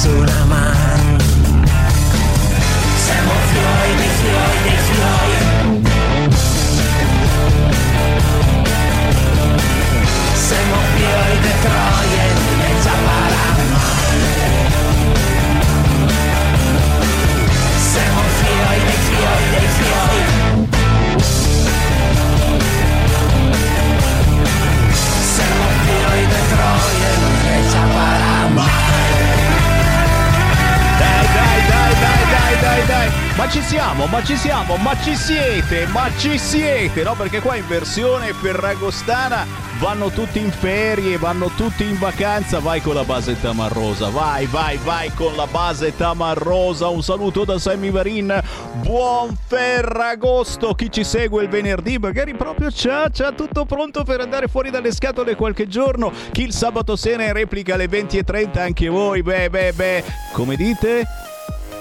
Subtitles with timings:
[0.00, 1.18] tutto su una mano.
[3.04, 5.34] Siamo fiori dei fiori dei fiori.
[10.32, 11.52] Siamo fiori di
[32.60, 33.08] dai, dai.
[33.36, 37.14] Ma ci siamo, ma ci siamo, ma ci siete, ma ci siete, no?
[37.14, 39.46] Perché qua in versione ferragostana
[39.78, 42.58] vanno tutti in ferie, vanno tutti in vacanza.
[42.58, 46.88] Vai con la base tamarrosa, vai, vai, vai con la base tamarrosa.
[46.88, 48.38] Un saluto da Sammy Varin.
[48.82, 50.74] Buon Ferragosto.
[50.74, 54.92] Chi ci segue il venerdì, magari proprio c'ha, c'ha tutto pronto per andare fuori dalle
[54.92, 56.12] scatole qualche giorno.
[56.30, 60.04] Chi il sabato sera in replica alle 20.30, anche voi, beh, beh, beh.
[60.32, 61.06] Come dite?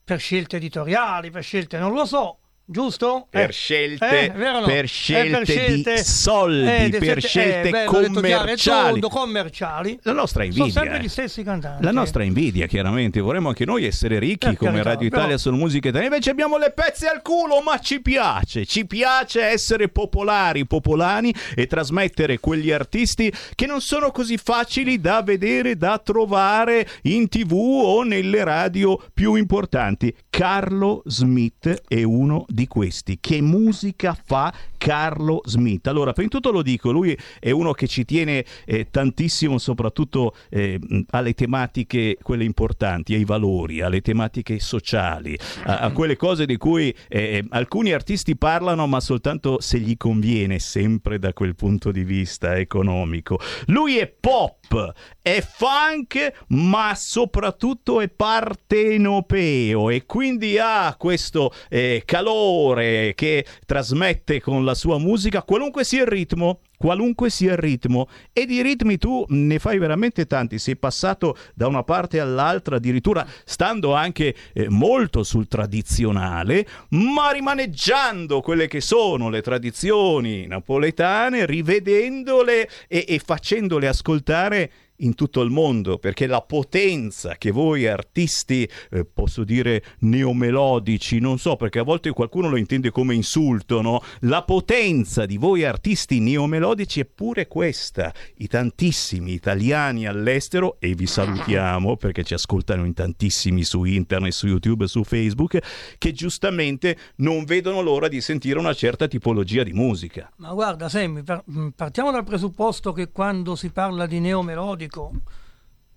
[0.02, 2.39] per scelte editoriali, per scelte non lo so,
[2.70, 3.26] giusto?
[3.28, 4.62] Per Eh, scelte- eh, no?
[4.64, 8.90] per Eh, scelte di soldi, di per scelte eh, e commerciali.
[9.00, 9.98] tondo, commerciali.
[10.02, 10.80] La nostra Sono invidia.
[10.80, 11.02] sempre eh.
[11.02, 11.82] gli stessi cantanti.
[11.84, 15.38] La nostra invidia, chiaramente, vorremmo anche noi essere ricchi Per come carità, Radio però- Italia
[15.38, 16.14] solo musica italiana.
[16.14, 18.64] Invece abbiamo le pezze al culo, ma ci piace.
[18.66, 25.22] Ci piace essere popolari, popolani e trasmettere quegli artisti che non sono così facili da
[25.22, 30.14] vedere, da trovare in tv o nelle radio più importanti.
[30.30, 33.18] Carlo Smith è uno di questi.
[33.20, 35.86] Che musica fa Carlo Smith?
[35.86, 40.34] Allora, prima di tutto lo dico, lui è uno che ci tiene eh, tantissimo, soprattutto
[40.48, 40.78] eh,
[41.10, 46.94] alle tematiche, quelle importanti, ai valori, alle tematiche sociali, a, a quelle cose di cui
[47.08, 52.56] eh, alcuni artisti parlano, ma soltanto se gli conviene, sempre da quel punto di vista
[52.56, 53.38] economico.
[53.66, 62.02] Lui è pop, è funk, ma soprattutto è partenopeo e quindi ha questo eh,
[62.50, 66.60] calore che trasmette con la sua musica, qualunque sia il ritmo.
[66.80, 70.58] Qualunque sia il ritmo, e di ritmi tu ne fai veramente tanti.
[70.58, 78.40] Sei passato da una parte all'altra, addirittura stando anche eh, molto sul tradizionale, ma rimaneggiando
[78.40, 84.70] quelle che sono le tradizioni napoletane, rivedendole e, e facendole ascoltare
[85.00, 91.38] in tutto il mondo, perché la potenza che voi artisti, eh, posso dire neomelodici, non
[91.38, 94.02] so, perché a volte qualcuno lo intende come insulto, no?
[94.20, 98.12] La potenza di voi artisti neomelodici è pure questa.
[98.36, 104.46] I tantissimi italiani all'estero, e vi salutiamo perché ci ascoltano in tantissimi su internet, su
[104.46, 105.58] YouTube, su Facebook,
[105.98, 110.30] che giustamente non vedono l'ora di sentire una certa tipologia di musica.
[110.36, 114.89] Ma guarda, Sammy, mh, partiamo dal presupposto che quando si parla di neomelodico,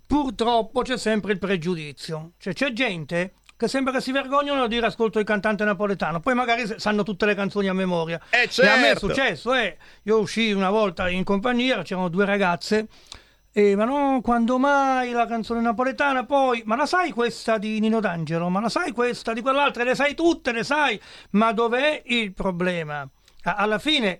[0.05, 2.31] purtroppo c'è sempre il pregiudizio.
[2.37, 6.33] Cioè c'è gente che sembra che si vergognano di dire ascolto il cantante napoletano, poi
[6.33, 8.19] magari sanno tutte le canzoni a memoria.
[8.29, 9.07] Eh, E a me è certo.
[9.07, 9.77] successo, eh.
[10.03, 12.87] Io uscii una volta in compagnia, c'erano due ragazze,
[13.55, 16.25] e ma no, quando mai la canzone napoletana?
[16.25, 18.49] Poi, ma la sai questa di Nino D'Angelo?
[18.49, 19.83] Ma la sai questa di quell'altra?
[19.83, 20.99] Le sai tutte, le sai?
[21.31, 23.07] Ma dov'è il problema?
[23.43, 24.19] A- alla fine,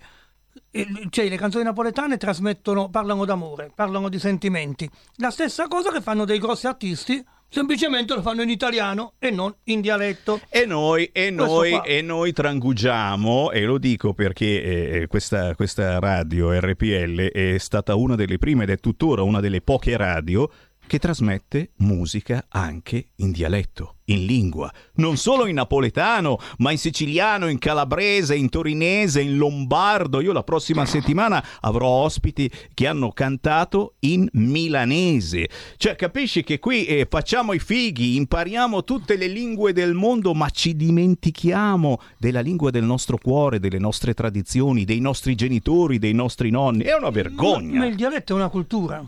[1.09, 4.89] cioè, le canzoni napoletane trasmettono, parlano d'amore, parlano di sentimenti.
[5.17, 9.53] La stessa cosa che fanno dei grossi artisti, semplicemente lo fanno in italiano e non
[9.65, 10.41] in dialetto.
[10.49, 16.51] E noi, e noi, e noi trangugiamo, e lo dico perché eh, questa, questa radio
[16.59, 20.49] RPL è stata una delle prime ed è tuttora una delle poche radio
[20.85, 27.47] che trasmette musica anche in dialetto, in lingua, non solo in napoletano, ma in siciliano,
[27.47, 30.21] in calabrese, in torinese, in lombardo.
[30.21, 35.49] Io la prossima settimana avrò ospiti che hanno cantato in milanese.
[35.77, 40.49] Cioè, capisci che qui eh, facciamo i fighi, impariamo tutte le lingue del mondo, ma
[40.49, 46.49] ci dimentichiamo della lingua del nostro cuore, delle nostre tradizioni, dei nostri genitori, dei nostri
[46.49, 46.83] nonni.
[46.83, 47.79] È una vergogna.
[47.79, 49.03] Ma il dialetto è una cultura.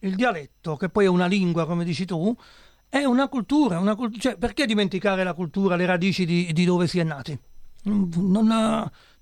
[0.00, 2.34] Il dialetto, che poi è una lingua, come dici tu,
[2.88, 3.78] è una cultura.
[3.78, 7.38] Una cult- cioè, perché dimenticare la cultura, le radici di, di dove si è nati?
[7.84, 8.10] Non,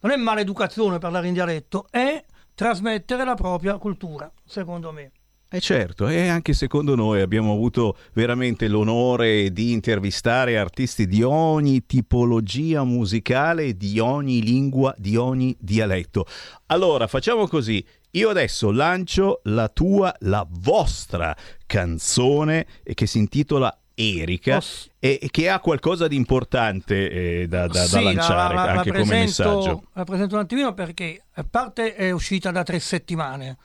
[0.00, 5.12] non è maleducazione parlare in dialetto, è trasmettere la propria cultura, secondo me.
[5.50, 11.87] E certo, e anche secondo noi abbiamo avuto veramente l'onore di intervistare artisti di ogni
[11.87, 16.26] tipologia musicale, di ogni lingua, di ogni dialetto.
[16.66, 17.82] Allora, facciamo così.
[18.12, 21.36] Io adesso lancio la tua, la vostra
[21.66, 27.10] canzone che si intitola Erika Posso- e che ha qualcosa di importante
[27.42, 29.82] eh, da, da- da Sì, la- lanciare la- la anche come presento- messaggio.
[29.92, 33.58] La presento un attimino perché a parte è uscita da tre settimane,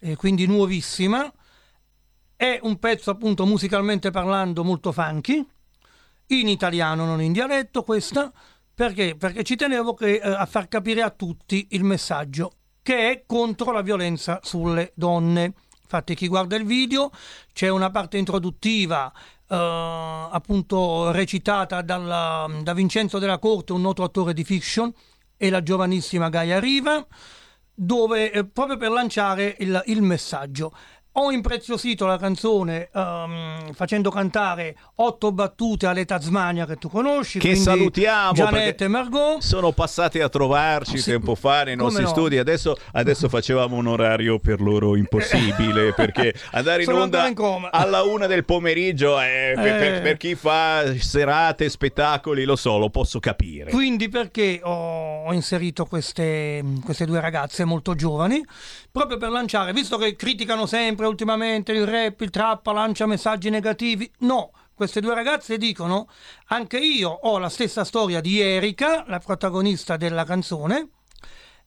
[0.00, 1.32] eh, quindi nuovissima.
[2.36, 5.46] È un pezzo appunto musicalmente parlando molto funky,
[6.28, 8.32] in italiano, non in dialetto questa,
[8.74, 9.14] perché?
[9.16, 12.52] Perché ci tenevo che, eh, a far capire a tutti il messaggio
[12.84, 15.54] che è contro la violenza sulle donne.
[15.82, 17.10] Infatti chi guarda il video
[17.54, 19.10] c'è una parte introduttiva
[19.48, 19.56] eh,
[20.30, 24.92] appunto recitata dalla- da Vincenzo della Corte, un noto attore di fiction,
[25.38, 27.04] e la giovanissima Gaia Riva,
[27.72, 30.76] dove eh, proprio per lanciare il, il messaggio.
[31.16, 37.38] Ho impreziosito la canzone ehm, facendo cantare otto battute alle Tasmania che tu conosci.
[37.38, 39.40] Che salutiamo, perché e Margot.
[39.40, 42.08] Sono passati a trovarci Sì, tempo fa nei come nostri no.
[42.08, 42.38] studi.
[42.38, 48.26] Adesso, adesso facevamo un orario per loro impossibile perché andare in onda in alla una
[48.26, 50.00] del pomeriggio è per, per- Eh.
[50.00, 53.70] per chi fa serate, spettacoli, lo so, lo posso capire.
[53.70, 58.44] Quindi perché ho, ho inserito queste, queste due ragazze molto giovani?
[58.90, 64.10] Proprio per lanciare, visto che criticano sempre ultimamente il rap, il trap, lancia messaggi negativi.
[64.20, 66.08] No, queste due ragazze dicono,
[66.46, 70.88] anche io ho la stessa storia di Erika, la protagonista della canzone,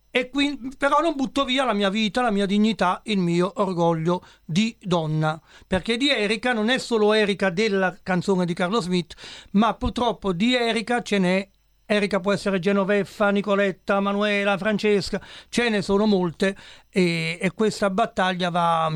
[0.10, 4.25] e quindi, però non butto via la mia vita, la mia dignità, il mio orgoglio
[4.44, 5.39] di donna.
[5.67, 9.13] Perché di Erika non è solo Erika della canzone di Carlo Smith,
[9.51, 11.50] ma purtroppo di Erika ce n'è.
[11.89, 16.53] Erika può essere Genoveffa, Nicoletta, Manuela, Francesca, ce ne sono molte
[16.89, 18.91] e, e questa battaglia va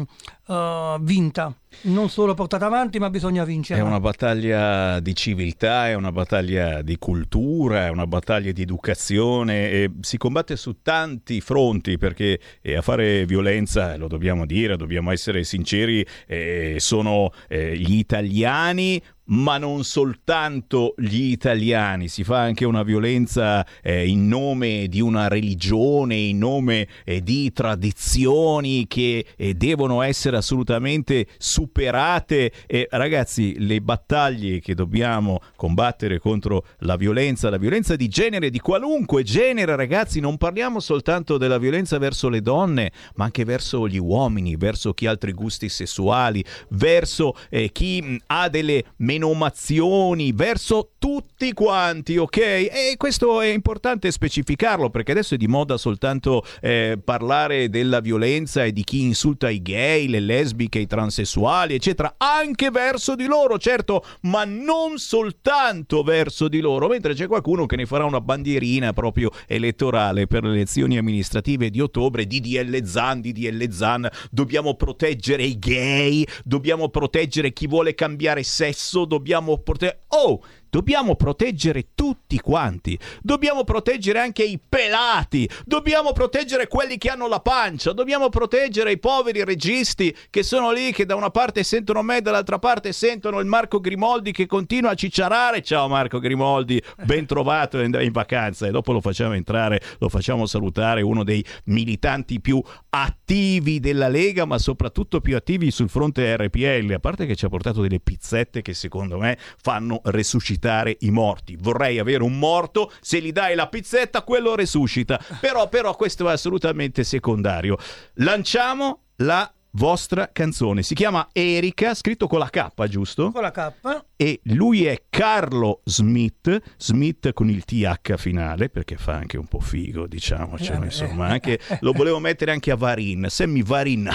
[0.51, 3.83] eh, vinta, non solo portata avanti, ma bisogna È vincerla.
[3.83, 10.17] una battaglia di civiltà, è una battaglia di cultura, è una battaglia di educazione si
[10.17, 16.05] combatte su tanti fronti perché eh, a fare violenza, lo dobbiamo dire, dobbiamo essere sinceri,
[16.27, 19.01] eh, sono eh, gli italiani.
[19.23, 25.29] Ma non soltanto gli italiani, si fa anche una violenza eh, in nome di una
[25.29, 32.51] religione, in nome eh, di tradizioni che eh, devono essere assolutamente superate.
[32.67, 38.59] E ragazzi, le battaglie che dobbiamo combattere contro la violenza, la violenza di genere, di
[38.59, 43.97] qualunque genere, ragazzi, non parliamo soltanto della violenza verso le donne, ma anche verso gli
[43.97, 50.91] uomini, verso chi ha altri gusti sessuali, verso eh, chi mh, ha delle menomazioni, verso
[50.97, 52.37] tutti quanti, ok?
[52.37, 58.63] E questo è importante specificarlo perché adesso è di moda soltanto eh, parlare della violenza
[58.63, 63.57] e di chi insulta i gay, le lesbiche, i transessuali, eccetera, anche verso di loro,
[63.57, 68.93] certo, ma non soltanto verso di loro, mentre c'è qualcuno che ne farà una bandierina
[68.93, 75.59] proprio elettorale per le elezioni amministrative di ottobre, DDL Zan, DDL Zan, dobbiamo proteggere i
[75.59, 80.03] gay, dobbiamo proteggere chi vuole cambiare sesso, dobbiamo proteggere...
[80.09, 80.41] Oh!
[80.71, 87.41] Dobbiamo proteggere tutti quanti, dobbiamo proteggere anche i pelati, dobbiamo proteggere quelli che hanno la
[87.41, 92.21] pancia, dobbiamo proteggere i poveri registi che sono lì, che da una parte sentono me,
[92.21, 95.61] dall'altra parte sentono il Marco Grimoldi che continua a cicciarare.
[95.61, 100.45] Ciao Marco Grimoldi, ben trovato in in vacanza e dopo lo facciamo entrare, lo facciamo
[100.45, 106.93] salutare, uno dei militanti più attivi della Lega, ma soprattutto più attivi sul fronte RPL,
[106.93, 110.59] a parte che ci ha portato delle pizzette che secondo me fanno resuscitare
[110.99, 111.57] i morti.
[111.59, 115.19] Vorrei avere un morto, se gli dai la pizzetta quello resuscita.
[115.39, 117.77] Però, però questo è assolutamente secondario.
[118.15, 120.83] Lanciamo la vostra canzone.
[120.83, 123.31] Si chiama Erika, scritto con la K, giusto?
[123.31, 124.03] Con la K.
[124.15, 129.59] E lui è Carlo Smith, Smith con il TH finale, perché fa anche un po'
[129.59, 131.31] figo, diciamocelo, Eh, insomma, eh.
[131.31, 134.09] anche, lo volevo mettere anche a Varin, Sammy Varin,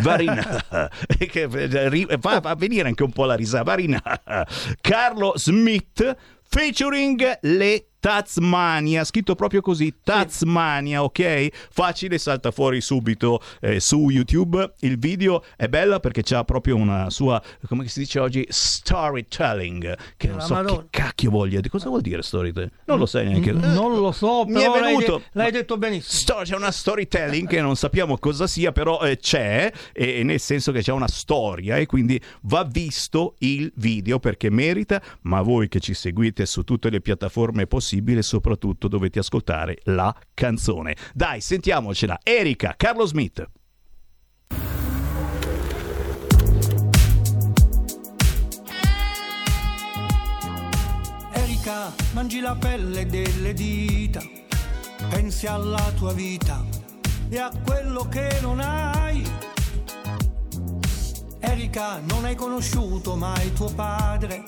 [0.00, 0.40] Varin,
[1.18, 1.48] che
[2.20, 4.00] fa, fa venire anche un po' la risata, Varin,
[4.80, 11.48] Carlo Smith, featuring le Tasmania, scritto proprio così, Tasmania, ok?
[11.70, 14.72] Facile, salta fuori subito eh, su YouTube.
[14.80, 20.28] Il video è bello perché c'ha proprio una sua, come si dice oggi, storytelling, che
[20.28, 20.80] non La so Madonna.
[20.82, 22.70] che cacchio voglia, di cosa vuol dire storytelling?
[22.86, 23.52] Non lo sai neanche.
[23.52, 26.18] Mm, Non lo so, Mi è però l'hai, venuto- de- l'hai detto benissimo.
[26.20, 30.72] Sto- c'è una storytelling che non sappiamo cosa sia, però eh, c'è, e nel senso
[30.72, 35.80] che c'è una storia e quindi va visto il video perché merita, ma voi che
[35.80, 37.88] ci seguite su tutte le piattaforme possibili,
[38.22, 40.96] soprattutto dovete ascoltare la canzone.
[41.12, 42.20] Dai, sentiamocela.
[42.22, 43.44] Erika, Carlo Smith.
[51.32, 54.22] Erika, mangi la pelle delle dita,
[55.08, 56.64] pensi alla tua vita
[57.28, 59.24] e a quello che non hai.
[61.40, 64.42] Erika, non hai conosciuto mai tuo padre,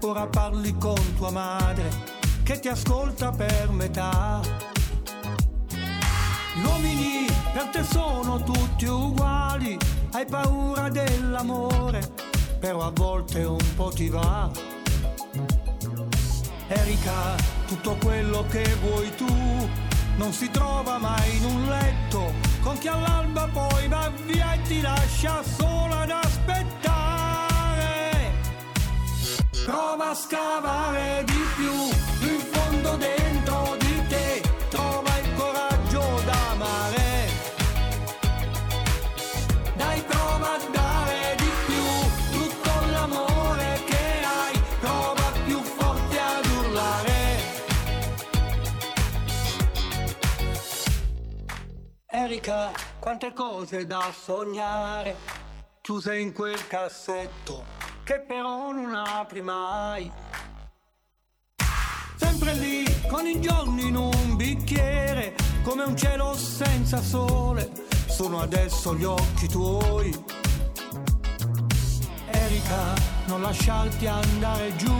[0.00, 2.16] ora parli con tua madre
[2.48, 4.40] che ti ascolta per metà.
[6.54, 9.76] Gli uomini per te sono tutti uguali,
[10.12, 12.00] hai paura dell'amore,
[12.58, 14.50] però a volte un po' ti va.
[16.68, 17.36] Erika,
[17.66, 19.68] tutto quello che vuoi tu
[20.16, 24.80] non si trova mai in un letto con chi all'alba poi va via e ti
[24.80, 26.56] lascia sola ad aspettare.
[29.66, 31.97] Prova a scavare di più
[32.98, 37.28] dentro di te, trova il coraggio d'amare.
[39.76, 47.36] Dai, prova a dare di più, tutto l'amore che hai, prova più forte ad urlare.
[52.06, 55.16] Erika, quante cose da sognare,
[55.80, 57.64] chiuse in quel cassetto,
[58.04, 60.12] che però non apri mai
[62.48, 62.77] sempre lì
[63.08, 67.70] con i giorni in un bicchiere, come un cielo senza sole,
[68.06, 70.14] sono adesso gli occhi tuoi.
[72.30, 72.94] Erika,
[73.26, 74.94] non lasciarti andare giù,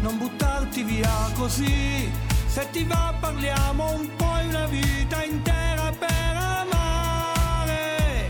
[0.00, 2.10] non buttarti via così.
[2.46, 8.28] Se ti va parliamo un po' una vita intera per amare.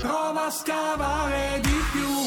[0.00, 2.25] Prova a scavare di più,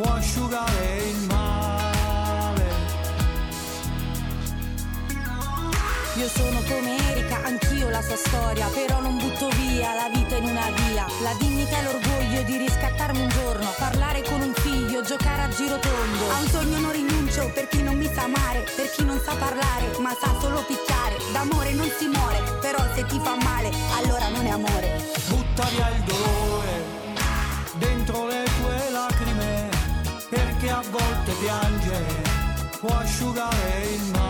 [0.00, 2.68] può asciugare il male.
[6.16, 10.44] Io sono come Erika, anch'io la sua storia, però non butto via la vita in
[10.44, 11.06] una via.
[11.22, 15.78] La dignità e l'orgoglio di riscattarmi un giorno, parlare con un figlio, giocare a giro
[15.78, 16.30] tondo.
[16.30, 19.34] A un sogno non rinuncio per chi non mi sa amare, per chi non sa
[19.34, 21.16] parlare, ma sa solo picchiare.
[21.32, 25.02] D'amore non si muore, però se ti fa male, allora non è amore.
[25.28, 26.99] Butta via il dolore
[30.80, 32.22] a volte piangere
[32.80, 34.29] può asciugare il male.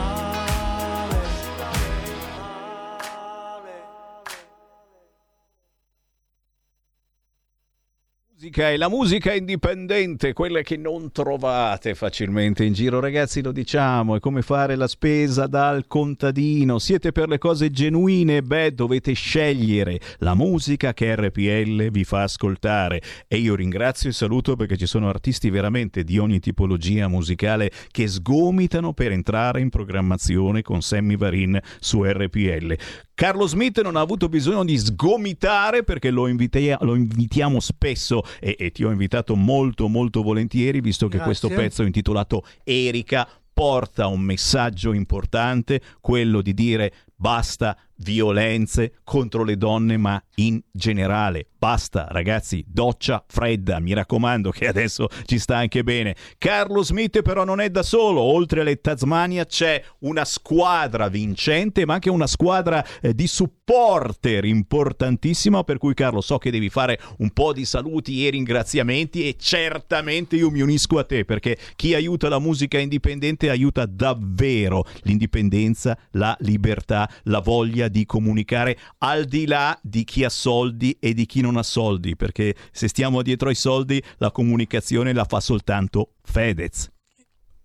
[8.40, 14.16] Musica e la musica indipendente, quelle che non trovate facilmente in giro, ragazzi, lo diciamo,
[14.16, 16.78] è come fare la spesa dal contadino.
[16.78, 18.40] Siete per le cose genuine?
[18.40, 23.02] Beh, dovete scegliere la musica che RPL vi fa ascoltare.
[23.28, 28.09] E io ringrazio e saluto perché ci sono artisti veramente di ogni tipologia musicale che
[28.09, 32.75] sgomitano per entrare in programmazione con Sammy Varin su RPL.
[33.20, 38.56] Carlo Smith non ha avuto bisogno di sgomitare perché lo, invitia- lo invitiamo spesso e,
[38.59, 41.26] e ti ho invitato molto molto volentieri visto che Grazie.
[41.26, 49.56] questo pezzo intitolato Erika porta un messaggio importante, quello di dire basta violenze contro le
[49.56, 51.46] donne ma in generale.
[51.58, 56.16] Basta ragazzi, doccia fredda, mi raccomando che adesso ci sta anche bene.
[56.38, 61.94] Carlo Smith però non è da solo, oltre alle Tasmania c'è una squadra vincente ma
[61.94, 67.30] anche una squadra eh, di supporter importantissima per cui Carlo so che devi fare un
[67.30, 72.30] po' di saluti e ringraziamenti e certamente io mi unisco a te perché chi aiuta
[72.30, 79.79] la musica indipendente aiuta davvero l'indipendenza, la libertà, la voglia di comunicare al di là
[79.83, 83.55] di chi ha soldi e di chi non ha soldi, perché se stiamo dietro ai
[83.55, 86.90] soldi la comunicazione la fa soltanto Fedez.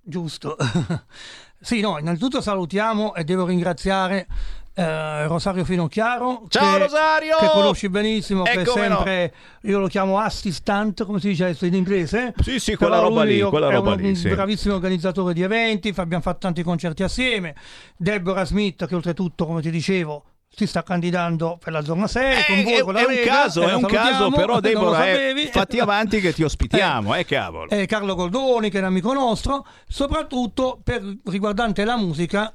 [0.01, 0.57] Giusto.
[1.59, 4.27] sì, no, innanzitutto salutiamo e devo ringraziare
[4.75, 6.43] eh, Rosario Finocchiaro.
[6.49, 7.37] Ciao, che, Rosario!
[7.39, 8.95] Che conosci benissimo, Eh, che è come no.
[8.95, 12.33] sempre, io lo chiamo assistant, come si dice adesso in inglese.
[12.43, 14.29] Sì, sì, quella roba lì, quella roba un, lì, un sì.
[14.29, 17.55] bravissimo organizzatore di eventi, abbiamo fatto tanti concerti assieme.
[17.95, 22.55] Deborah Smith, che oltretutto, come ti dicevo, si sta candidando per la zona 6 con
[22.57, 25.49] Eh, voi, è, è un Lega, caso, e è un caso, però lo Deborah, eh,
[25.51, 27.69] fatti avanti che ti ospitiamo, eh cavolo.
[27.69, 32.53] eh, Carlo Goldoni, che è un amico nostro, soprattutto per riguardante la musica.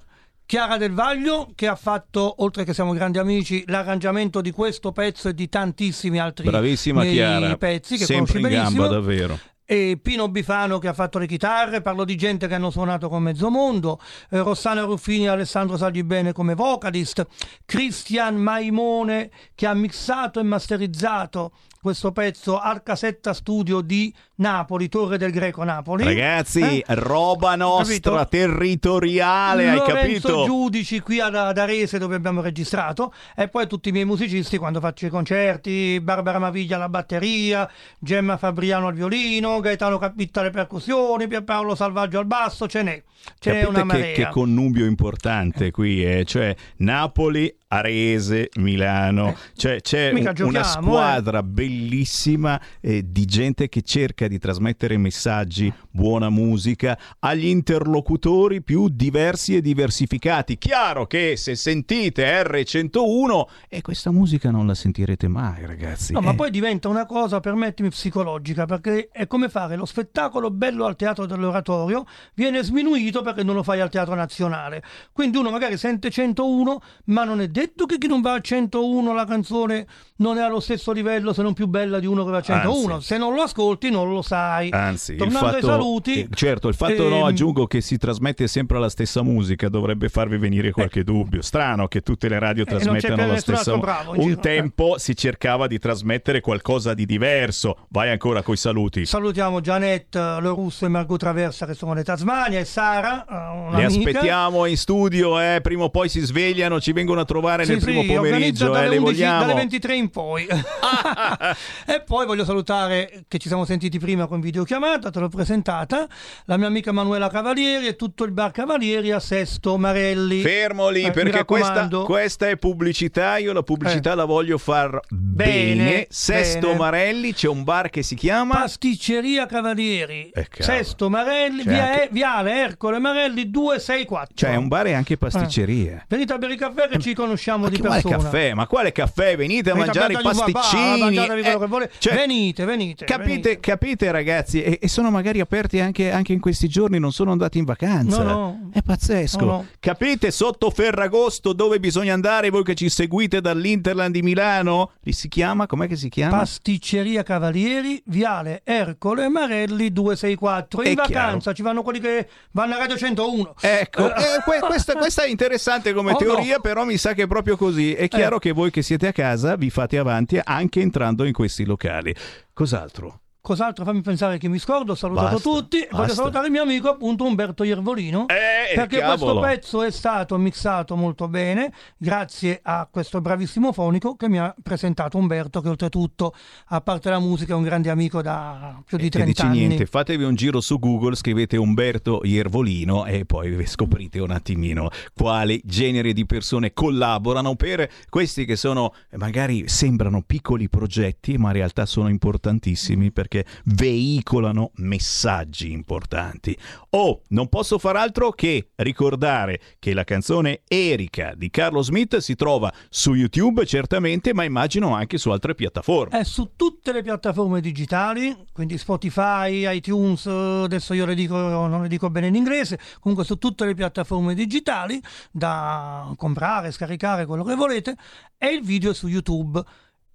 [0.50, 5.28] Chiara Del Vaglio, che ha fatto, oltre che siamo grandi amici, l'arrangiamento di questo pezzo
[5.28, 9.00] e di tantissimi altri Bravissima Chiara, pezzi che sempre in conosci gamba benissimo.
[9.00, 9.38] davvero.
[9.64, 13.22] E Pino Bifano che ha fatto le chitarre, parlo di gente che hanno suonato con
[13.22, 17.24] Mezzomondo, eh, Rossana Ruffini e Alessandro Saglibene come vocalist,
[17.64, 25.16] Christian Maimone che ha mixato e masterizzato questo pezzo al Casetta Studio di Napoli, Torre
[25.16, 26.04] del Greco Napoli.
[26.04, 26.84] Ragazzi, Eh?
[26.88, 27.86] roba nostra,
[28.24, 28.26] Capito?
[28.28, 30.44] territoriale, hai Lorenzo capito?
[30.44, 34.78] Giudici qui ad ad Arese dove abbiamo registrato e poi tutti i miei musicisti quando
[34.80, 41.26] faccio i concerti, Barbara Maviglia alla batteria, Gemma Fabriano al violino, Gaetano Capitta alle percussioni,
[41.28, 43.02] Pierpaolo Salvaggio al basso, ce n'è,
[43.38, 44.14] ce n'è Capite una che, marea.
[44.14, 46.24] che connubio importante qui, eh?
[46.24, 50.42] cioè Napoli, Arese, Milano, cioè c'è Eh.
[50.42, 57.46] Un- una squadra bellissima eh, di gente che cerca di trasmettere messaggi, buona musica agli
[57.46, 60.59] interlocutori più diversi e diversificati.
[60.59, 66.12] Chiaro che se sentite R101 e questa musica non la sentirete mai, ragazzi.
[66.12, 70.50] No, ma Eh, poi diventa una cosa, permettimi, psicologica, perché è come fare lo spettacolo
[70.50, 72.04] bello al teatro dell'oratorio,
[72.35, 74.83] viene sminuito perché non lo fai al teatro nazionale.
[75.12, 78.40] Quindi uno magari sente 101, ma non è detto detto che chi non va a
[78.40, 82.31] 101 la canzone non è allo stesso livello se non più bella di uno che
[82.31, 82.94] va a 101.
[82.94, 83.07] Anzi.
[83.07, 84.70] Se non lo ascolti non lo sai.
[84.70, 87.96] Anzi, il Tornando ai fatto, saluti, eh, certo, il fatto no, ehm, aggiungo che si
[87.96, 91.42] trasmette sempre la stessa musica dovrebbe farvi venire qualche dubbio.
[91.42, 94.05] Strano che tutte le radio Eh, trasmettano la stessa musica.
[94.14, 97.87] Un tempo si cercava di trasmettere qualcosa di diverso.
[97.88, 99.07] Vai ancora coi saluti.
[99.07, 103.35] Salutiamo Janet eh, Le Russo e Margot Traversa che sono di Tasmania e Sara, eh,
[103.35, 103.77] un'amica.
[103.77, 105.61] Le aspettiamo in studio, eh.
[105.62, 108.72] prima o poi si svegliano, ci vengono a trovare Sì, nel primo sì, pomeriggio, eh,
[108.72, 109.40] dalle, le 11 vogliamo.
[109.40, 110.46] dalle 23 in poi.
[111.86, 116.06] e poi voglio salutare, che ci siamo sentiti prima con videochiamata, te l'ho presentata,
[116.46, 120.40] la mia amica Manuela Cavalieri e tutto il bar Cavalieri a Sesto Marelli.
[120.40, 123.36] Fermo lì, Eh, perché questa, questa è pubblicità.
[123.38, 124.16] Io la pubblicità Eh.
[124.16, 125.48] la voglio far bene.
[125.50, 126.78] Bene, Sesto bene.
[126.78, 128.54] Marelli, c'è un bar che si chiama.
[128.60, 130.46] Pasticceria Cavalieri, Eh.
[130.58, 134.34] Sesto Marelli, C'è via anche- Viale Ercole Marelli 264.
[134.34, 136.04] Cioè, è un bar e anche pasticceria.
[136.08, 138.22] Venite a bere il caffè che ci conosciamo Ma di che quale persona.
[138.22, 138.55] caffè?
[138.55, 139.37] Ma quale caffè?
[139.37, 141.14] Venite a Venite mangiare i pasticcini.
[141.16, 141.92] quello Eh, che volete.
[141.98, 143.05] cioè, venite, venite.
[143.05, 143.61] Capite, venite.
[143.61, 147.59] capite ragazzi, e, e sono magari aperti anche, anche in questi giorni, non sono andati
[147.59, 148.22] in vacanza.
[148.22, 148.70] No, no.
[148.72, 149.44] È pazzesco.
[149.44, 149.66] No.
[149.81, 154.92] Capite sotto Ferragosto dove bisogna andare voi che ci seguite dall'Interland di Milano?
[155.03, 155.66] Li si chiama?
[155.66, 156.38] Com'è che si chiama?
[156.38, 160.83] Pasticceria Cavalieri, Viale Ercole Marelli 264.
[160.83, 161.55] In È vacanza chiaro.
[161.57, 163.55] ci vanno quelli che vanno a Radio 101.
[163.61, 167.26] Ecco, Eh, eh, que- questa, questa è interessante come Oh, teoria, però mi sa che
[167.30, 167.94] proprio così.
[167.94, 168.40] È chiaro Eh.
[168.40, 172.12] che voi che siete a casa vi fate avanti anche entrando in questi locali.
[172.52, 173.19] Cos'altro?
[173.42, 174.92] Cos'altro fammi pensare che mi scordo?
[174.92, 175.79] Ho salutato Basta, tutti.
[175.90, 176.14] Voglio basta.
[176.14, 178.26] salutare il mio amico appunto Umberto Iervolino.
[178.29, 179.40] Eh, perché cavolo.
[179.40, 184.55] questo pezzo è stato mixato molto bene grazie a questo bravissimo fonico che mi ha
[184.62, 186.35] presentato Umberto che oltretutto
[186.66, 189.66] a parte la musica è un grande amico da più di E 30 dici anni.
[189.66, 195.61] niente, fatevi un giro su Google, scrivete Umberto Iervolino e poi scoprite un attimino quali
[195.64, 201.87] genere di persone collaborano per questi che sono magari sembrano piccoli progetti, ma in realtà
[201.87, 203.29] sono importantissimi perché
[203.64, 206.56] veicolano messaggi importanti.
[206.90, 212.34] Oh, non posso far altro che ricordare che la canzone Erika di Carlo Smith si
[212.34, 216.18] trova su YouTube certamente, ma immagino anche su altre piattaforme.
[216.18, 221.82] È su tutte le piattaforme digitali, quindi Spotify, iTunes, eh, adesso io le dico, non
[221.82, 227.44] le dico bene in inglese, comunque su tutte le piattaforme digitali da comprare, scaricare, quello
[227.44, 227.96] che volete,
[228.36, 229.62] e il video su YouTube.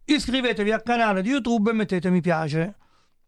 [0.06, 2.75] Iscrivetevi al canale di YouTube e mettete mi piace.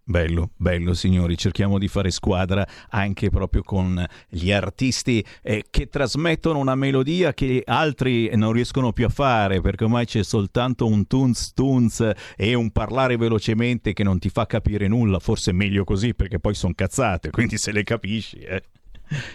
[0.10, 6.60] Bello, bello signori, cerchiamo di fare squadra anche proprio con gli artisti eh, che trasmettono
[6.60, 11.52] una melodia che altri non riescono più a fare perché ormai c'è soltanto un tunz
[11.54, 16.14] tunz e un parlare velocemente che non ti fa capire nulla, forse è meglio così
[16.14, 18.38] perché poi sono cazzate, quindi se le capisci.
[18.38, 18.64] Eh.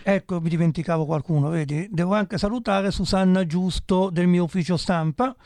[0.03, 1.87] Ecco, mi dimenticavo qualcuno, vedi?
[1.91, 5.37] Devo anche salutare Susanna Giusto del mio ufficio stampa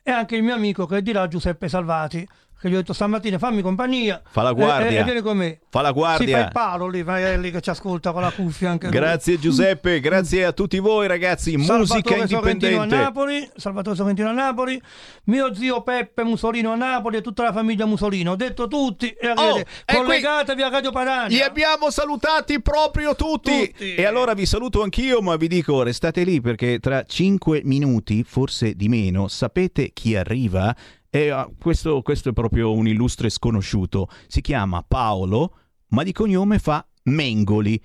[0.00, 2.26] e anche il mio amico che è di là, Giuseppe Salvati,
[2.66, 4.20] che gli ho detto stamattina fammi compagnia.
[4.28, 4.90] Fa la guardia.
[4.90, 5.60] E, e- e vieni con me.
[5.68, 6.26] Fa la guardia.
[6.26, 7.04] Si fa il palo lì,
[7.38, 8.94] lì che ci ascolta con la cuffia anche lui.
[8.96, 12.96] Grazie Giuseppe, grazie a tutti voi ragazzi, musica Salvatore Sorrentino a indipendente.
[12.96, 14.82] Napoli, Salvatore Sorrentino a Napoli,
[15.24, 18.32] mio zio Peppe Musolino a Napoli e tutta la famiglia Musolino.
[18.32, 21.36] Ho detto tutti e Oh, collegatevi a Radio Padania.
[21.36, 23.70] Li abbiamo salutati proprio tutti.
[23.70, 23.94] Tutti.
[23.94, 28.74] E allora vi saluto anch'io, ma vi dico restate lì perché tra 5 minuti, forse
[28.74, 30.74] di meno, sapete chi arriva?
[31.16, 34.10] E, ah, questo, questo è proprio un illustre sconosciuto.
[34.26, 35.56] Si chiama Paolo,
[35.88, 37.82] ma di cognome fa Mengoli.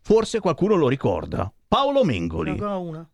[0.00, 1.52] Forse qualcuno lo ricorda.
[1.68, 2.50] Paolo Mengoli.
[2.50, 3.08] Ancora una.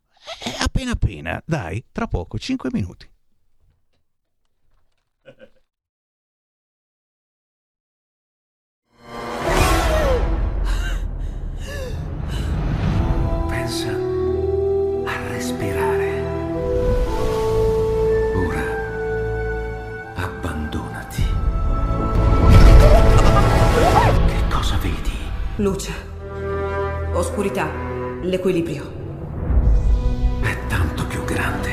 [0.44, 3.06] Eh, appena appena, dai, tra poco, 5 minuti.
[25.60, 25.92] Luce.
[27.12, 27.68] Oscurità.
[28.22, 28.90] L'equilibrio.
[30.40, 31.68] È tanto più grande.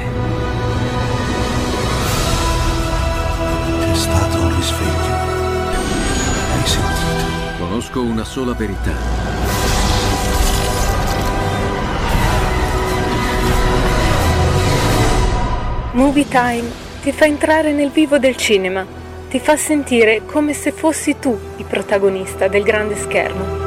[3.80, 5.15] C'è stato un risveglio.
[6.54, 7.60] Hai sentito?
[7.60, 8.91] Conosco una sola verità.
[15.93, 16.69] Movie Time
[17.04, 18.86] ti fa entrare nel vivo del cinema,
[19.30, 23.67] ti fa sentire come se fossi tu il protagonista del grande schermo.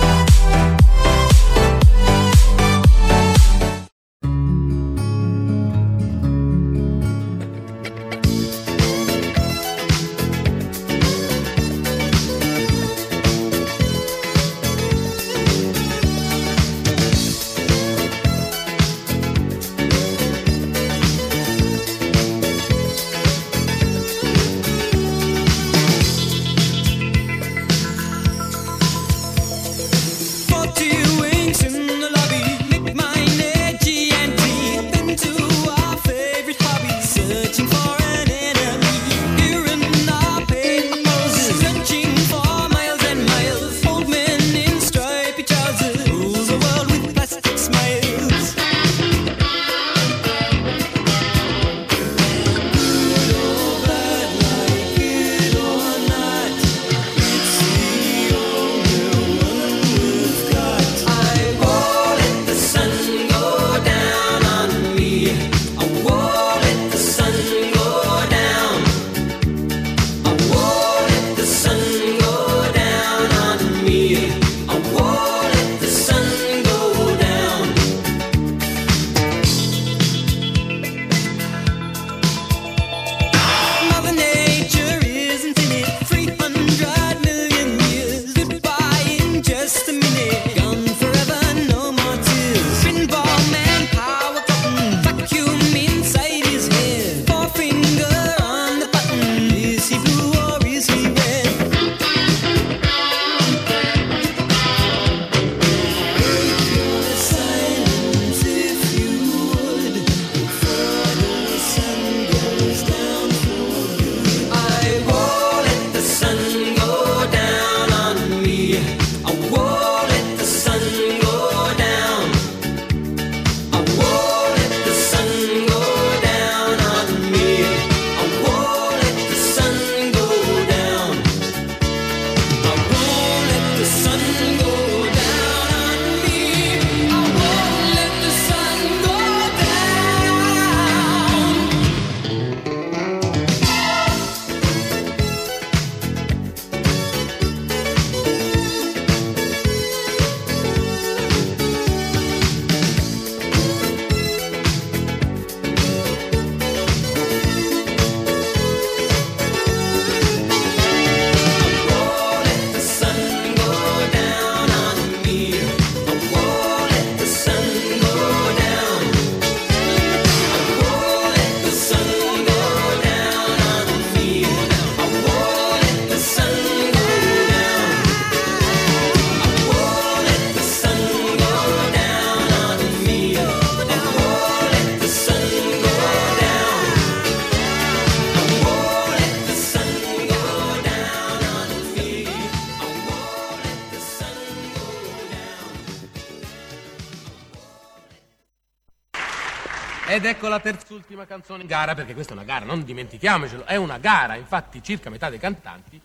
[201.31, 205.09] Canzone in gara, perché questa è una gara, non dimentichiamocelo, è una gara, infatti circa
[205.09, 205.99] metà dei cantanti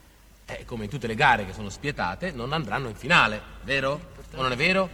[0.44, 4.12] eh, come in tutte le gare che sono spietate, non andranno in finale, vero?
[4.36, 4.88] O non è vero?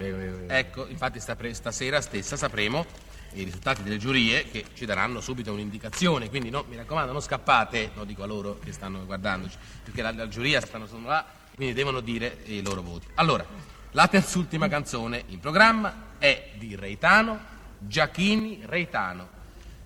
[0.49, 2.87] Ecco, infatti stapre- stasera stessa sapremo
[3.35, 7.91] i risultati delle giurie che ci daranno subito un'indicazione, quindi no, mi raccomando non scappate,
[7.93, 11.75] lo dico a loro che stanno guardandoci, perché la, la giuria stanno sono là, quindi
[11.75, 13.07] devono dire i loro voti.
[13.17, 13.45] Allora,
[13.91, 17.39] la terzultima canzone in programma è di Reitano,
[17.79, 19.32] Giacchini Reitano.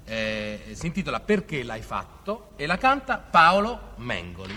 [0.08, 4.56] Eh, si intitola Perché l'hai fatto e la canta Paolo Mengoli.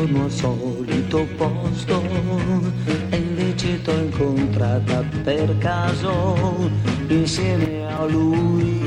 [0.00, 2.02] Giorno al solito posto
[3.10, 6.70] e invece incontrata per caso
[7.08, 8.78] insieme a lui.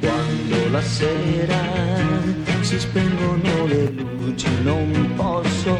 [0.00, 1.62] Quando la sera
[2.60, 5.76] si spengono le luci non posso,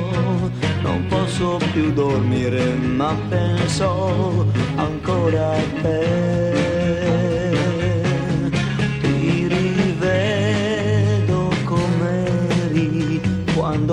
[0.82, 6.83] non posso più dormire ma penso ancora a te.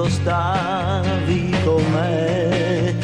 [0.01, 2.95] Quando stavi con me,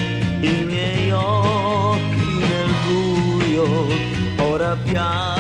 [0.41, 3.65] i miei occhi nel buio
[4.39, 5.36] ora piangono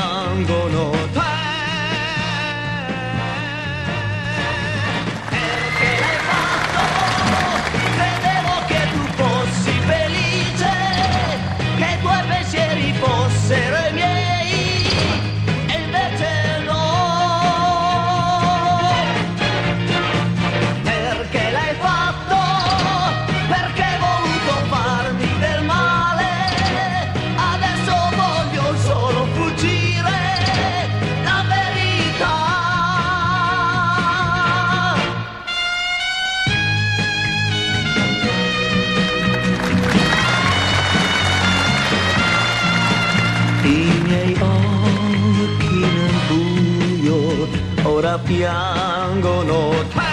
[48.25, 50.06] piangono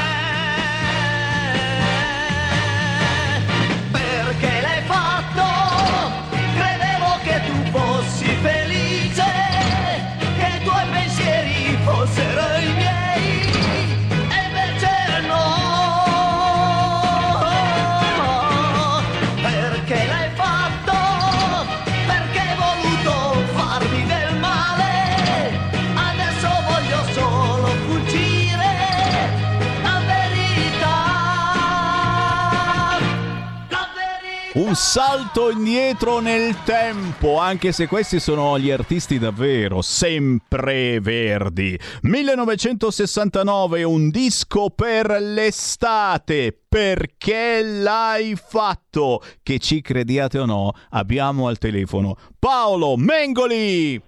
[34.74, 41.78] Un salto indietro nel tempo, anche se questi sono gli artisti davvero sempre verdi.
[42.00, 46.58] 1969, un disco per l'estate.
[46.68, 49.22] Perché l'hai fatto?
[49.44, 54.02] Che ci crediate o no, abbiamo al telefono Paolo Mengoli.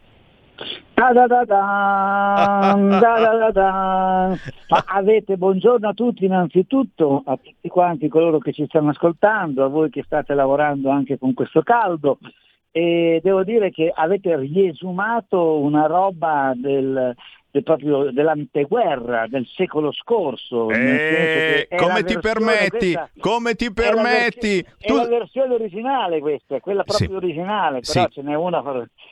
[0.97, 4.39] Da da da da, da da da da.
[4.69, 9.69] Ma avete buongiorno a tutti innanzitutto, a tutti quanti coloro che ci stanno ascoltando, a
[9.69, 12.19] voi che state lavorando anche con questo caldo
[12.71, 17.15] e devo dire che avete riesumato una roba del
[17.62, 20.71] proprio dell'anteguerra del secolo scorso.
[20.71, 22.92] Eh, è come ti permetti?
[22.92, 24.59] questa- Come ti è la permetti?
[24.59, 27.14] È Tu- la versione originale questa, quella proprio Sì.
[27.14, 28.12] originale, però Sì.
[28.12, 28.62] ce n'è una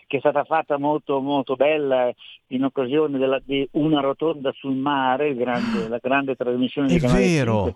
[0.06, 2.10] che è stata fatta molto molto bella
[2.48, 7.20] in occasione della- di Una rotonda sul mare, grande- la grande trasmissione di È Canale
[7.20, 7.62] vero.
[7.64, 7.74] 5,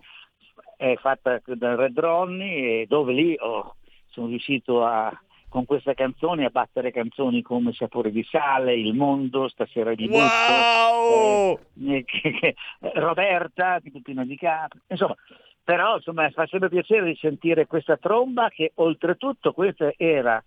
[0.76, 3.74] è fatta da Red Ronnie e dove lì oh,
[4.09, 5.11] sono riuscito a
[5.48, 11.58] con questa canzone a battere canzoni come Sapore di sale, Il mondo, Stasera di Wow!
[11.74, 12.54] butto, eh, che-
[12.94, 15.16] Roberta di Pupino di Capri, insomma,
[15.62, 20.42] però insomma fa sempre piacere di sentire questa tromba che oltretutto questo era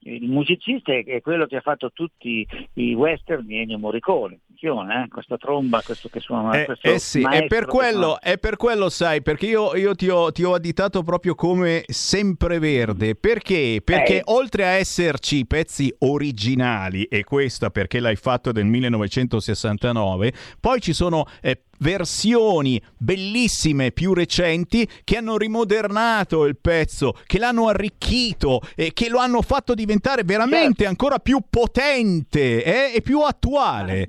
[0.00, 5.36] il musicista è quello che ha fatto tutti i western di Ennio Morricone, eh, questa
[5.36, 9.46] tromba, questo che suona Eh, eh sì, è per, quello, è per quello, sai, perché
[9.46, 13.16] io, io ti, ho, ti ho additato proprio come sempreverde.
[13.16, 13.80] Perché?
[13.84, 14.22] Perché Eh.
[14.26, 21.26] oltre a esserci pezzi originali, e questa perché l'hai fatto del 1969, poi ci sono
[21.42, 29.08] eh, versioni bellissime più recenti che hanno rimodernato il pezzo, che l'hanno arricchito e che
[29.08, 30.88] lo hanno fatto diventare veramente Certo.
[30.88, 34.08] ancora più potente eh, e più attuale.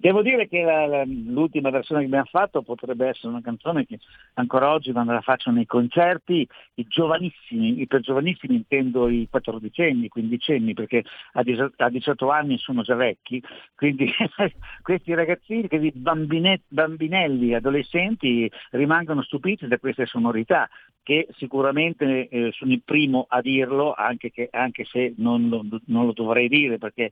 [0.00, 3.98] Devo dire che la- la- l'ultima versione che abbiamo fatto potrebbe essere una canzone che
[4.34, 10.04] ancora oggi quando la faccio nei concerti, i giovanissimi, i per giovanissimi intendo i quattordicenni,
[10.04, 13.42] i quindicenni, perché a 18 a 18 anni sono già vecchi,
[13.74, 14.08] quindi
[14.82, 20.68] questi ragazzini, questi bambine- bambinelli, adolescenti rimangono stupiti da queste sonorità
[21.02, 26.06] che sicuramente eh, sono il primo a dirlo, anche, che- anche se non lo, non
[26.06, 27.10] lo dovrei dire perché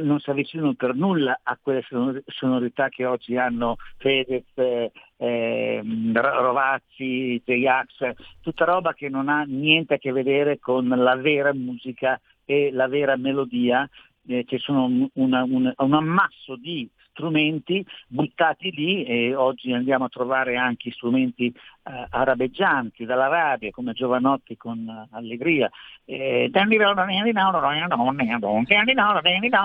[0.00, 5.82] non si avvicinano per nulla a quelle sonor- sonorità che oggi hanno Fedez, eh,
[6.12, 11.52] Ro- Rovazzi, J-Ax, tutta roba che non ha niente a che vedere con la vera
[11.54, 13.88] musica e la vera melodia,
[14.26, 20.06] eh, che sono un, una- un- un ammasso di strumenti buttati lì e oggi andiamo
[20.06, 25.70] a trovare anche strumenti eh, arabeggianti dall'Arabia come Giovanotti con eh, Allegria
[26.04, 26.50] eh,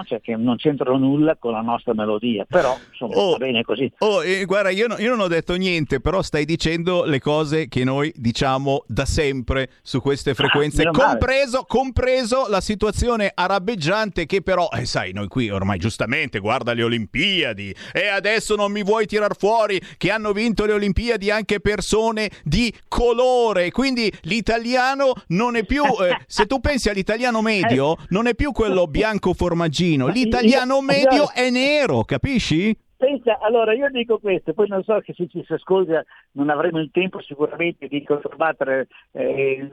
[0.05, 3.31] cioè che non c'entrano nulla con la nostra melodia però insomma Oh.
[3.31, 7.03] va bene così Oh, eh, guarda, io, io non ho detto niente, però stai dicendo
[7.05, 11.09] le cose che noi diciamo da sempre su queste frequenze, meno male.
[11.09, 16.83] compreso, compreso la situazione arabeggiante che però, eh, sai, noi qui ormai giustamente guarda le
[16.83, 22.29] Olimpiadi e adesso non mi vuoi tirar fuori che hanno vinto le Olimpiadi anche persone
[22.43, 28.35] di colore, quindi l'italiano non è più, eh, se tu pensi all'italiano medio, non è
[28.35, 32.75] più quello bianco formaggino, l'italiano io- medio è nero, capisci?
[32.97, 36.79] Pensa, allora io dico questo, poi non so che se ci si ascolta non avremo
[36.79, 39.69] il tempo sicuramente di controbattere eh,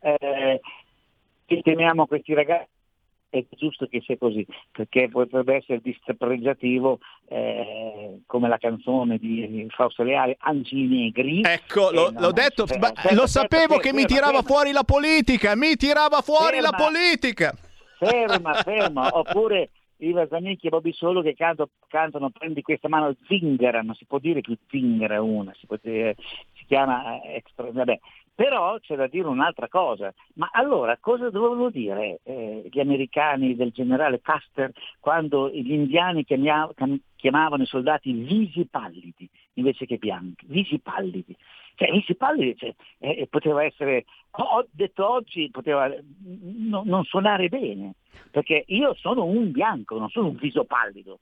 [0.00, 0.60] eh,
[1.46, 2.70] che temiamo questi ragazzi.
[3.34, 10.04] È giusto che sia così, perché potrebbe essere dispregiativo eh, come la canzone di Fausto
[10.04, 11.40] Leale, Angi Negri.
[11.42, 14.84] Ecco, Eh, lo- l'ho detto, ma aspetta, lo sapevo ferma, che mi tirava fuori la
[14.84, 17.52] politica, mi tirava fuori la politica.
[17.98, 23.80] ferma, ferma, oppure Iva Zanicchi e Bobby Solo che canto- cantano Prendi questa mano zingara,
[23.82, 26.14] non si può dire più zingara una, si, può dire-
[26.56, 27.98] si chiama eh, extra, vabbè.
[28.36, 33.70] Però c'è da dire un'altra cosa, ma allora cosa dovevano dire eh, gli americani del
[33.70, 36.68] generale Custer quando gli indiani chiamia-
[37.14, 41.36] chiamavano i soldati visi pallidi invece che bianchi, visi pallidi?
[41.76, 45.88] Cioè, visi pallidi cioè, eh, poteva essere, ho detto oggi, poteva
[46.24, 47.94] no- non suonare bene,
[48.32, 51.20] perché io sono un bianco, non sono un viso pallido.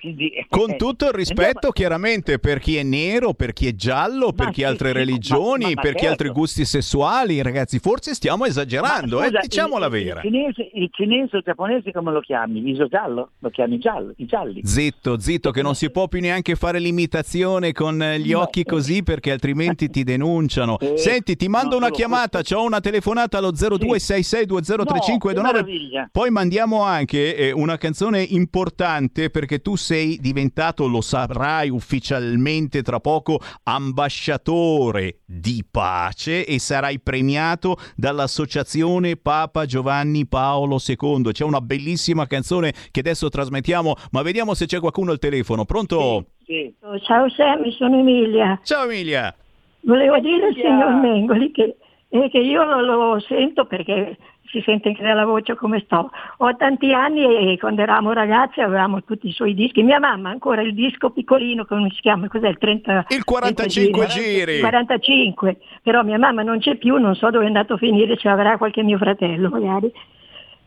[0.00, 3.74] Quindi, eh, Con tutto il rispetto, andiamo- chiaramente, per chi è nero, per chi è
[3.74, 6.26] giallo, per Ma chi sì, ha altre sì, religioni, ma- ma- per chi ha altri
[6.28, 6.40] certo.
[6.40, 10.20] gusti sessuali, ragazzi, forse stiamo esagerando, eh, scusa, diciamo il- la vera.
[10.22, 12.60] Il cinese, il cinese o il giapponese come lo chiami?
[12.60, 13.32] Viso giallo?
[13.40, 14.14] Lo chiami giallo?
[14.16, 14.60] I gialli?
[14.64, 18.40] Zitto, zitto, che non si può più neanche fare l'imitazione con eh, gli No.
[18.40, 20.78] occhi così perché altrimenti ti denunciano.
[20.78, 25.90] Eh, Senti, ti mando una chiamata, ho una telefonata allo 0266203529.
[25.92, 26.08] No.
[26.10, 29.88] Poi mandiamo anche eh, una canzone importante perché tu sei
[30.20, 40.26] diventato, lo sarai ufficialmente tra poco, ambasciatore di pace e sarai premiato dall'associazione Papa Giovanni
[40.26, 41.32] Paolo II.
[41.32, 45.64] C'è una bellissima canzone che adesso trasmettiamo, ma vediamo se c'è qualcuno al telefono.
[45.64, 46.26] Pronto?
[46.44, 46.74] Sì.
[47.02, 48.60] Ciao Sammy, sono Emilia.
[48.64, 49.34] Ciao Emilia.
[49.82, 51.76] Volevo dire al signor Mengoli che,
[52.08, 54.16] eh, che io lo, lo sento perché
[54.50, 56.10] si sente anche dalla voce come sto.
[56.38, 59.82] Ho tanti anni e quando eravamo ragazzi avevamo tutti i suoi dischi.
[59.82, 62.28] Mia mamma ha ancora il disco piccolino, come si chiama?
[62.28, 63.06] Cos'è il 30?
[63.08, 64.60] Il 45 30 giri.
[64.60, 68.28] 45, però mia mamma non c'è più, non so dove è andato a finire, ci
[68.28, 69.92] avrà qualche mio fratello magari.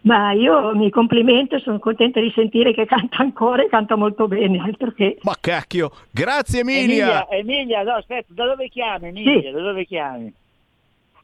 [0.02, 4.28] Ma io mi complimento e sono contenta di sentire che canta ancora e canta molto
[4.28, 5.18] bene, altro che...
[5.22, 7.26] Ma cacchio, grazie Emilia.
[7.26, 9.52] Emilia, Emilia, no, aspetta, da dove chiami Emilia?
[9.54, 10.34] Da dove chiami?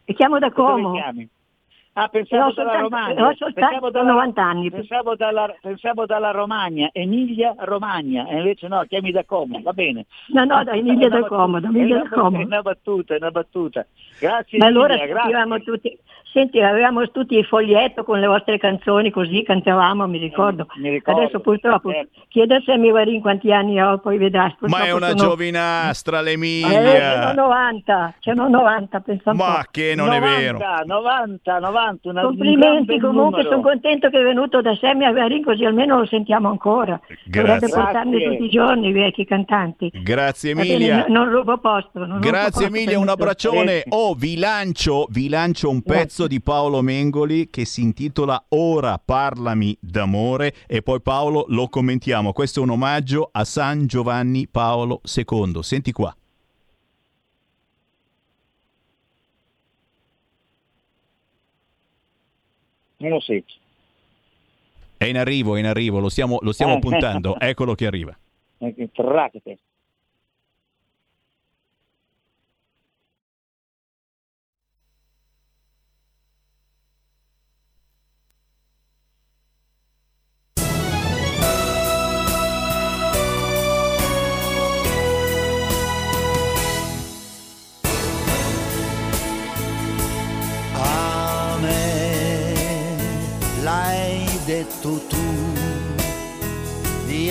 [0.05, 0.93] E chiamo da Da dove Como.
[0.93, 1.29] chiami?
[2.01, 3.27] Ah, pensavo Ho dalla Romagna.
[3.27, 4.71] ho Pensavo dalla, 90 anni.
[4.71, 10.05] Pensavo dalla, pensavo dalla Romagna, Emilia Romagna, e invece no, chiami da Como, va bene.
[10.27, 12.39] No, no, da Emilia del Como, da Emilia una- Como.
[12.39, 13.85] È una battuta, è una battuta.
[14.19, 15.31] Grazie Ma allora Emilia, grazie.
[15.31, 15.99] sentivamo tutti,
[16.31, 20.67] senti, avevamo tutti il foglietto con le vostre canzoni, così cantavamo, mi ricordo.
[20.77, 22.21] Mi ricordo, Adesso purtroppo, certo.
[22.27, 24.55] chiede a Sammy Varin quanti anni ho, poi vedrai.
[24.61, 27.29] Ma è una sono- giovinastra Eh, l'Emilia.
[27.29, 29.43] sono 90, sono 90, pensa un po'.
[29.43, 30.83] Ma che non è 90, vero.
[30.85, 33.49] 90, 90, una, Complimenti, comunque numero.
[33.49, 36.99] sono contento che è venuto da Sammy a Varin, così almeno lo sentiamo ancora.
[37.25, 37.75] Dovrebbe Grazie.
[37.75, 38.29] portarne Grazie.
[38.29, 39.91] tutti i giorni i vecchi cantanti.
[40.03, 41.05] Grazie bene, Emilia.
[41.07, 41.99] no- non rubo posto.
[41.99, 43.83] non rubo Grazie posto Emilia, un abbraccione.
[43.89, 49.75] Oh, vi lancio, vi lancio un pezzo di Paolo Mengoli che si intitola Ora parlami
[49.79, 52.33] d'amore e poi Paolo lo commentiamo.
[52.33, 55.61] Questo è un omaggio a San Giovanni Paolo II.
[55.61, 56.13] Senti qua.
[62.97, 63.53] Non lo sento.
[64.97, 66.79] È in arrivo, è in arrivo, lo stiamo, lo stiamo Eh.
[66.79, 68.17] puntando, eccolo che arriva.
[68.61, 68.89] Eh,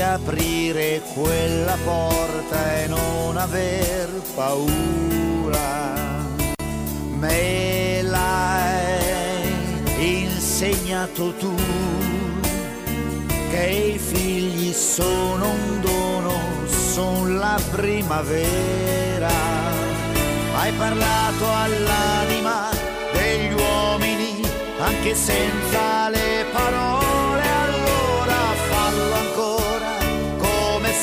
[0.01, 5.97] aprire quella porta e non aver paura.
[7.19, 9.47] Me l'hai
[9.99, 11.55] insegnato tu
[13.51, 16.33] che i figli sono un dono,
[16.67, 19.31] sono la primavera.
[20.57, 22.69] Hai parlato all'anima
[23.13, 24.41] degli uomini
[24.81, 27.08] anche senza le parole,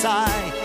[0.05, 0.64] come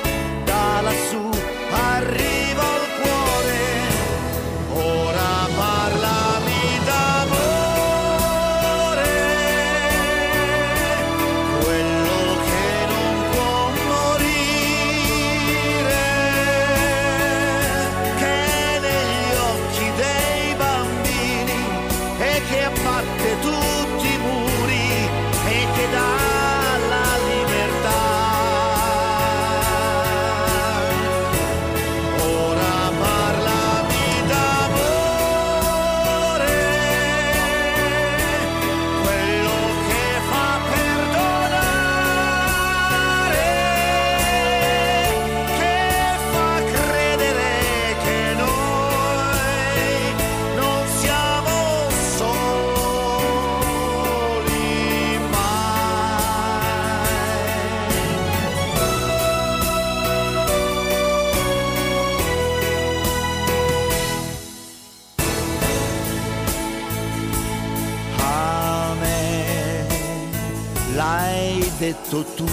[71.80, 72.46] detto tu,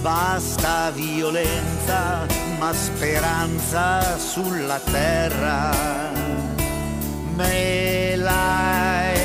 [0.00, 2.24] basta violenza
[2.60, 5.72] ma speranza sulla terra.
[7.34, 9.18] Me l'hai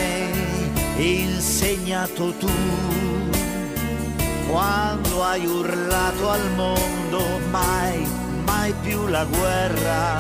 [0.98, 2.50] insegnato tu.
[4.48, 8.08] Quando hai urlato al mondo mai,
[8.44, 10.18] mai più la guerra.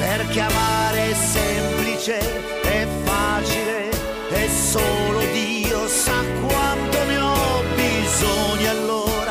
[0.00, 2.18] Perché amare è semplice,
[2.60, 3.87] è facile,
[4.30, 8.70] e solo Dio sa quanto ne ho bisogno.
[8.70, 9.27] Allora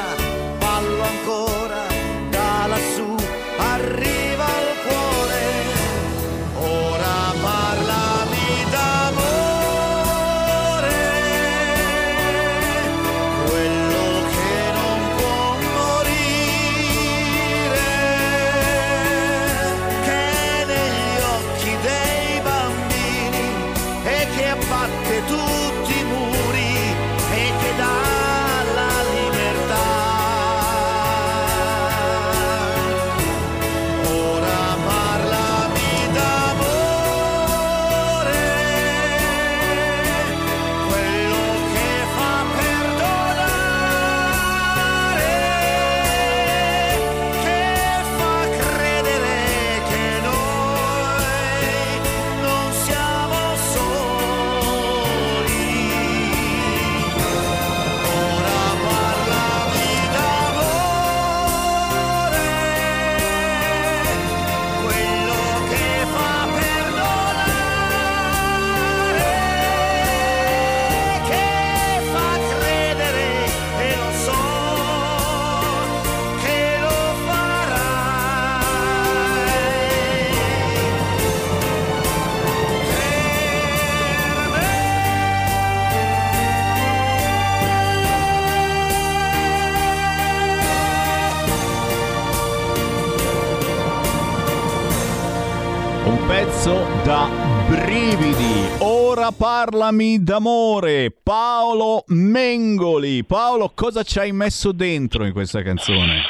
[99.28, 101.12] Ora parlami d'amore.
[101.12, 103.26] Paolo Mengoli.
[103.26, 106.22] Paolo, cosa ci hai messo dentro in questa canzone?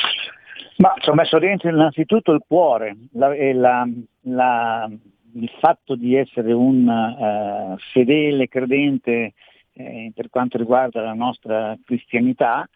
[0.77, 3.87] Ma ci ho messo dentro innanzitutto il cuore la- la-
[4.21, 4.89] la-
[5.35, 9.33] il fatto di essere un eh, fedele credente
[9.73, 12.67] eh, per quanto riguarda la nostra cristianità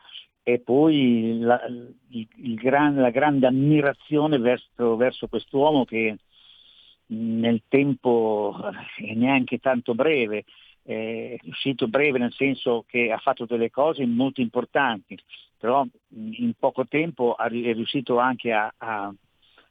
[0.44, 6.18] e poi la, il- il gran- la grande ammirazione verso, verso quest'uomo che
[7.12, 8.57] nel tempo
[8.97, 10.45] eh, neanche tanto breve
[10.84, 15.18] è riuscito breve nel senso che ha fatto delle cose molto importanti,
[15.57, 19.14] però in poco tempo è riuscito anche a, a,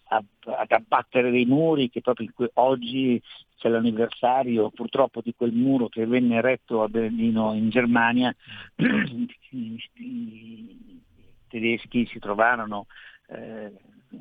[0.04, 3.20] a, ad abbattere dei muri che proprio oggi
[3.56, 8.34] c'è l'anniversario purtroppo di quel muro che venne eretto a Berlino in Germania,
[9.50, 11.02] i
[11.48, 12.86] tedeschi si trovarono
[13.28, 13.72] eh,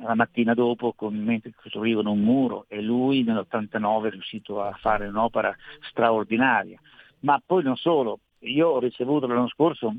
[0.01, 5.07] la mattina dopo con, mentre costruivano un muro e lui nell'89 è riuscito a fare
[5.07, 5.55] un'opera
[5.89, 6.79] straordinaria.
[7.21, 9.93] Ma poi non solo, io ho ricevuto l'anno scorso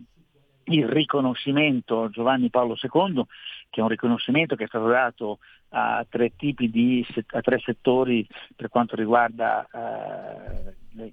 [0.65, 3.25] il riconoscimento a Giovanni Paolo II,
[3.69, 5.39] che è un riconoscimento che è stato dato
[5.71, 11.11] a tre, di, a tre settori per quanto riguarda eh,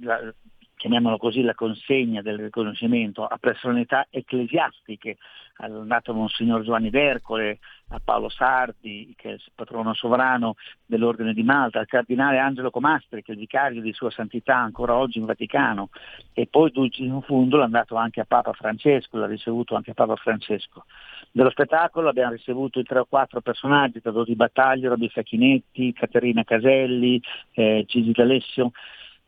[0.00, 0.34] la,
[0.78, 5.18] chiamiamolo così, la consegna del riconoscimento a personalità ecclesiastiche,
[5.56, 7.58] andato Monsignor Giovanni d'Ercole,
[7.88, 10.54] a Paolo Sardi, che è il patrono sovrano
[10.86, 14.94] dell'Ordine di Malta, al cardinale Angelo Comastri, che è il vicario di Sua Santità ancora
[14.94, 15.88] oggi in Vaticano,
[16.32, 20.14] e poi in fondo l'ha andato anche a Papa Francesco, l'ha ricevuto anche a Papa
[20.14, 20.84] Francesco.
[21.32, 26.44] Dello spettacolo abbiamo ricevuto i tre o quattro personaggi, Tadò di Battaglia, Roby Facchinetti, Caterina
[26.44, 27.20] Caselli,
[27.52, 28.70] eh, Gigi D'Alessio,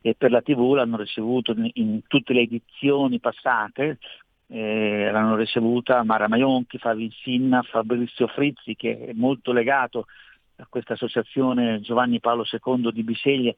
[0.01, 3.99] e per la TV l'hanno ricevuto in, tutte le edizioni passate,
[4.47, 10.07] eh, l'hanno ricevuta Mara Maionchi, Fabio Insinna, Fabrizio Frizzi che è molto legato
[10.57, 13.55] a questa associazione Giovanni Paolo II di Bisceglie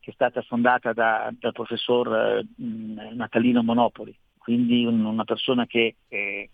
[0.00, 5.94] che è stata fondata da, dal professor eh, Natalino Monopoli, quindi un, una persona che
[6.08, 6.50] eh,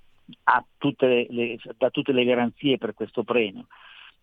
[0.78, 3.66] tutte le, dà tutte le garanzie per questo premio.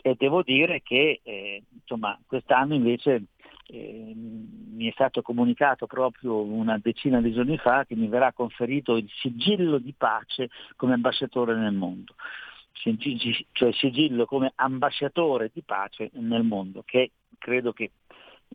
[0.01, 3.23] E devo dire che eh, insomma, quest'anno invece
[3.69, 9.09] mi è stato comunicato proprio una decina di giorni fa che mi verrà conferito il
[9.21, 12.15] sigillo di pace come ambasciatore nel mondo,
[12.71, 17.91] cioè sigillo come ambasciatore di pace nel mondo, che credo che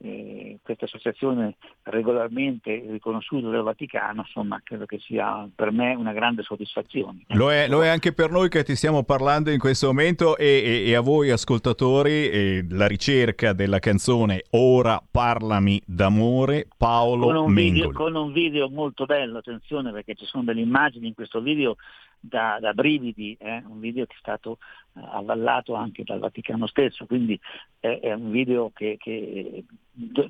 [0.00, 6.42] eh, questa associazione regolarmente riconosciuta dal Vaticano, insomma, credo che sia per me una grande
[6.42, 7.24] soddisfazione.
[7.28, 10.46] Lo è, lo è anche per noi che ti stiamo parlando in questo momento e,
[10.46, 17.36] e, e a voi ascoltatori eh, la ricerca della canzone Ora parlami d'amore Paolo con
[17.36, 21.40] un, video, con un video molto bello, attenzione perché ci sono delle immagini in questo
[21.40, 21.76] video
[22.22, 23.62] da, da brividi, eh?
[23.66, 24.58] un video che è stato
[24.92, 27.38] uh, avallato anche dal Vaticano stesso, quindi
[27.80, 29.64] è, è un video che, che,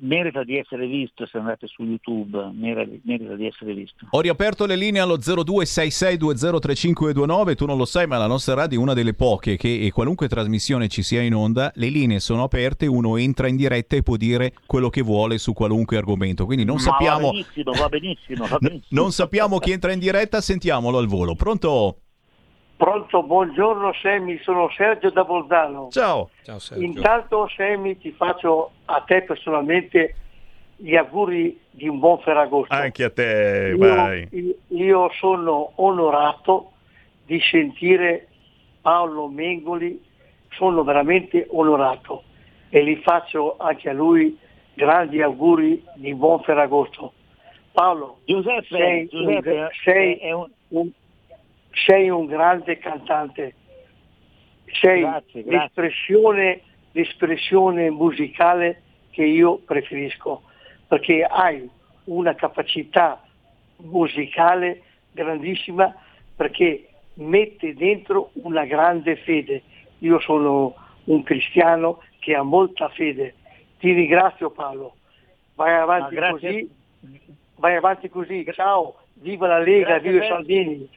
[0.01, 4.05] merita di essere visto se andate su YouTube, merita, merita, di essere visto.
[4.09, 8.81] Ho riaperto le linee allo 0266203529, tu non lo sai ma la nostra radio è
[8.81, 13.15] una delle poche che qualunque trasmissione ci sia in onda, le linee sono aperte, uno
[13.15, 16.81] entra in diretta e può dire quello che vuole su qualunque argomento, quindi non ma
[16.81, 17.27] sappiamo...
[17.27, 19.01] Va benissimo, va benissimo, va benissimo.
[19.01, 21.35] non sappiamo chi entra in diretta, sentiamolo al volo.
[21.35, 21.99] Pronto?
[22.83, 25.87] Pronto, buongiorno Semi, sono Sergio da Bolzano.
[25.89, 26.31] Ciao.
[26.41, 26.83] Ciao Sergio.
[26.83, 30.15] Intanto Semi ti faccio a te personalmente
[30.75, 32.73] gli auguri di un buon Ferragosto.
[32.73, 34.27] Anche a te, vai.
[34.31, 36.73] Io, io sono onorato
[37.25, 38.27] di sentire
[38.81, 40.03] Paolo Mengoli,
[40.51, 42.23] sono veramente onorato
[42.67, 44.37] e gli faccio anche a lui
[44.73, 47.13] grandi auguri di buon Ferragosto.
[47.71, 50.89] Paolo, Giuseppe, sei, Giuseppe un, sei è un, un
[51.73, 53.55] sei un grande cantante,
[54.65, 55.57] sei Grazie, grazie.
[55.57, 56.61] L'espressione,
[56.91, 60.43] l'espressione musicale che io preferisco,
[60.87, 61.69] perché hai
[62.05, 63.21] una capacità
[63.77, 65.93] musicale grandissima
[66.35, 69.61] perché mette dentro una grande fede.
[69.99, 73.35] Io sono un cristiano che ha molta fede.
[73.79, 74.95] Ti ringrazio Paolo.
[75.55, 76.69] Vai avanti così.
[77.57, 78.45] Vai avanti così.
[78.53, 78.95] Ciao.
[79.13, 80.27] Viva la Lega, Grazie viva i.
[80.27, 80.89] Salvini.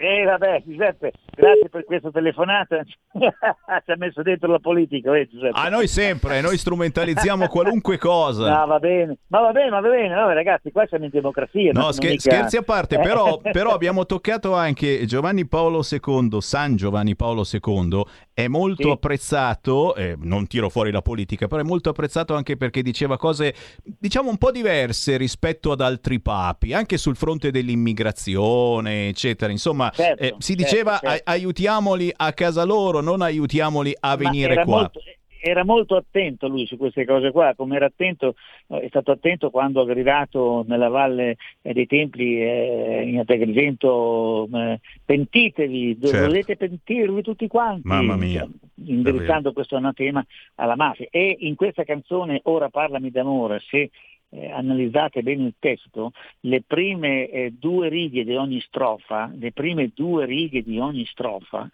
[0.00, 5.58] Eh vabbè Giuseppe, grazie per questa telefonata, ci ha messo dentro la politica, eh, Giuseppe.
[5.58, 8.60] A noi sempre, noi strumentalizziamo qualunque cosa.
[8.60, 11.72] No, va bene, ma va bene, ma va bene, no, ragazzi, qua siamo in democrazia.
[11.72, 13.00] No, scher- mica- scherzi a parte, Eh.
[13.00, 18.90] però, però abbiamo toccato anche Giovanni Paolo II, San Giovanni Paolo II, è molto Sì.
[18.90, 23.52] apprezzato, eh, non tiro fuori la politica, però è molto apprezzato anche perché diceva cose,
[23.82, 29.46] diciamo, un po' diverse rispetto ad altri papi, anche sul fronte dell'immigrazione, eccetera.
[29.90, 31.06] Certo, eh, si certo, diceva certo.
[31.08, 34.80] "Ai- aiutiamoli a casa loro, non aiutiamoli a venire qua.
[34.80, 35.00] Molto,
[35.40, 38.34] era molto attento lui su queste cose qua, come era attento,
[38.68, 44.48] eh, è stato attento quando è arrivato nella valle eh, dei Templi eh, in Agrigento,
[44.52, 46.26] eh, pentitevi, Certo.
[46.26, 48.48] dovete pentirvi tutti quanti, Mamma mia,
[48.84, 50.24] indirizzando questo anatema
[50.56, 51.06] alla mafia.
[51.10, 53.90] E in questa canzone Ora parlami d'amore, se
[54.30, 59.90] eh, analizzate bene il testo, le prime eh, due righe di ogni strofa, le prime
[59.94, 61.68] due righe di ogni strofa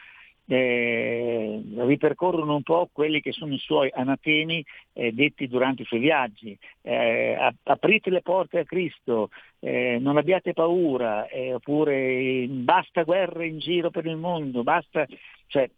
[0.47, 6.01] eh, ripercorrono un po' quelli che sono i suoi anatemi eh, detti durante i suoi
[6.01, 6.57] viaggi.
[6.83, 9.31] Eh, aprite le porte a Cristo,
[9.61, 15.07] eh, non abbiate paura, eh, oppure basta guerre in giro per il mondo, basta...
[15.47, 15.71] Cioè,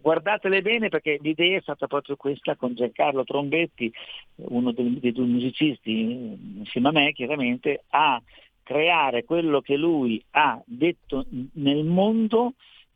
[0.00, 3.92] guardatele bene perché l'idea è stata proprio questa con Giancarlo Trombetti,
[4.36, 8.20] uno dei, dei due musicisti insieme a me chiaramente, a
[8.62, 12.54] creare quello che lui ha detto nel mondo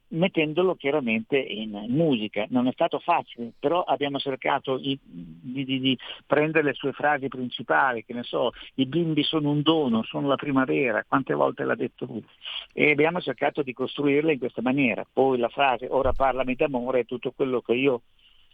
[0.09, 2.47] mettendolo chiaramente in musica.
[2.51, 8.05] Non è stato facile, però abbiamo cercato di, di, di, prendere le sue frasi principali,
[8.05, 12.05] che ne so, i bimbi sono un dono, sono la primavera, quante volte l'ha detto
[12.05, 12.25] lui,
[12.73, 15.07] e abbiamo cercato di costruirle in questa maniera.
[15.11, 18.03] Poi la frase ora parlami d'amore è tutto quello che io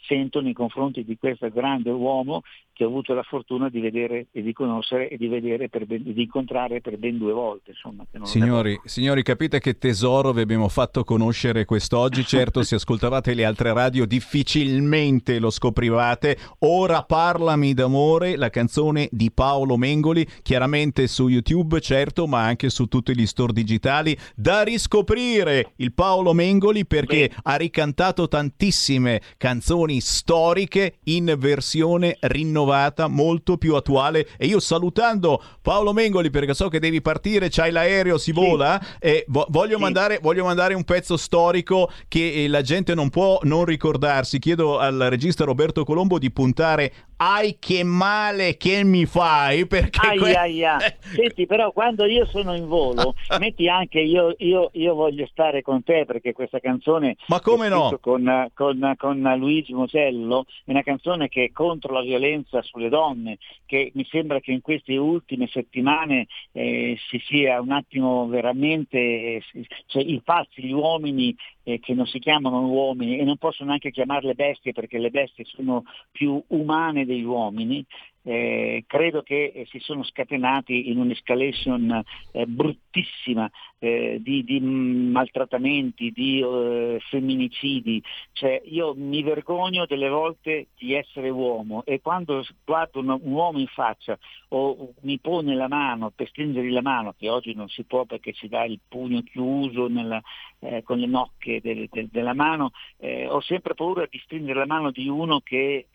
[0.03, 2.43] sento nei confronti di questo grande uomo
[2.81, 6.03] che ho avuto la fortuna di vedere e di conoscere e di, vedere per ben,
[6.03, 7.73] di incontrare per ben due volte.
[7.73, 12.25] Insomma, signori, signori, capite che tesoro vi abbiamo fatto conoscere quest'oggi.
[12.25, 16.39] Certo, se ascoltavate le altre radio difficilmente lo scoprivate.
[16.61, 22.87] Ora parlami d'amore, la canzone di Paolo Mengoli, chiaramente su YouTube, certo, ma anche su
[22.87, 24.17] tutti gli store digitali.
[24.35, 27.35] Da riscoprire il Paolo Mengoli perché Beh.
[27.43, 34.29] ha ricantato tantissime canzoni storiche in versione rinnovata rinnovata, molto più attuale.
[34.37, 38.33] E io salutando Paolo Mengoli, perché so che devi partire, c'hai l'aereo, si sì.
[38.33, 39.83] vola, e vo- voglio, sì.
[39.83, 44.39] mandare, voglio, mandare, un pezzo storico che eh, la gente non può non ricordarsi.
[44.39, 46.93] Chiedo al regista Roberto Colombo di puntare
[47.23, 50.81] ai che male che mi fai perché ai, que- ai, ai.
[51.15, 55.83] senti però quando io sono in volo metti anche io, io, io, voglio stare con
[55.83, 61.29] te perché questa canzone ma come no con, con, con, Luigi Mosello è una canzone
[61.29, 66.27] che è contro la violenza sulle donne che mi sembra che in queste ultime settimane
[66.53, 69.43] eh, si sia un attimo veramente eh,
[69.87, 71.37] cioè, i falsi gli uomini
[71.73, 75.45] eh, che non si chiamano uomini e non posso neanche chiamarle bestie perché le bestie
[75.45, 77.85] sono più umane degli uomini,
[78.31, 82.01] eh, credo che eh, si sono scatenati in un'escalation
[82.31, 83.51] eh, bruttissima
[83.81, 88.01] eh, di, di, maltrattamenti, di eh, femminicidi.
[88.31, 93.59] Cioè, io mi vergogno delle volte di essere uomo e quando guardo un, un, uomo
[93.59, 94.17] in faccia
[94.51, 98.33] o mi pone la mano per stringergli la mano, che oggi non si può perché
[98.33, 100.23] ci dà il pugno chiuso nella,
[100.61, 102.71] eh, con le nocche del, del, della mano,
[103.01, 105.87] ho sempre paura di stringere la mano di uno che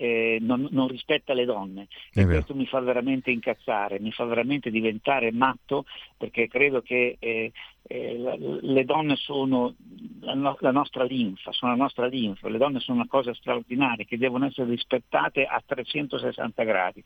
[0.42, 1.88] non, non rispetta le donne
[2.26, 5.86] questo mi fa veramente incazzare, mi fa veramente diventare matto
[6.18, 7.52] perché credo che eh,
[7.88, 9.76] eh, le donne sono
[10.22, 14.06] la, no- la, nostra linfa, sono la nostra linfa, le donne sono una cosa straordinaria
[14.06, 17.04] che devono essere rispettate a 360 gradi.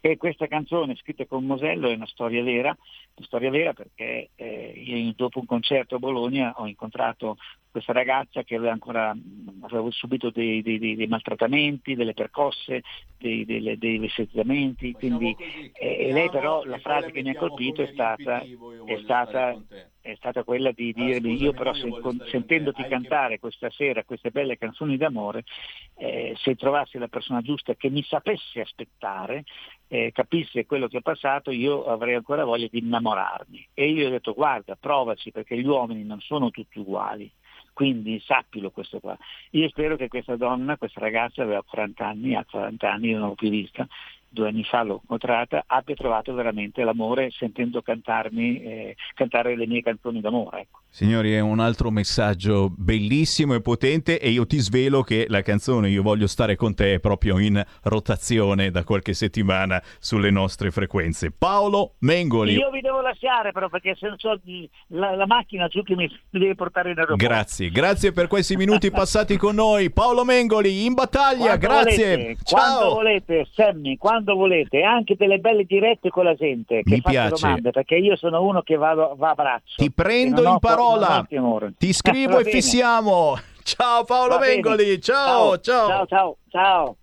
[0.00, 5.12] E questa canzone scritta con Mosello è una storia vera, una storia vera perché eh,
[5.16, 7.38] dopo un concerto a Bologna ho incontrato
[7.70, 9.14] questa ragazza che aveva ancora
[9.60, 12.82] aveva subito dei, dei, dei, maltrattamenti, delle percosse,
[13.18, 15.36] dei, dei, dei vesteggiamenti, quindi
[15.72, 19.60] eh, lei però la frase che mi ha colpito è stata, è stata,
[20.00, 21.90] è stata quella di dirmi io però se,
[22.30, 25.44] sentendoti cantare questa sera queste belle canzoni d'amore,
[25.96, 29.44] eh, se trovassi la persona giusta che mi sapesse aspettare,
[29.88, 33.68] eh, capisse quello che è passato, io avrei ancora voglia di innamorarmi.
[33.74, 37.30] E io gli ho detto guarda, provaci perché gli uomini non sono tutti uguali
[37.78, 39.16] quindi sappilo questo qua.
[39.50, 43.28] Io spero che questa donna, questa ragazza aveva 40 anni, ha 40 anni, io non
[43.28, 43.86] l'ho più vista,
[44.38, 49.82] due anni fa l'ho incontrata, abbia trovato veramente l'amore sentendo cantarmi, eh, cantare le mie
[49.82, 50.60] canzoni d'amore.
[50.60, 50.80] Ecco.
[50.90, 55.90] Signori, è un altro messaggio bellissimo e potente e io ti svelo che la canzone
[55.90, 61.30] Io voglio stare con te è proprio in rotazione da qualche settimana sulle nostre frequenze.
[61.30, 62.54] Paolo Mengoli.
[62.54, 64.40] Io vi devo lasciare però perché se non ho
[64.88, 67.26] la, la, macchina giù che mi deve portare in aeroporto.
[67.26, 69.90] Grazie, grazie per questi minuti passati con noi.
[69.90, 72.16] Paolo Mengoli in battaglia, quando grazie.
[72.16, 72.58] Volete, Ciao.
[72.58, 77.40] Quando volete, Sammy, quando volete, anche delle belle dirette con la gente che mi piace.
[77.40, 79.74] domande perché io sono uno che va, va a braccio.
[79.76, 81.26] Ti prendo in parola parola.
[81.76, 83.38] Ti scrivo e fissiamo.
[83.68, 85.88] Ciao Paolo Mengoli, ciao, ciao.
[85.88, 86.96] Ciao, ciao, ciao.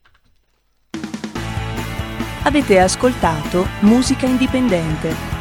[2.43, 5.33] Avete ascoltato Musica Indipendente.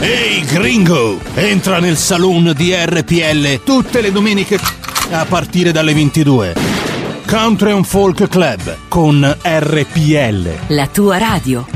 [0.00, 4.56] Ehi hey, gringo, entra nel saloon di RPL tutte le domeniche
[5.10, 6.54] a partire dalle 22.
[7.26, 10.48] Country and Folk Club con RPL.
[10.68, 11.66] La tua radio.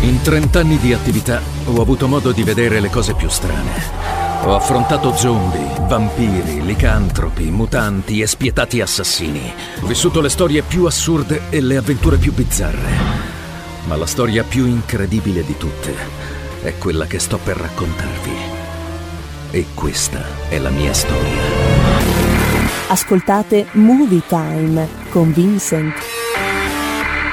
[0.00, 4.36] In 30 anni di attività ho avuto modo di vedere le cose più strane.
[4.44, 9.52] Ho affrontato zombie, vampiri, licantropi, mutanti e spietati assassini.
[9.80, 12.90] Ho vissuto le storie più assurde e le avventure più bizzarre.
[13.86, 15.94] Ma la storia più incredibile di tutte
[16.62, 18.57] è quella che sto per raccontarvi.
[19.50, 21.40] E questa è la mia storia.
[22.88, 25.94] Ascoltate Movie Time con Vincent.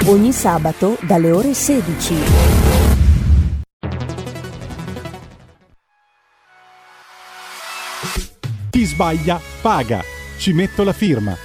[0.05, 2.15] Ogni sabato dalle ore 16.
[8.69, 10.01] Chi sbaglia paga.
[10.37, 11.44] Ci metto la firma.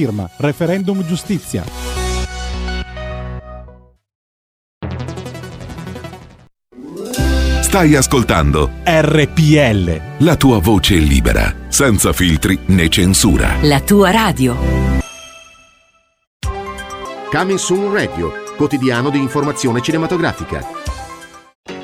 [0.00, 0.30] firma.
[0.36, 1.62] Referendum giustizia.
[7.60, 10.24] Stai ascoltando RPL.
[10.24, 13.56] la tua voce libera, senza filtri né censura.
[13.62, 14.56] La tua radio.
[17.30, 20.66] Coming Soon Radio, quotidiano di informazione cinematografica.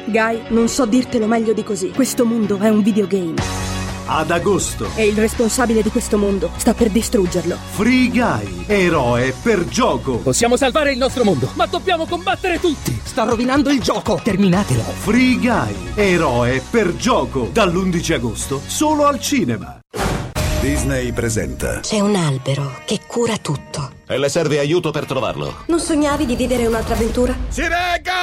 [0.06, 1.90] Guy, non so dirtelo meglio di così.
[1.90, 3.65] Questo mondo è un videogame.
[4.08, 4.88] Ad agosto.
[4.94, 7.56] E il responsabile di questo mondo sta per distruggerlo.
[7.72, 10.18] Free Guy, eroe per gioco.
[10.18, 13.00] Possiamo salvare il nostro mondo, ma dobbiamo combattere tutti.
[13.02, 14.20] Sta rovinando il gioco.
[14.22, 14.82] Terminatelo.
[14.82, 17.48] Free Guy, eroe per gioco.
[17.52, 19.80] Dall'11 agosto, solo al cinema.
[20.60, 21.80] Disney presenta.
[21.80, 23.90] C'è un albero che cura tutto.
[24.06, 25.64] E le serve aiuto per trovarlo.
[25.66, 27.36] Non sognavi di vivere un'altra avventura?
[27.48, 28.14] Si regga!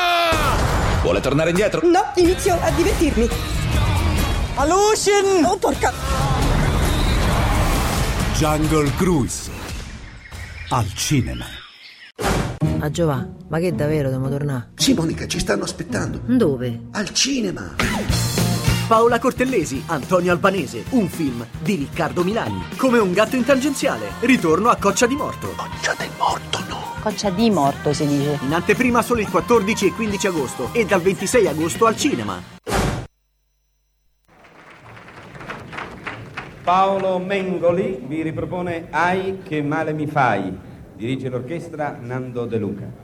[1.01, 1.81] Vuole tornare indietro?
[1.85, 3.27] No, inizio a divertirmi.
[4.55, 5.43] Alucin!
[5.45, 5.91] Oh, porca...
[8.35, 9.49] Jungle Cruise.
[10.69, 11.45] Al cinema.
[12.79, 14.71] A Giovà, ma che davvero dobbiamo tornare?
[14.75, 16.21] Sì, Monica, ci stanno aspettando.
[16.25, 16.87] Dove?
[16.91, 17.75] Al cinema.
[18.87, 22.63] Paola Cortellesi, Antonio Albanese, un film di Riccardo Milani.
[22.77, 25.47] Come un gatto in tangenziale, ritorno a Coccia di Morto.
[25.55, 26.93] Coccia del Morto, no.
[27.01, 28.39] Coccia di morto si dice.
[28.43, 32.41] In anteprima solo il 14 e 15 agosto e dal 26 agosto al cinema.
[36.63, 40.57] Paolo Mengoli vi ripropone Ai che male mi fai.
[40.95, 43.02] Dirige l'orchestra Nando De Luca.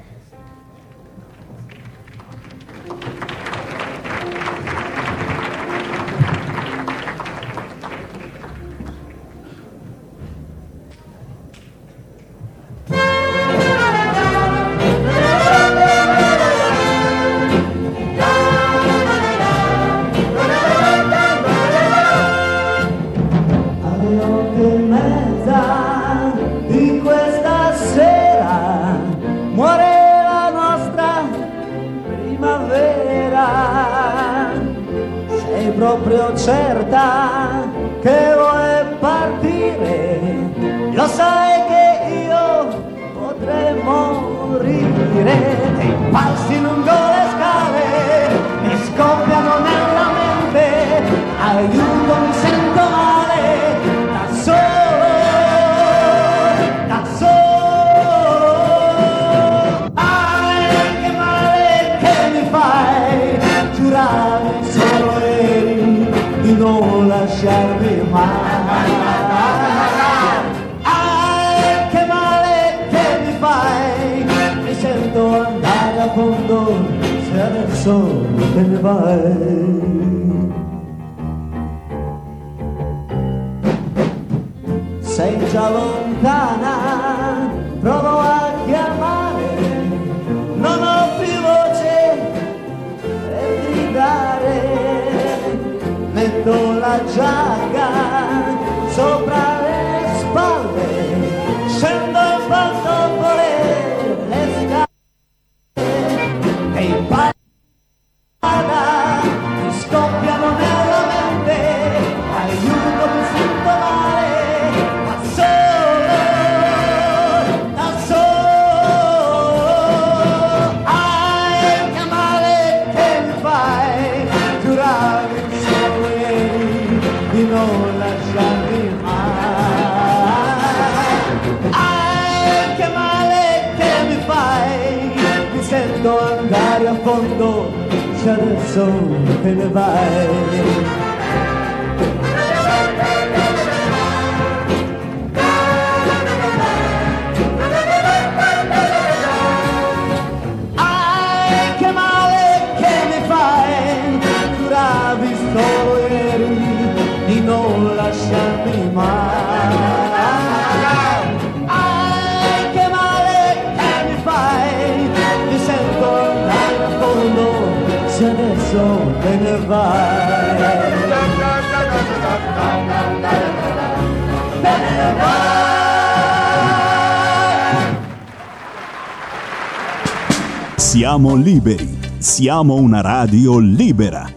[180.76, 181.97] Siamo liberi.
[182.17, 184.28] Siamo una radio libera.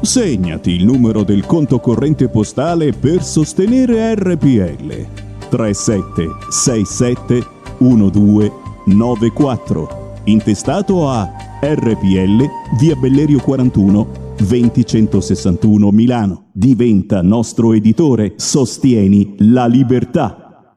[0.00, 5.06] Segnati il numero del conto corrente postale per sostenere RPL.
[5.48, 7.46] 3767
[7.78, 10.04] 1294.
[10.24, 11.30] Intestato a
[11.60, 12.44] RPL
[12.78, 16.50] via Bellerio 41 20161 Milano.
[16.52, 18.34] Diventa nostro editore.
[18.36, 20.76] Sostieni la libertà.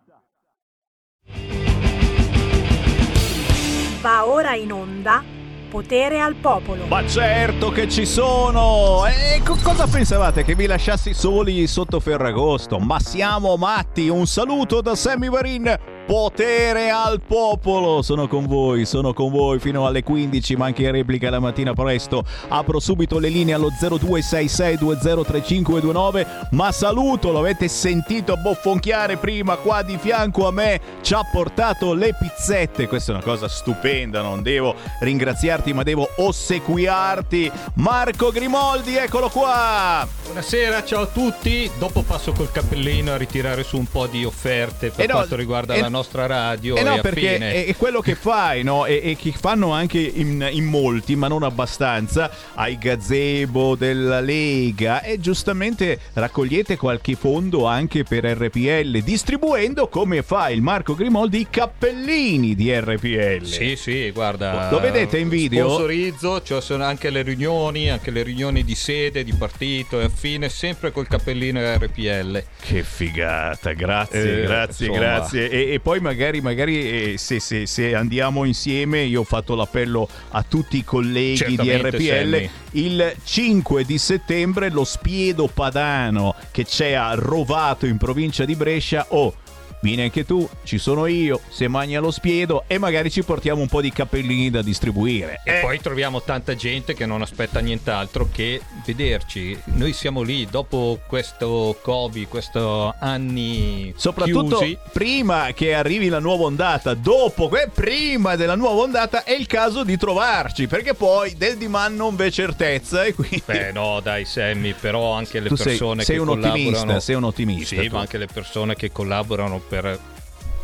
[4.01, 5.37] Va ora in onda
[5.69, 6.87] Potere al popolo.
[6.87, 9.03] Ma certo che ci sono!
[9.05, 12.79] E co- cosa pensavate che vi lasciassi soli sotto Ferragosto?
[12.79, 14.09] Ma siamo matti!
[14.09, 15.98] Un saluto da Sammy Varin!
[16.09, 18.01] Potere al popolo!
[18.01, 21.73] Sono con voi, sono con voi fino alle 15, ma anche in replica la mattina
[21.73, 22.23] presto.
[22.47, 29.99] Apro subito le linee allo 0266203529, ma saluto, lo avete sentito boffonchiare prima qua di
[29.99, 32.87] fianco a me, ci ha portato le pizzette.
[32.87, 37.51] Questa è una cosa stupenda, non devo ringraziarti, ma devo ossequiarti.
[37.75, 40.07] Marco Grimoldi, eccolo qua!
[40.23, 41.69] Buonasera, ciao a tutti.
[41.77, 45.35] Dopo passo col cappellino a ritirare su un po' di offerte per Eh no, quanto
[45.35, 46.75] riguarda eh- la nostra radio.
[46.75, 48.85] Eh no, e perché è, è quello che fai, no?
[48.85, 55.01] E, e che fanno anche in, in molti, ma non abbastanza, ai gazebo della Lega.
[55.01, 61.47] E giustamente raccogliete qualche fondo anche per RPL, distribuendo come fa il Marco Grimoldi i
[61.49, 63.45] cappellini di RPL.
[63.45, 64.69] Sì, sì, guarda.
[64.71, 65.67] Lo vedete in video?
[65.67, 70.49] Sponsorizzo, ci sono anche le riunioni, anche le riunioni di sede, di partito e affine,
[70.49, 72.43] sempre col cappellino RPL.
[72.61, 75.05] Che figata, grazie, Eh, grazie, insomma.
[75.05, 75.49] grazie.
[75.49, 80.07] E, e poi magari, magari eh, se, se- se andiamo insieme, io ho fatto l'appello
[80.29, 82.31] a tutti i colleghi di Certamente, RPL.
[82.31, 82.49] Sammy.
[82.73, 89.07] Il 5 di settembre lo Spiedo Padano che c'è a Rovato in provincia di Brescia.
[89.09, 89.33] Oh,
[89.81, 93.67] vieni anche tu, ci sono io, se magna lo Spiedo e magari ci portiamo un
[93.67, 95.41] po' di cappellini da distribuire.
[95.45, 99.57] E poi troviamo tanta gente che non aspetta nient'altro che vederci.
[99.65, 102.57] Noi siamo lì dopo questo Covid, questi
[102.99, 104.77] anni Soprattutto chiusi.
[104.91, 109.83] prima che arrivi la nuova ondata, dopo, que- prima della nuova ondata è il caso
[109.83, 113.41] di trovarci, perché poi del demand non v'è certezza e quindi...
[113.45, 116.59] Beh, no, dai, Sammy, però anche le Tu sei- persone sei che un collaborano.
[116.63, 117.95] ottimista, sei un ottimista Sì, tu.
[117.95, 119.99] ma anche le persone che collaborano per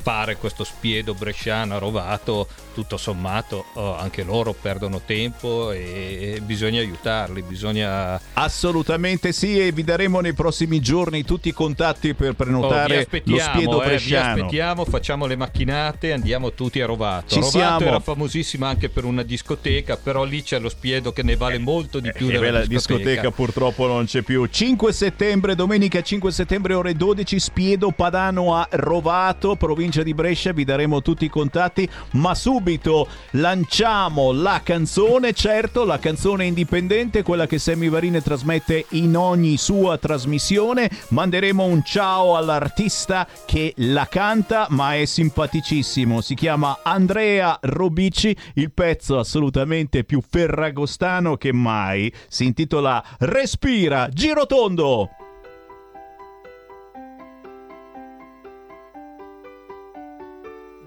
[0.06, 7.42] fare questo spiedo bresciano rovato, tutto sommato, oh, anche loro perdono tempo e bisogna aiutarli,
[7.42, 12.36] bisogna Assolutamente sì e vi daremo nei prossimi giorni tutti i contatti per Oh, vi
[12.36, 14.34] prenotare lo aspettiamo, spiedo eh, vi bresciano.
[14.36, 17.26] aspettiamo, facciamo le macchinate, andiamo tutti a Rovato.
[17.30, 17.86] Ci Rovato siamo.
[17.86, 22.00] era famosissima anche per una discoteca, però lì c'è lo spiedo che ne vale molto
[22.00, 23.00] di più E della discoteca.
[23.00, 24.46] discoteca purtroppo non c'è più.
[24.46, 30.54] 5 settembre, domenica 5 settembre, ore 12, Spiedo Padano a Rovato, provincia di Brescia.
[30.54, 35.34] Vi daremo tutti i contatti, ma subito lanciamo la canzone.
[35.34, 40.90] Certo, la canzone indipendente, quella che Sammy Varine trasmette in ogni sua trasmissione.
[41.10, 46.22] Manderemo un ciao all'artista che la canta, ma è simpaticissimo.
[46.22, 48.36] Si chiama Andrea Robici.
[48.54, 55.25] Il pezzo assolutamente più ferragostano che mai si intitola Respira, Girotondo.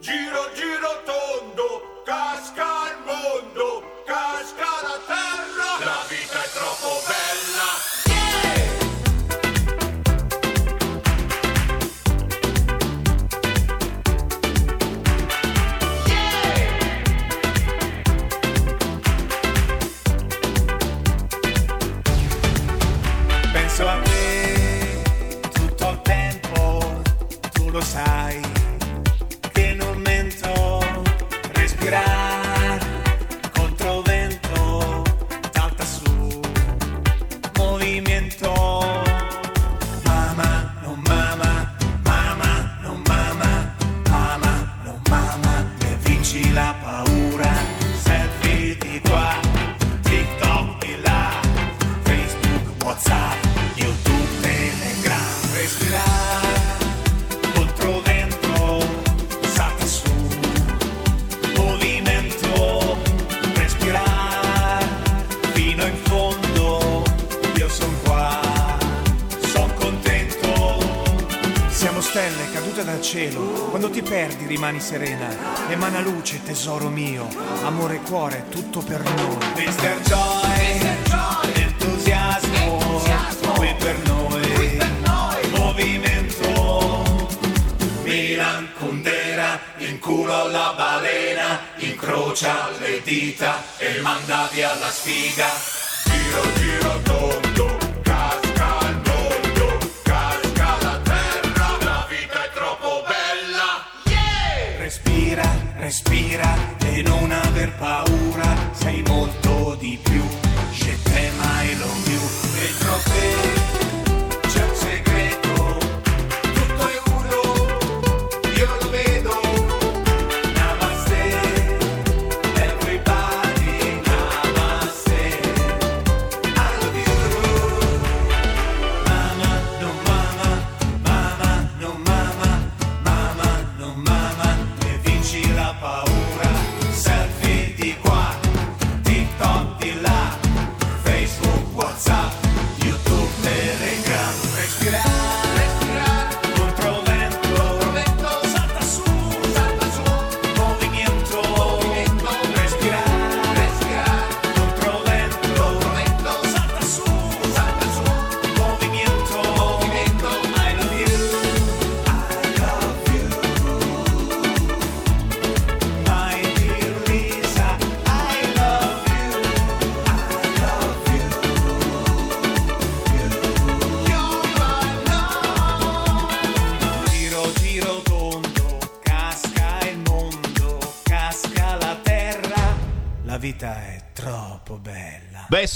[0.00, 0.87] Giro, giro
[74.48, 75.28] rimani serena.
[75.68, 77.28] Emana luce, tesoro mio.
[77.62, 79.36] Amore e cuore, tutto per noi.
[79.54, 80.00] Mr.
[80.00, 80.96] Joy,
[81.52, 83.02] entusiasmo,
[83.54, 84.16] qui per noi.
[85.50, 87.04] Movimento.
[88.04, 95.46] Milan Kundera, in culo alla balena, incrocia le dita e manda via la sfiga.
[96.04, 97.37] Giro, giro, tondo,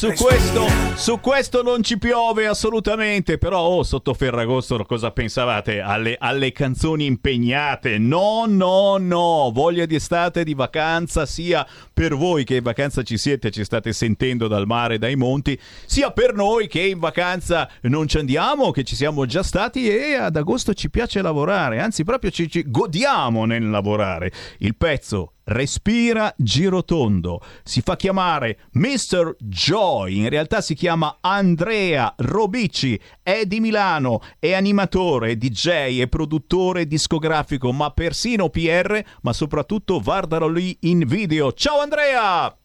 [0.02, 5.80] su questo, su questo non ci piove assolutamente, però oh, sotto Ferragosto cosa pensavate?
[5.80, 7.98] Alle, alle canzoni impegnate?
[7.98, 13.16] No, no, no, voglia di estate, di vacanza, sia per voi che in vacanza ci
[13.16, 18.06] siete, ci state sentendo dal mare, dai monti, sia per noi che in vacanza non
[18.08, 22.30] ci andiamo, che ci siamo già stati e ad agosto ci piace lavorare, anzi proprio
[22.30, 24.32] ci, ci godiamo nel lavorare.
[24.58, 27.40] Il pezzo Respira Girotondo.
[27.64, 29.36] Si fa chiamare Mr.
[29.38, 36.86] Joy, in realtà si chiama Andrea Robici, è di Milano, è animatore, DJ e produttore
[36.86, 41.52] discografico, ma persino PR, ma soprattutto guardalo lì in video.
[41.52, 42.56] Ciao Andrea!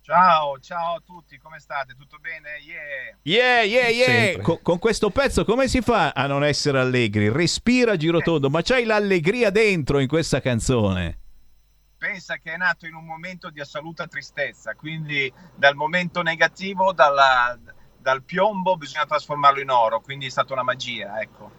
[0.00, 1.94] Ciao, ciao a tutti, come state?
[1.94, 2.58] Tutto bene?
[2.64, 3.16] Yeah!
[3.22, 4.06] Yeah, yeah, yeah!
[4.06, 4.42] Sempre.
[4.42, 7.28] Co- con questo pezzo come si fa a non essere allegri?
[7.28, 11.18] Respira Girotondo, ma c'hai l'allegria dentro in questa canzone.
[11.98, 17.56] Pensa che è nato in un momento di assoluta tristezza, quindi dal momento negativo, dalla-
[17.98, 21.50] dal piombo bisogna trasformarlo in oro, quindi è stata una magia, ecco.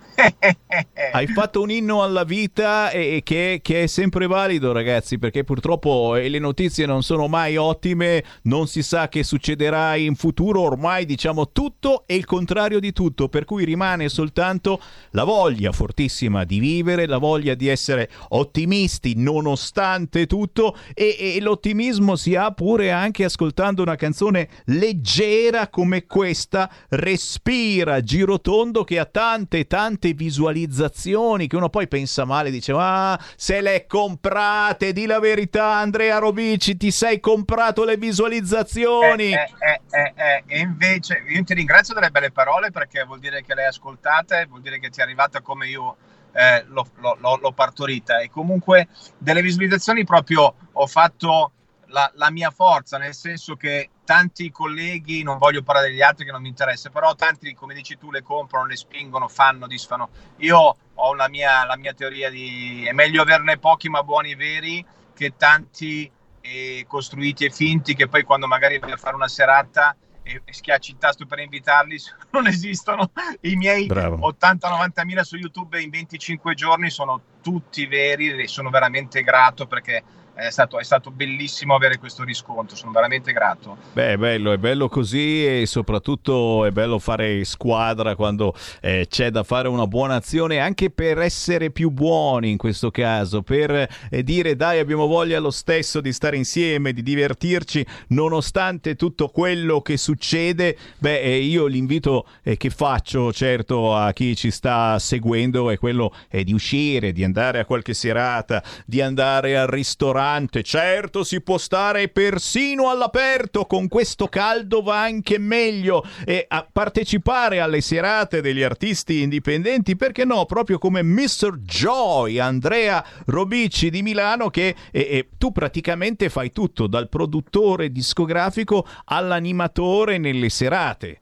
[1.11, 6.15] Hai fatto un inno alla vita e, che, che è sempre valido, ragazzi, perché purtroppo
[6.15, 11.05] eh, le notizie non sono mai ottime, non si sa che succederà in futuro, ormai
[11.05, 14.79] diciamo tutto e il contrario di tutto, per cui rimane soltanto
[15.11, 22.15] la voglia fortissima di vivere, la voglia di essere ottimisti nonostante tutto e, e l'ottimismo
[22.15, 29.65] si ha pure anche ascoltando una canzone leggera come questa, Respira Girotondo, che ha tante
[29.65, 35.75] tante visualizzazioni che uno poi pensa male, dice ma se le comprate, di la verità
[35.75, 39.31] Andrea Robici, ti sei comprato le visualizzazioni.
[39.33, 43.43] Eh, eh, eh, eh, E invece io ti ringrazio delle belle parole perché vuol dire
[43.43, 45.95] che le hai ascoltate, vuol dire che ti è arrivata come io
[46.31, 48.87] eh, l'ho- l'ho- l'ho partorita e comunque
[49.17, 51.51] delle visualizzazioni proprio ho fatto
[51.87, 56.31] la, la mia forza, nel senso che tanti colleghi, non voglio parlare degli altri che
[56.31, 60.09] non mi interessa, però tanti, come dici tu, le comprano, le spingono, fanno, disfano.
[60.37, 64.35] Io ho la mia, la mia teoria di è meglio averne pochi ma buoni e
[64.35, 64.83] veri
[65.13, 66.11] che tanti
[66.41, 70.53] e costruiti e finti che poi quando magari vai a fare una serata e e
[70.53, 71.99] schiacci il tasto per invitarli
[72.31, 73.11] non esistono.
[73.41, 74.27] I miei Bravo.
[74.41, 80.03] 80-90 mila su YouTube in 25 giorni sono tutti veri e sono veramente grato perché
[80.39, 83.77] è stato, è stato bellissimo avere questo riscontro, sono veramente grato.
[83.93, 89.29] Beh, è bello, è bello così e soprattutto è bello fare squadra quando eh, c'è
[89.31, 94.23] da fare una buona azione anche per essere più buoni in questo caso, per eh,
[94.23, 99.97] dire dai abbiamo voglia lo stesso di stare insieme, di divertirci nonostante tutto quello che
[99.97, 100.77] succede.
[100.97, 106.13] Beh, eh, io l'invito eh, che faccio certo a chi ci sta seguendo è quello
[106.29, 110.27] eh, di uscire, di andare a qualche serata, di andare al ristorante.
[110.61, 116.03] Certo, si può stare persino all'aperto, con questo caldo va anche meglio.
[116.25, 120.45] E a partecipare alle serate degli artisti indipendenti, perché no?
[120.45, 121.57] Proprio come Mr.
[121.59, 128.85] Joy, Andrea Robici di Milano, che e- e tu praticamente fai tutto, dal produttore discografico
[129.05, 131.21] all'animatore nelle serate.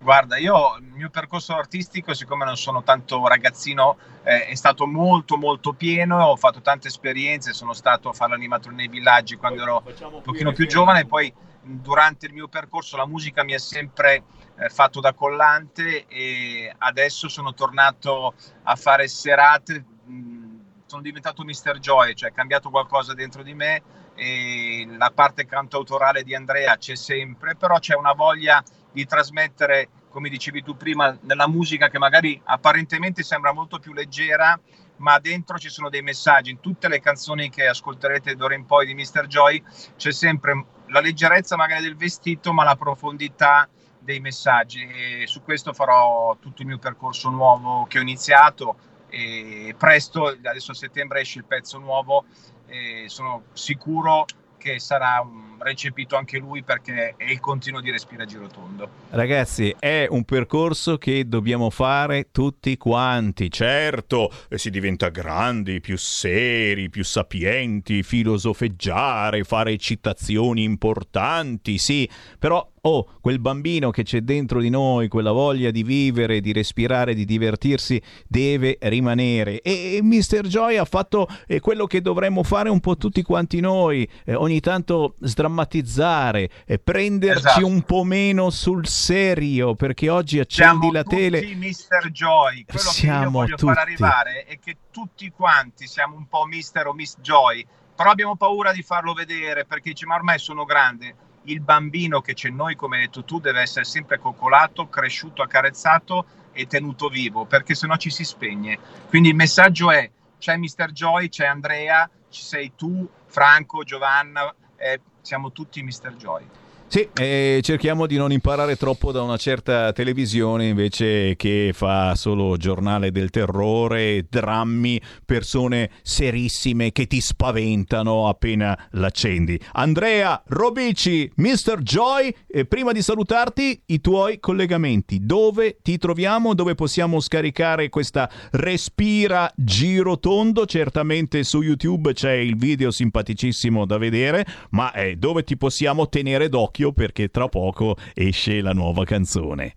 [0.00, 5.36] Guarda, io il mio percorso artistico, siccome non sono tanto ragazzino, eh, è stato molto
[5.36, 9.82] molto pieno, ho fatto tante esperienze, sono stato a fare l'animatore nei villaggi quando ero
[10.12, 14.22] un pochino più giovane, poi durante il mio percorso la musica mi ha sempre
[14.56, 21.80] eh, fatto da collante e adesso sono tornato a fare serate, mh, sono diventato Mr.
[21.80, 23.82] Joy, cioè è cambiato qualcosa dentro di me
[24.14, 28.62] e la parte cantautorale di Andrea c'è sempre, però c'è una voglia
[28.98, 34.58] di trasmettere, come dicevi tu prima, nella musica che magari apparentemente sembra molto più leggera,
[34.96, 36.50] ma dentro ci sono dei messaggi.
[36.50, 39.28] In tutte le canzoni che ascolterete d'ora in poi di Mr.
[39.28, 39.62] Joy
[39.96, 43.68] c'è sempre la leggerezza magari del vestito, ma la profondità
[44.00, 44.84] dei messaggi.
[44.84, 50.72] E su questo farò tutto il mio percorso nuovo che ho iniziato e presto, adesso
[50.72, 52.24] a settembre esce il pezzo nuovo
[52.66, 54.26] e sono sicuro
[54.58, 58.88] che sarà um, recepito anche lui perché è il continuo di Respira Girotondo.
[59.10, 63.50] Ragazzi, è un percorso che dobbiamo fare tutti quanti.
[63.50, 72.08] Certo, eh, si diventa grandi, più seri, più sapienti, filosofeggiare, fare citazioni importanti, sì,
[72.38, 77.14] però oh, quel bambino che c'è dentro di noi, quella voglia di vivere, di respirare,
[77.14, 79.60] di divertirsi, deve rimanere.
[79.60, 80.46] E, e Mr.
[80.46, 84.60] Joy ha fatto eh, quello che dovremmo fare un po' tutti quanti noi, eh, ogni
[84.60, 85.14] tanto
[85.48, 87.66] sdrammatizzare, e prenderci Esatto.
[87.66, 91.40] un po' meno sul serio, perché oggi accendi Siamo la tele.
[91.40, 92.10] tutti Mr.
[92.10, 92.64] Joy.
[92.64, 93.72] Quello che io Siamo voglio tutti.
[93.72, 96.86] far arrivare è che tutti quanti siamo un po' Mr.
[96.86, 101.26] o Miss Joy, però abbiamo paura di farlo vedere perché dice ma ormai sono grande.
[101.44, 105.40] Il bambino che c'è in noi, come hai detto tu, deve essere sempre coccolato, cresciuto,
[105.42, 108.78] accarezzato e tenuto vivo, perché sennò ci si spegne.
[109.08, 110.92] Quindi il messaggio è c'è Mr.
[110.92, 116.16] Joy, c'è Andrea, ci sei tu, Franco, Giovanna, eh, siamo tutti Mr.
[116.16, 116.42] Joy.
[116.90, 122.56] Sì, e cerchiamo di non imparare troppo da una certa televisione invece che fa solo
[122.56, 129.60] giornale del terrore, drammi, persone serissime che ti spaventano appena l'accendi.
[129.72, 131.82] Andrea Robici, Mr.
[131.82, 135.18] Joy, e prima di salutarti i tuoi collegamenti.
[135.20, 136.54] Dove ti troviamo?
[136.54, 140.64] Dove possiamo scaricare questa respira giro tondo?
[140.64, 146.48] Certamente su YouTube c'è il video simpaticissimo da vedere, ma eh, dove ti possiamo tenere
[146.48, 149.76] d'occhio perché tra poco esce la nuova canzone.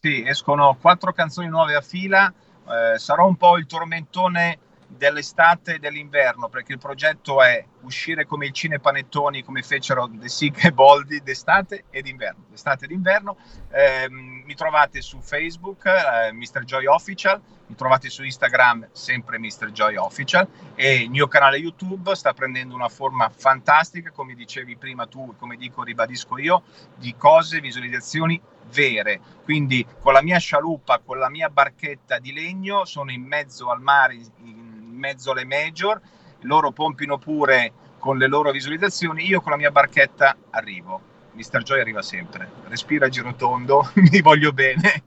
[0.00, 2.32] Sì, escono quattro canzoni nuove a fila.
[2.66, 4.58] eh, sarò un po' il tormentone
[4.96, 10.64] dell'estate e dell'inverno perché il progetto è uscire come il cinepanettoni come fecero De Sig
[10.64, 12.44] e Boldi d'estate e d'inverno.
[12.50, 13.36] D'estate e d'inverno.
[13.70, 16.64] Ehm, mi trovate su Facebook, eh, Mr.
[16.64, 19.70] Joy Official, mi trovate su Instagram, sempre Mr.
[19.72, 25.06] Joy Official, e il mio canale YouTube sta prendendo una forma fantastica, come dicevi prima
[25.06, 26.62] tu, come dico, ribadisco io,
[26.96, 28.40] di cose, visualizzazioni
[28.70, 29.20] vere.
[29.42, 33.80] Quindi con la mia scialuppa, con la mia barchetta di legno, sono in mezzo al
[33.80, 36.00] mare, in mezzo alle major,
[36.40, 41.12] loro pompino pure con le loro visualizzazioni, io con la mia barchetta arrivo.
[41.32, 41.62] Mr.
[41.62, 42.48] Joy arriva sempre.
[42.68, 45.02] Respira girotondo, mi voglio bene.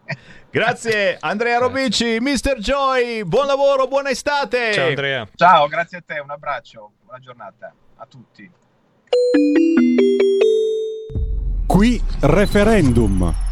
[0.49, 2.57] Grazie Andrea Robici, Mr.
[2.57, 4.73] Joy, buon lavoro, buona estate.
[4.73, 5.27] Ciao Andrea.
[5.35, 8.49] Ciao, grazie a te, un abbraccio, buona giornata a tutti.
[11.65, 13.46] Qui referendum.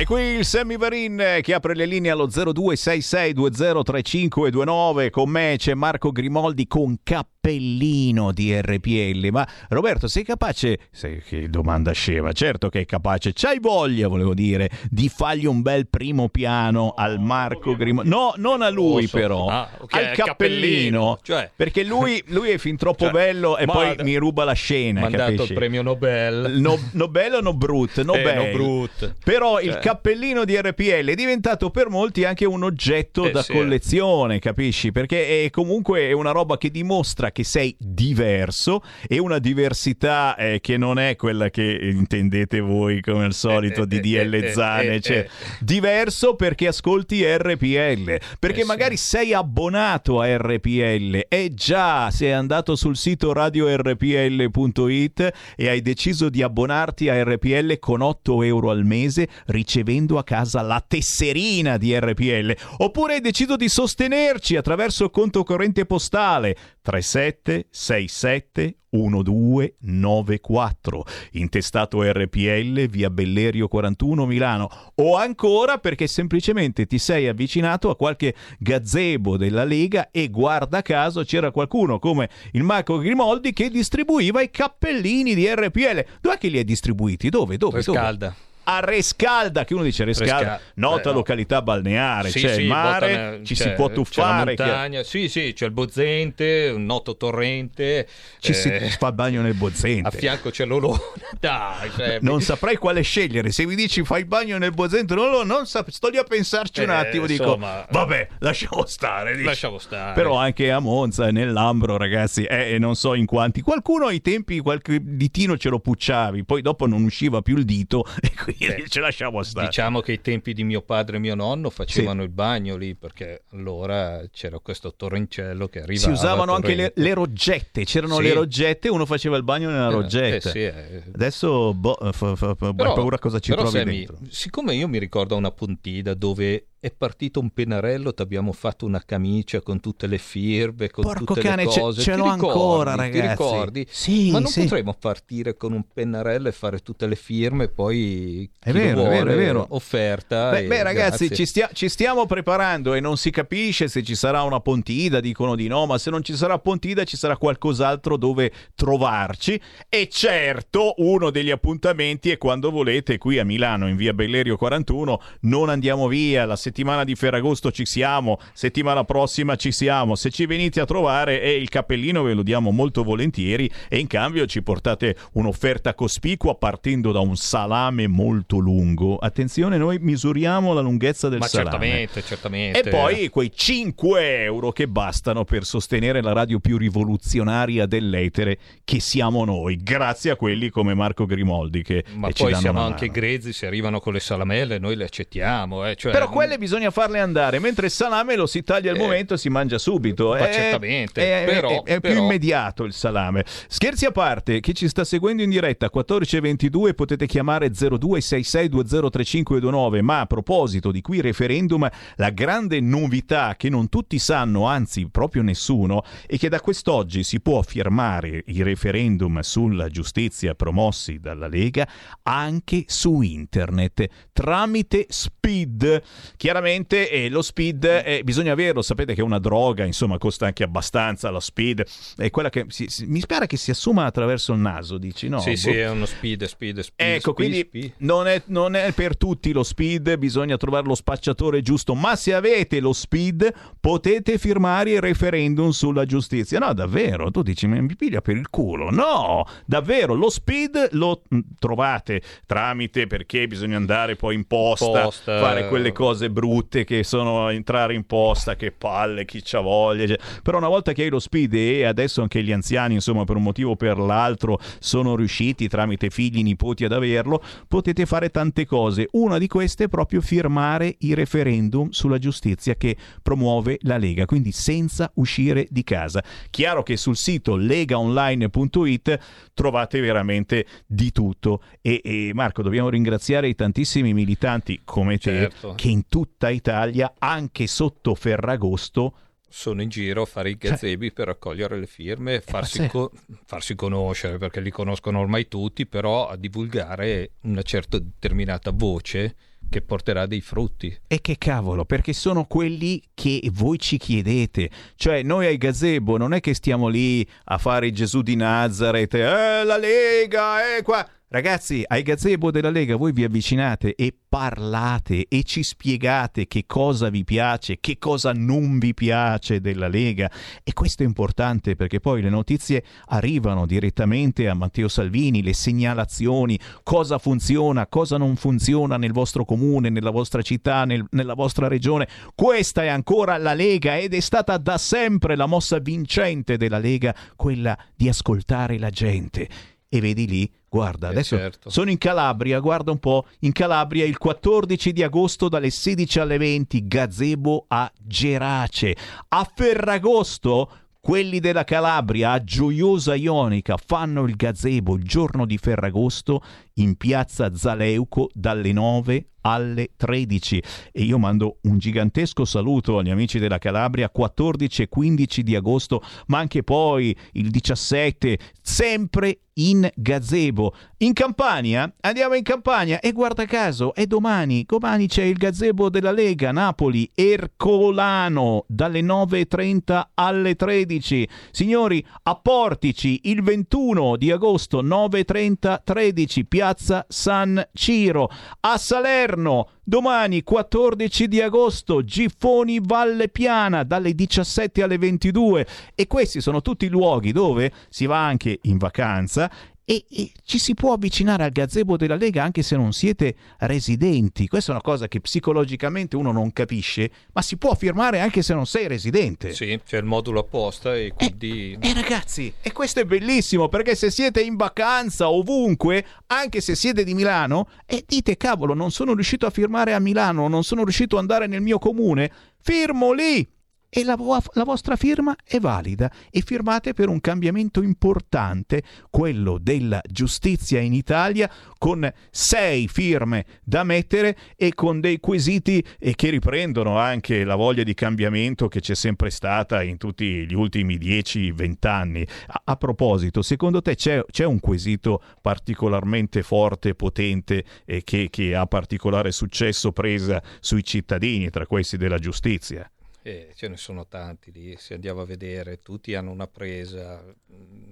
[0.00, 5.10] E qui il Sammy Varin eh, che apre le linee allo 0266203529.
[5.10, 9.28] Con me c'è Marco Grimoldi con cappellino di RPL.
[9.30, 10.78] Ma Roberto, sei capace?
[10.90, 13.32] Sei, che domanda scema, certo che è capace.
[13.34, 18.08] C'hai voglia, volevo dire, di fargli un bel primo piano al Marco Grimoldi.
[18.08, 19.48] No, non a lui, però.
[19.48, 20.24] Ah, ok, al cappellino.
[20.24, 21.50] cappellino, cioè.
[21.54, 25.04] Perché lui, lui è fin troppo Cioè, bello e poi mi ruba la scena.
[25.04, 26.58] Hanno dato il premio Nobel.
[26.58, 27.98] No, Nobel o no brut?
[27.98, 28.34] Eh, Nobel.
[28.34, 29.16] no brut.
[29.22, 29.88] Però il Cioè.
[29.90, 33.52] Cappellino di RPL è diventato per molti anche un oggetto Eh, da sì.
[33.52, 34.92] collezione, capisci?
[34.92, 40.60] Perché è comunque è una roba che dimostra che sei diverso e una diversità eh,
[40.60, 45.26] che non è quella che intendete voi come al solito di DL Zane, cioè
[45.60, 52.96] diverso perché ascolti RPL, perché magari sei abbonato a RPL e già sei andato sul
[52.96, 59.28] sito radiorpl.it e hai deciso di abbonarti a RPL con 8 euro al mese
[59.70, 65.44] ricevendo a casa la tesserina di RPL, oppure hai deciso di sostenerci attraverso il conto
[65.44, 76.98] corrente postale 3767 1294 intestato RPL via Bellerio 41 Milano o ancora perché semplicemente ti
[76.98, 82.98] sei avvicinato a qualche gazebo della Lega e guarda caso c'era qualcuno come il Marco
[82.98, 87.28] Grimoldi che distribuiva i cappellini di RPL dov'è che li hai distribuiti?
[87.28, 87.56] dove?
[87.56, 87.82] dove?
[87.82, 87.98] dove?
[87.98, 88.34] Rescalda.
[88.72, 91.18] A Rescalda, che uno dice Rescalda, Resca- nota eh, no.
[91.18, 94.62] località balneare, Sì, c'è sì, il mare, Bottana- ci si può c'è la tuffare, che-
[94.62, 98.06] montagna, sì, sì, c'è il Bozzente, un noto torrente.
[98.40, 100.08] ci si eh, fa il bagno nel bozzente.
[100.08, 100.98] A fianco c'è l'olona.
[101.38, 103.50] Dai, cioè, Non saprei quale scegliere.
[103.50, 106.24] Se mi dici fai il bagno nel bozzente, non lo non sap- sto lì a
[106.24, 107.26] pensarci un Eh, attimo.
[107.26, 109.32] Dico, insomma, vabbè, lasciamo stare.
[109.32, 109.44] dici.
[109.44, 110.14] Lasciamo stare.
[110.14, 113.60] Però anche a Monza e nell'Ambro, ragazzi, eh, e non so in quanti.
[113.62, 118.04] Qualcuno ai tempi qualche ditino ce lo pucciavi, poi dopo non usciva più il dito
[118.20, 119.66] e quindi ce lasciamo stare.
[119.66, 123.42] Diciamo che ai tempi di mio padre e mio nonno facevano il bagno lì perché
[123.52, 126.06] allora c'era questo torrencello che arrivava.
[126.14, 128.22] si usavano anche le, le roggette, c'erano Sì.
[128.22, 130.48] le roggette, uno faceva il bagno nella Eh, roggetta.
[130.48, 131.02] eh sì, eh.
[131.14, 134.18] Adesso boh, fa, fa- fa- Però- hai paura cosa ci trovi Sammy, dentro.
[134.28, 139.02] Siccome io mi ricordo una puntida dove è partito un pennarello, ti abbiamo fatto una
[139.04, 142.00] camicia con tutte le firme, con Porco tutte cane, le ce- cose.
[142.00, 142.46] ce Ti l'ho ricordi?
[142.46, 143.28] ancora, Ti ragazzi.
[143.28, 143.86] ricordi?
[143.90, 144.62] Sì, Ma non sì.
[144.62, 149.08] potremmo partire con un pennarello e fare tutte le firme e poi È vero, è
[149.08, 149.66] vero, è vuole, vero.
[149.70, 150.50] offerta.
[150.52, 154.40] Beh, beh, ragazzi, ci, stia- ci stiamo preparando e non si capisce se ci sarà
[154.42, 158.50] una Pontida, dicono di no, ma se non ci sarà Pontida ci sarà qualcos'altro dove
[158.74, 159.60] trovarci.
[159.88, 165.20] E certo, uno degli appuntamenti è quando volete qui a Milano, in via Bellerio 41,
[165.42, 170.46] non andiamo via, la settimana di Ferragosto ci siamo, settimana prossima ci siamo, se ci
[170.46, 174.62] venite a trovare e il cappellino ve lo diamo molto volentieri e in cambio ci
[174.62, 179.16] portate un'offerta cospicua partendo da un salame molto lungo.
[179.16, 181.70] Attenzione, noi misuriamo la lunghezza del Ma salame.
[181.70, 182.80] certamente, certamente.
[182.82, 189.00] E poi quei 5 euro che bastano per sostenere la radio più rivoluzionaria dell'etere che
[189.00, 193.08] siamo noi, grazie a quelli come Marco Grimoldi che Ma che ci poi siamo anche
[193.08, 195.84] grezzi, se arrivano con le salamelle noi le accettiamo.
[195.84, 199.34] eh, cioè, Però quelle bisogna farle andare, mentre il salame lo si taglia al momento
[199.34, 200.36] e si mangia subito.
[200.36, 203.44] È- certamente, è, è- però- è più però- immediato il salame.
[203.66, 210.26] Scherzi a parte, chi ci sta seguendo in diretta 14.22 potete chiamare 0266203529, ma a
[210.26, 216.36] proposito di qui referendum, la grande novità che non tutti sanno, anzi proprio nessuno, è
[216.38, 221.86] che da quest'oggi si può firmare i referendum sulla giustizia promossi dalla Lega
[222.22, 226.02] anche su internet tramite speed.
[226.50, 230.64] Chiaramente eh, lo speed eh, bisogna averlo, sapete che è una droga, insomma costa anche
[230.64, 231.86] abbastanza la speed,
[232.16, 235.38] è quella che si- si- mi spera che si assuma attraverso il naso, dici no?
[235.38, 235.56] Sì, Boh.
[235.56, 237.08] sì, è uno speed, speed, speed.
[237.08, 237.92] Ecco, speed, quindi speed.
[237.98, 242.34] non è, non è per tutti lo speed, bisogna trovare lo spacciatore giusto, ma se
[242.34, 246.58] avete lo speed potete firmare il referendum sulla giustizia.
[246.58, 248.90] No, davvero, tu dici mi piglia per il culo.
[248.90, 255.38] No, davvero, lo speed lo mm, trovate tramite perché bisogna andare poi in posta, Posta.
[255.38, 256.38] fare quelle cose brutte
[256.84, 260.06] che sono entrare in posta, che palle, chi c'ha voglia.
[260.06, 260.18] cioè.
[260.42, 263.42] Però una volta che hai lo speed e adesso anche gli anziani, insomma, per un
[263.42, 269.08] motivo o per l'altro sono riusciti tramite figli, nipoti ad averlo, potete fare tante cose.
[269.12, 274.52] Una di queste è proprio firmare i referendum sulla giustizia che promuove la Lega, quindi
[274.52, 276.22] senza uscire di casa.
[276.50, 279.18] Chiaro che sul sito legaonline.it
[279.54, 281.62] trovate veramente di tutto.
[281.80, 285.74] E, e, Marco, dobbiamo ringraziare i tantissimi militanti come te Certo.
[285.76, 289.14] che in tutta Italia, anche sotto Ferragosto,
[289.52, 293.08] sono in giro a fare i gazebi per raccogliere le firme e farsi, pazzesco.
[293.08, 299.34] co- farsi conoscere, perché li conoscono ormai tutti, però a divulgare una certa determinata voce
[299.68, 300.96] che porterà dei frutti.
[301.08, 304.70] E che cavolo, perché sono quelli che voi ci chiedete.
[304.94, 309.64] Cioè, noi ai gazebo non è che stiamo lì a fare Gesù di Nazareth, eh,
[309.64, 311.08] la Lega, eh, qua.
[311.32, 317.08] Ragazzi, ai gazebo della Lega voi vi avvicinate e parlate e ci spiegate che cosa
[317.08, 320.28] vi piace, che cosa non vi piace della Lega
[320.64, 326.58] e questo è importante perché poi le notizie arrivano direttamente a Matteo Salvini, le segnalazioni,
[326.82, 332.08] cosa funziona, cosa non funziona nel vostro comune, nella vostra città, nel- nella vostra regione.
[332.34, 337.14] Questa è ancora la Lega ed è stata da sempre la mossa vincente della Lega,
[337.36, 339.48] quella di ascoltare la gente.
[339.88, 341.68] E vedi lì, guarda, Eh, adesso certo.
[341.68, 346.38] sono in Calabria, guarda un po', in Calabria il 14 di agosto dalle 16 alle
[346.38, 348.96] 20, gazebo a Gerace.
[349.28, 350.70] A Ferragosto
[351.02, 356.42] quelli della Calabria a Gioiosa Ionica fanno il gazebo il giorno di Ferragosto
[356.80, 360.62] in piazza Zaleuco dalle 9 alle 13
[360.92, 366.02] e io mando un gigantesco saluto agli amici della Calabria 14 e 15 di agosto
[366.26, 370.74] ma anche poi il 17 sempre in gazebo.
[370.98, 371.92] In Campania?
[372.00, 373.00] Andiamo in Campania.
[373.00, 374.64] E guarda caso è domani.
[374.66, 383.20] Domani c'è il gazebo della Lega Napoli Ercolano dalle 9.30 alle 13 signori a Portici
[383.24, 388.30] il 21 di agosto 9.30 13 piazza San Ciro.
[388.60, 395.66] A Salerno Domani 14 di agosto, Giffoni Valle Piana dalle 17 alle 22
[395.96, 399.50] e questi sono tutti luoghi dove si va anche in vacanza
[399.90, 404.46] e, e ci si può avvicinare al gazebo della Lega anche se non siete residenti.
[404.46, 408.54] Questa è una cosa che psicologicamente uno non capisce, ma si può firmare anche se
[408.54, 409.52] non sei residente.
[409.52, 411.76] Sì, c'è il modulo apposta e quindi...
[411.80, 417.02] Eh ragazzi, e questo è bellissimo perché se siete in vacanza ovunque, anche se siete
[417.02, 421.16] di Milano, e dite cavolo, non sono riuscito a firmare a Milano, non sono riuscito
[421.16, 422.30] ad andare nel mio comune,
[422.60, 423.58] firmo lì!
[423.92, 429.58] E la, vo- la vostra firma è valida e firmate per un cambiamento importante, quello
[429.60, 435.84] della giustizia in Italia, con sei firme da mettere e con dei quesiti
[436.14, 440.96] che riprendono anche la voglia di cambiamento che c'è sempre stata in tutti gli ultimi
[440.96, 442.24] 10-20 anni.
[442.46, 448.54] A, a proposito, secondo te c'è, c'è un quesito particolarmente forte, potente e che, che
[448.54, 452.88] ha particolare successo presa sui cittadini, tra questi della giustizia?
[453.22, 457.22] Eh, ce ne sono tanti lì, se andiamo a vedere, tutti hanno una presa.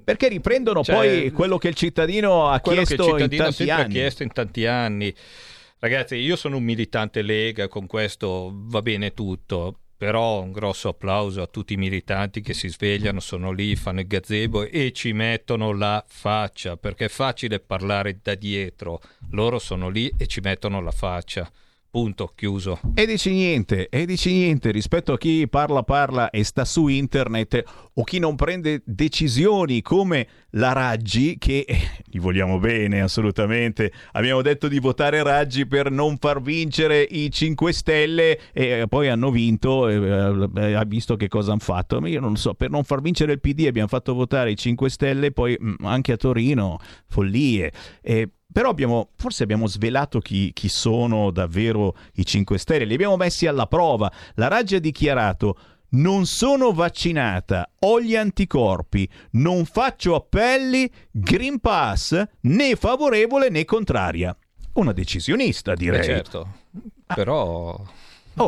[0.05, 3.43] Perché riprendono Cioè, poi quello che il cittadino ha quello che il chiesto in cittadino
[3.43, 3.93] ha tanti anni.
[3.93, 5.15] chiesto in tanti anni.
[5.81, 11.43] Ragazzi, io sono un militante Lega, con questo va bene tutto, però un grosso applauso
[11.43, 15.73] a tutti i militanti che si svegliano, sono lì, fanno il gazebo e ci mettono
[15.73, 19.01] la faccia, perché è facile parlare da dietro,
[19.33, 21.51] loro sono lì e ci mettono la faccia.
[21.91, 22.81] Punto, chiuso.
[22.95, 27.63] E dici niente, e dici niente rispetto a chi parla parla e sta su internet
[27.95, 33.91] o chi non prende decisioni come la Raggi che eh, gli vogliamo bene assolutamente.
[34.13, 39.31] Abbiamo detto di votare Raggi per non far vincere i 5 Stelle e poi hanno
[39.31, 42.03] vinto, e, eh, ha visto che cosa hanno fatto.
[42.03, 44.91] Ma io non so, per non far vincere il PD abbiamo fatto votare i 5
[44.91, 47.73] Stelle, poi mm, anche a Torino, follie.
[48.03, 48.29] E
[48.59, 53.47] però abbiamo, forse abbiamo svelato chi, chi sono davvero i 5 Stelle, li abbiamo messi
[53.47, 54.11] alla prova.
[54.35, 55.57] La Raggi ha dichiarato
[55.91, 64.37] non sono vaccinata, ho gli anticorpi, non faccio appelli, Green Pass né favorevole né contraria.
[64.73, 66.01] Una decisionista, direi.
[66.01, 66.55] Eh, certo,
[67.15, 67.81] però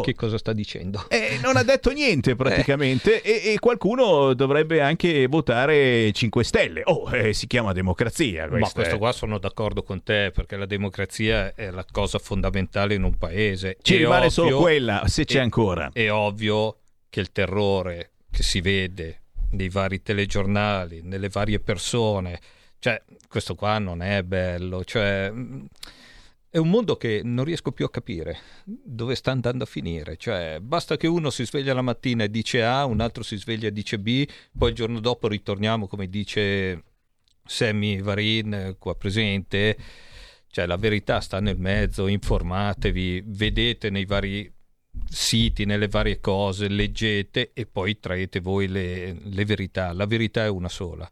[0.00, 1.04] che cosa sta dicendo?
[1.08, 6.82] E non ha detto niente praticamente e, e qualcuno dovrebbe anche votare 5 Stelle.
[6.84, 8.44] Oh, eh, si chiama democrazia.
[8.44, 12.18] Ma questa questo è- qua sono d'accordo con te perché la democrazia è la cosa
[12.18, 13.76] fondamentale in un paese.
[13.82, 15.90] Ci È rimane solo ovvio- quella, se c'è è- ancora.
[15.92, 16.76] È ovvio
[17.08, 19.22] che il terrore che si vede
[19.52, 22.38] nei vari telegiornali, nelle varie persone,
[22.78, 25.66] cioè questo qua non è bello, cioè mh,
[26.50, 30.58] è un mondo che non riesco più a capire dove sta andando a finire, cioè
[30.60, 33.72] basta che uno si sveglia la mattina e dice A, un altro si sveglia e
[33.72, 34.26] dice B,
[34.58, 36.82] poi il giorno dopo ritorniamo come dice
[37.44, 39.76] Sammy Varin eh, qua presente,
[40.48, 44.52] cioè la verità sta nel mezzo, informatevi, vedete nei vari
[45.08, 49.92] siti, nelle varie cose, leggete e poi traete voi le, le verità.
[49.92, 51.08] La verità è una sola.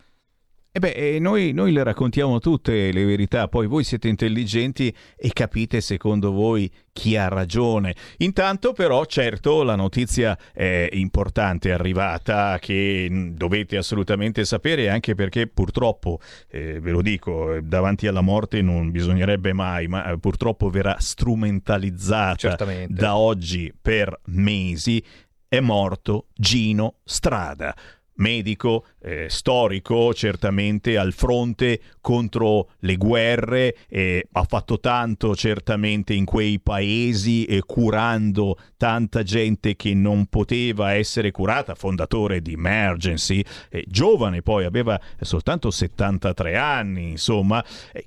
[0.79, 5.33] E beh, eh, noi, noi le raccontiamo tutte le verità, poi voi siete intelligenti e
[5.33, 7.97] capite secondo voi chi ha ragione.
[8.19, 15.17] Intanto però, certo, la notizia è importante, è arrivata, che mh, dovete assolutamente sapere, anche
[15.17, 20.71] perché purtroppo, eh, ve lo dico, davanti alla morte non bisognerebbe mai, ma eh, purtroppo
[20.71, 22.95] verrà strumentalizzata Certamente.
[22.95, 25.03] da oggi per mesi,
[25.49, 27.75] è morto Gino Strada.
[28.19, 36.27] medico, eh, storico, certamente al fronte contro le guerre, eh, ha fatto tanto certamente in
[36.27, 43.43] quei paesi eh, curando tanta gente che non poteva essere curata, fondatore di Emergency,
[43.87, 47.65] giovane poi, aveva soltanto 73 anni, insomma,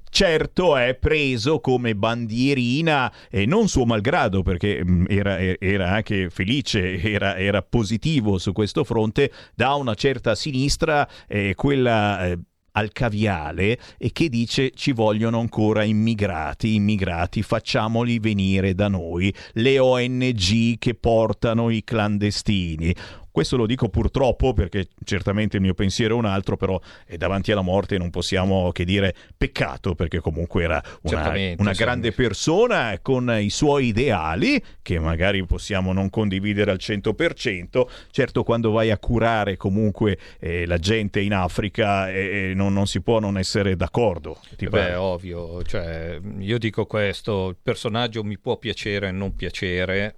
[0.10, 7.02] certo è preso come bandierina e non suo malgrado perché mh, era, era, anche felice,
[7.02, 10.91] era, era, positivo su questo fronte da una certa sinistra,
[11.28, 12.40] eh, quella eh,
[12.74, 19.80] al caviale e che dice ci vogliono ancora immigrati, immigrati, facciamoli venire da noi, le
[19.80, 22.94] ONG che portano i clandestini.
[23.32, 27.52] Questo lo dico purtroppo perché certamente il mio pensiero è un altro, però è davanti
[27.52, 33.34] alla morte non possiamo che dire peccato perché comunque era una, una grande persona con
[33.40, 37.88] i suoi ideali che magari possiamo non condividere al 100%.
[38.12, 43.02] Certo quando vai a curare comunque eh, la gente in Africa eh, non, non, si
[43.02, 44.40] può non essere d'accordo.
[44.58, 50.16] Ti Beh, ovvio, cioè, io dico questo, il personaggio mi può piacere o non piacere,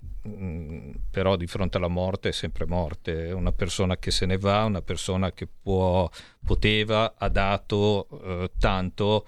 [1.09, 4.81] però di fronte alla morte è sempre morte, una persona che se ne va, una
[4.81, 6.09] persona che può,
[6.45, 9.25] poteva, ha dato eh, tanto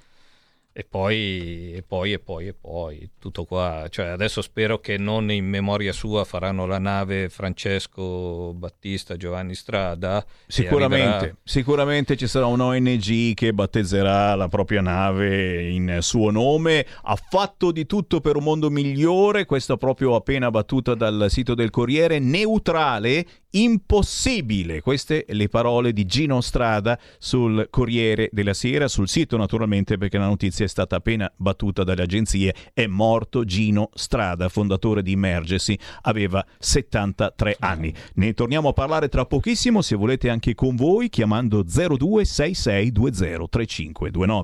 [0.78, 3.88] e poi, e poi, e poi, e poi, tutto qua.
[3.90, 10.26] Cioè, adesso spero che non in memoria sua faranno la nave Francesco Battista Giovanni Strada.
[10.46, 11.36] Sicuramente, arriverà...
[11.46, 16.86] sicuramente ci sarà un'ONG che battezzerà la propria nave in suo nome.
[17.04, 21.70] Ha fatto di tutto per un mondo migliore, questa proprio appena battuta dal sito del
[21.70, 23.26] Corriere, neutrale,
[23.56, 24.82] impossibile.
[24.82, 30.28] Queste le parole di Gino Strada sul Corriere della Sera, sul sito naturalmente perché la
[30.28, 36.46] notizia è stata appena battuta dalle agenzie, è morto Gino Strada, fondatore di Emergency, aveva
[36.58, 37.94] 73 anni.
[38.16, 44.44] Ne torniamo a parlare tra pochissimo, se volete anche con voi, chiamando 0266203529.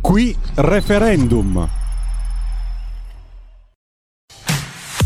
[0.00, 1.79] Qui referendum.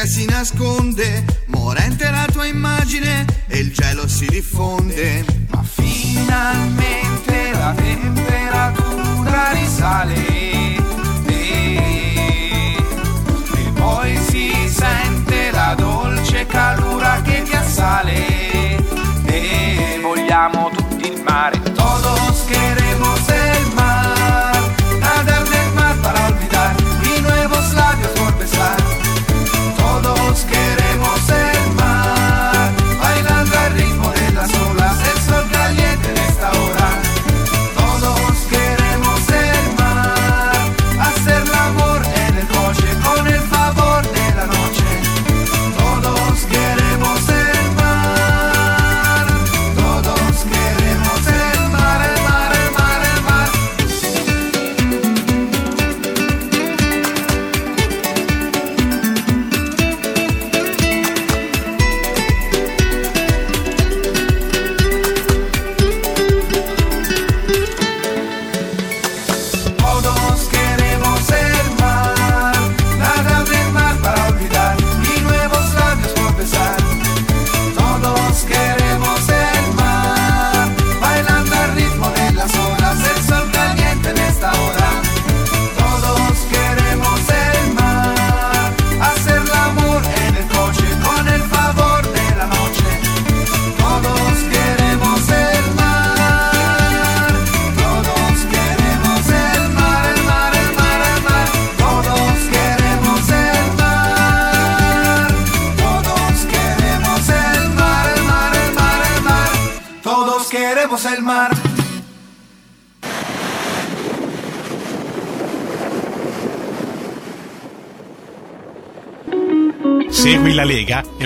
[0.00, 1.19] cerca e si nasconde,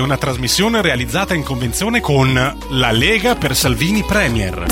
[0.04, 2.34] una trasmissione realizzata in convenzione con
[2.68, 4.66] La Lega per Salvini Premier.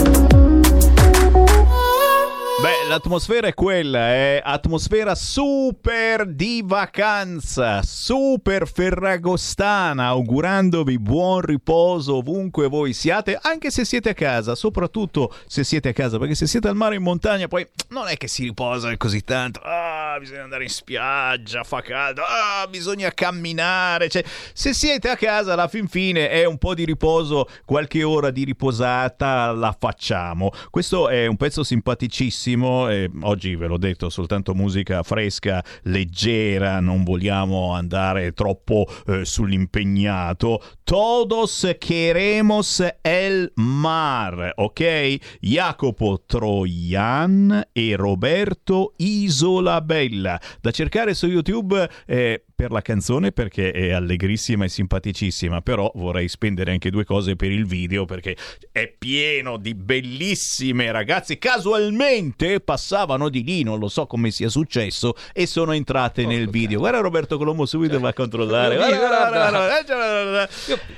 [2.60, 12.66] Beh, l'atmosfera è quella, è atmosfera super di vacanza, super ferragostana, augurandovi buon riposo ovunque
[12.66, 16.66] voi siate, anche se siete a casa, soprattutto se siete a casa, perché se siete
[16.66, 20.64] al mare in montagna poi non è che si riposa così tanto, ah, bisogna andare
[20.64, 26.28] in spiaggia, fa caldo, ah, bisogna camminare, cioè, se siete a casa alla fin fine
[26.28, 30.50] è un po' di riposo, qualche ora di riposata la facciamo.
[30.70, 32.88] Questo è un pezzo simpaticissimo,
[33.20, 37.90] oggi ve l'ho detto, soltanto musica fresca, leggera, non vogliamo andare
[38.32, 40.62] troppo eh, sull'impegnato.
[40.82, 45.18] Todos queremos el mar, ok?
[45.40, 50.40] Jacopo Troian e Roberto Isolabella.
[50.60, 56.28] Da cercare su YouTube eh, per la canzone perché è allegrissima e simpaticissima, però vorrei
[56.28, 58.36] spendere anche due cose per il video perché
[58.70, 61.38] è pieno di bellissime ragazze.
[61.38, 66.78] Casualmente passavano di lì, non lo so come sia successo, e sono entrate nel video.
[66.78, 68.76] Guarda Roberto Colombo subito va a controllare.
[68.76, 70.48] Guarda, guarda, guarda, guarda, guarda.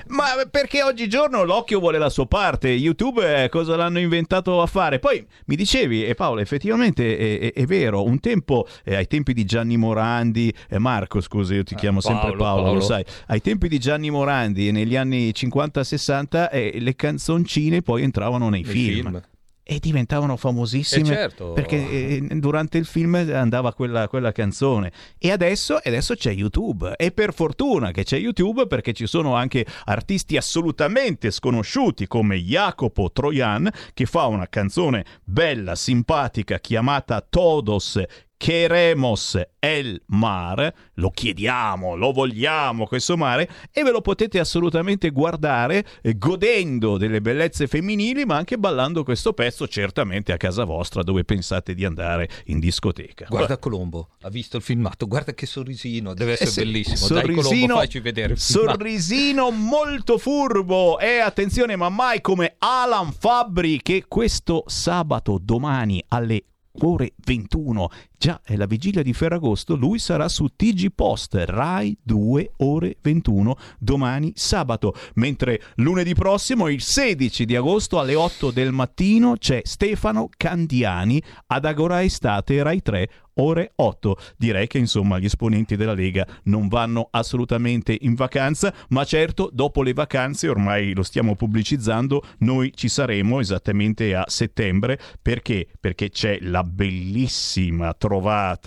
[0.08, 4.98] Ma perché oggigiorno l'occhio vuole la sua parte, YouTube eh, cosa l'hanno inventato a fare?
[4.98, 9.32] Poi mi dicevi, e Paolo, effettivamente è, è- è vero, un tempo, eh, ai tempi
[9.32, 11.22] di Gianni Morandi, eh, Marco
[11.54, 12.80] scusa, io ti chiamo sempre Paolo, Paolo, lo Paolo.
[12.80, 18.62] sai, ai tempi di Gianni Morandi, negli anni 50-60, eh, le canzoncine poi entravano nei
[18.62, 19.02] Nei film.
[19.10, 19.22] film.
[19.66, 21.52] E diventavano famosissime Eh, certo.
[21.52, 24.92] perché eh, durante il film andava quella, quella canzone.
[25.16, 26.92] E adesso, adesso c'è YouTube.
[26.96, 33.10] E per fortuna che c'è YouTube perché ci sono anche artisti assolutamente sconosciuti come Jacopo
[33.10, 38.02] Troian che fa una canzone bella, simpatica chiamata Todos
[38.44, 45.82] Queremos el mar, lo chiediamo, lo vogliamo questo mare e ve lo potete assolutamente guardare
[46.02, 51.24] eh, godendo delle bellezze femminili ma anche ballando questo pezzo certamente a casa vostra dove
[51.24, 53.24] pensate di andare in discoteca.
[53.30, 57.08] Guarda Colombo, ha visto il filmato, guarda che sorrisino, deve essere Eh sì, bellissimo.
[57.08, 63.80] Dai Colombo, sorrisino, facci vedere sorrisino molto furbo e attenzione ma mai come Alan Fabbri
[63.80, 66.44] che questo sabato domani alle
[66.80, 67.88] ore 21
[68.24, 73.54] già è la vigilia di Ferragosto lui sarà su TG Post Rai 2 ore 21
[73.78, 80.30] domani sabato mentre lunedì prossimo il 16 di agosto alle 8 del mattino c'è Stefano
[80.34, 84.16] Candiani ad Agora Estate Rai 3 ore 8.
[84.36, 89.82] Direi che insomma gli esponenti della Lega non vanno assolutamente in vacanza, ma certo dopo
[89.82, 95.66] le vacanze, ormai lo stiamo pubblicizzando, noi ci saremo esattamente a settembre perché?
[95.80, 98.13] Perché c'è la bellissima trovata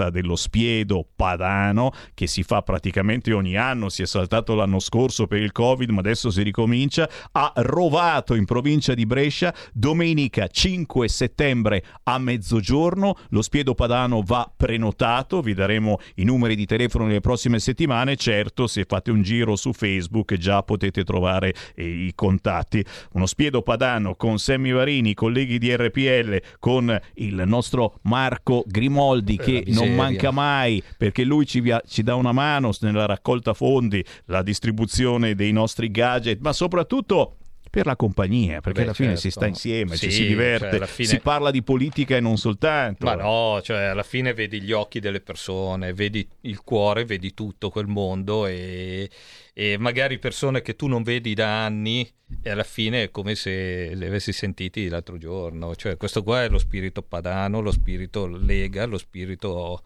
[0.10, 5.42] dello spiedo padano che si fa praticamente ogni anno, si è saltato l'anno scorso per
[5.42, 7.10] il Covid, ma adesso si ricomincia.
[7.32, 14.52] A Rovato in provincia di Brescia, domenica 5 settembre a mezzogiorno, lo spiedo padano va
[14.56, 19.56] prenotato, vi daremo i numeri di telefono nelle prossime settimane, certo se fate un giro
[19.56, 22.84] su Facebook già potete trovare eh, i contatti.
[23.14, 29.64] Uno spiedo padano con Sammy Varini, colleghi di RPL, con il nostro Marco Grimoldi che
[29.68, 34.42] non manca mai perché lui ci, via- ci dà una mano nella raccolta fondi, la
[34.42, 37.37] distribuzione dei nostri gadget, ma soprattutto
[37.70, 39.22] per la compagnia, perché Beh, alla fine certo.
[39.22, 42.38] si sta insieme, ci Sì, si diverte, cioè, fine- si parla di politica e non
[42.38, 43.06] soltanto.
[43.06, 47.70] Ma no, cioè alla fine vedi gli occhi delle persone, vedi il cuore, vedi tutto
[47.70, 49.10] quel mondo e,
[49.54, 52.10] e magari persone che tu non vedi da anni
[52.42, 55.76] e alla fine è come se le avessi sentiti l'altro giorno.
[55.76, 59.82] Cioè questo qua è lo spirito padano, lo spirito lega, lo spirito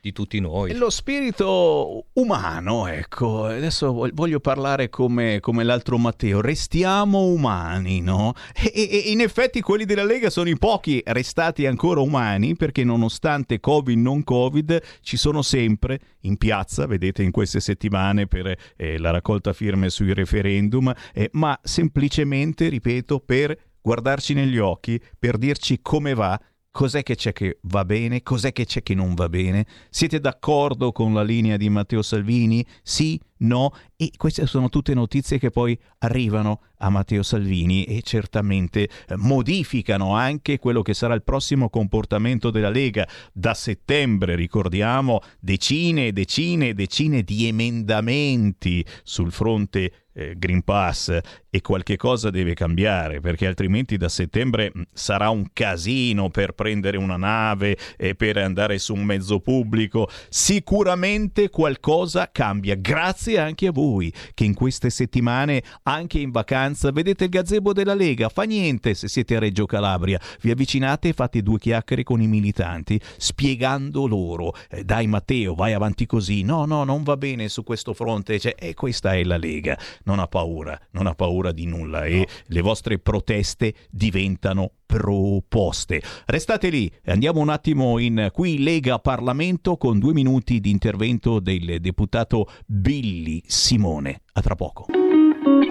[0.00, 0.74] di tutti noi.
[0.74, 8.34] Lo spirito umano, ecco, adesso vog- voglio parlare come, come l'altro Matteo, restiamo umani, no?
[8.54, 13.60] E- e in effetti quelli della Lega sono i pochi restati ancora umani perché nonostante
[13.60, 19.10] Covid non Covid ci sono sempre in piazza, vedete in queste settimane per eh, la
[19.10, 26.14] raccolta firme sui referendum, eh, ma semplicemente, ripeto, per guardarci negli occhi, per dirci come
[26.14, 26.38] va,
[26.70, 28.22] Cos'è che c'è che va bene?
[28.22, 29.66] Cos'è che c'è che non va bene?
[29.90, 32.64] Siete d'accordo con la linea di Matteo Salvini?
[32.82, 33.20] Sì?
[33.38, 33.72] No?
[33.96, 40.14] E queste sono tutte notizie che poi arrivano a Matteo Salvini e certamente eh, modificano
[40.14, 43.08] anche quello che sarà il prossimo comportamento della Lega.
[43.32, 51.16] Da settembre, ricordiamo, decine e decine e decine di emendamenti sul fronte eh, Green Pass
[51.50, 56.96] e qualche cosa deve cambiare perché altrimenti da settembre mh, sarà un casino per prendere
[56.96, 60.08] una nave e per andare su un mezzo pubblico.
[60.28, 67.24] Sicuramente qualcosa cambia, grazie anche a voi che in queste settimane, anche in vacanza, vedete
[67.24, 68.28] il gazebo della Lega.
[68.28, 72.26] Fa niente se siete a Reggio Calabria, vi avvicinate e fate due chiacchiere con i
[72.26, 77.64] militanti spiegando loro, eh, dai Matteo, vai avanti così, no, no, non va bene su
[77.64, 81.66] questo fronte, cioè, e questa è la Lega non ha paura, non ha paura di
[81.66, 86.02] nulla e le vostre proteste diventano proposte.
[86.26, 91.78] Restate lì, andiamo un attimo in qui Lega Parlamento con due minuti di intervento del
[91.80, 94.22] deputato Billy Simone.
[94.32, 94.86] A tra poco.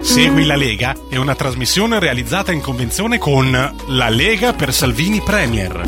[0.00, 5.82] Segui la Lega è una trasmissione realizzata in convenzione con La Lega per Salvini Premier.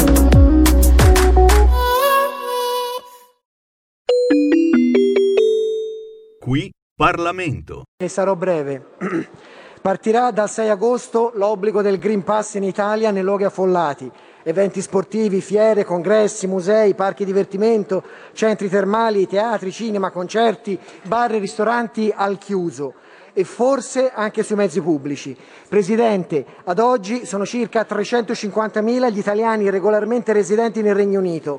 [6.41, 7.85] Qui Parlamento.
[7.97, 8.97] E sarò breve.
[9.81, 14.11] Partirà dal 6 agosto l'obbligo del Green Pass in Italia nei luoghi affollati,
[14.43, 18.03] eventi sportivi, fiere, congressi, musei, parchi divertimento,
[18.35, 22.93] centri termali, teatri, cinema, concerti, bar e ristoranti al chiuso
[23.33, 25.35] e forse anche sui mezzi pubblici.
[25.67, 31.59] Presidente, ad oggi sono circa 350.000 gli italiani regolarmente residenti nel Regno Unito,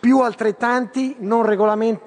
[0.00, 1.46] più altrettanti non,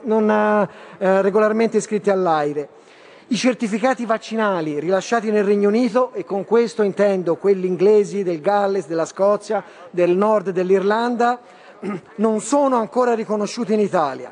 [0.01, 0.67] non,
[0.97, 2.81] eh, regolarmente iscritti all'AIRE.
[3.27, 8.85] I certificati vaccinali rilasciati nel Regno Unito, e con questo intendo quelli inglesi, del Galles,
[8.85, 11.39] della Scozia, del nord dell'Irlanda,
[12.15, 14.29] non sono ancora riconosciuti in Italia.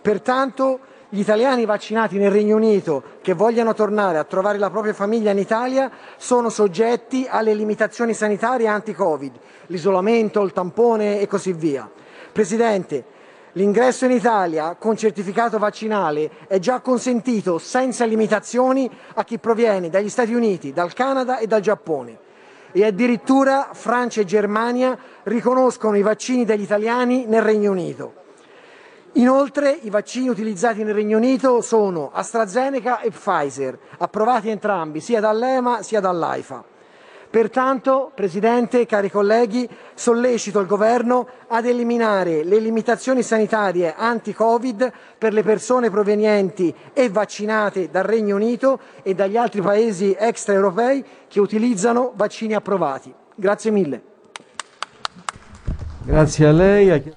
[0.00, 0.78] Pertanto
[1.08, 5.38] gli italiani vaccinati nel Regno Unito che vogliano tornare a trovare la propria famiglia in
[5.38, 9.32] Italia sono soggetti alle limitazioni sanitarie anti-Covid,
[9.66, 11.90] l'isolamento, il tampone e così via.
[12.30, 13.04] Presidente,
[13.52, 20.08] l'ingresso in Italia con certificato vaccinale è già consentito senza limitazioni a chi proviene dagli
[20.08, 22.18] Stati Uniti, dal Canada e dal Giappone.
[22.72, 28.14] E addirittura Francia e Germania riconoscono i vaccini degli italiani nel Regno Unito.
[29.16, 35.82] Inoltre i vaccini utilizzati nel Regno Unito sono AstraZeneca e Pfizer, approvati entrambi sia dall'EMA
[35.82, 36.71] sia dall'AIFA.
[37.32, 45.42] Pertanto, Presidente, cari colleghi, sollecito il Governo ad eliminare le limitazioni sanitarie anti-Covid per le
[45.42, 52.52] persone provenienti e vaccinate dal Regno Unito e dagli altri paesi extraeuropei che utilizzano vaccini
[52.52, 53.10] approvati.
[53.34, 54.02] Grazie mille.
[56.04, 57.14] Grazie a lei.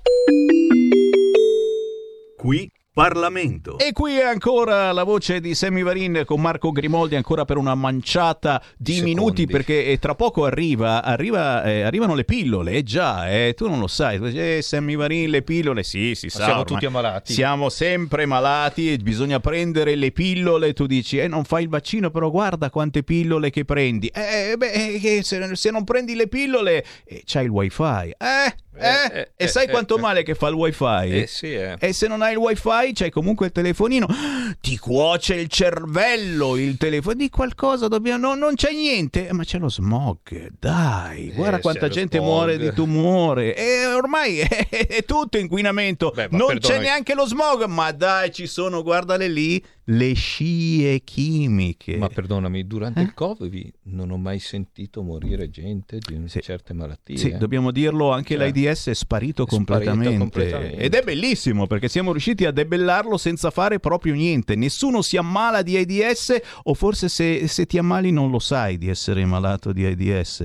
[2.37, 3.77] Qui Parlamento.
[3.77, 8.63] E qui è ancora la voce di Semivarin con Marco Grimoldi ancora per una manciata
[8.77, 9.13] di Secondi.
[9.13, 13.67] minuti perché eh, tra poco arriva, arriva, eh, arrivano le pillole, eh già, eh, tu
[13.67, 16.37] non lo sai, eh, Semivarin le pillole, sì, si Ma sa.
[16.37, 16.65] siamo ormai.
[16.73, 17.33] tutti ammalati.
[17.33, 22.11] Siamo sempre malati, e bisogna prendere le pillole, tu dici, eh non fai il vaccino,
[22.11, 24.07] però guarda quante pillole che prendi.
[24.07, 27.83] Eh, beh, eh, se, se non prendi le pillole, eh, c'hai il wifi.
[28.17, 30.01] Eh, eh, eh, e sai eh, quanto eh.
[30.01, 30.83] male che fa il wifi?
[31.21, 31.75] Eh sì, eh.
[31.79, 34.07] E se non hai il wifi c'hai comunque il telefonino,
[34.61, 39.43] ti cuoce il cervello il telefono, di qualcosa dobbiamo, no, non c'è niente, Eh, ma
[39.43, 42.29] c'è lo smog, dai, guarda Eh, quanta c'è gente smog.
[42.29, 47.65] muore di tumore, e ormai è, è tutto inquinamento, Beh, non c'è neanche lo smog,
[47.65, 51.97] ma dai ci sono, guardale lì, le scie chimiche.
[51.97, 53.03] Ma perdonami, durante Eh?
[53.03, 57.17] il Covid non ho mai sentito morire gente di certe malattie.
[57.17, 60.17] Sì, dobbiamo dirlo, anche Cioè, l'AIDS è sparito è sparito completamente.
[60.17, 60.77] completamente.
[60.77, 64.55] Ed è bellissimo perché siamo riusciti a debellarlo senza fare proprio niente.
[64.55, 68.89] Nessuno si ammala di AIDS o forse se, se ti ammali non lo sai di
[68.89, 70.43] essere malato di AIDS.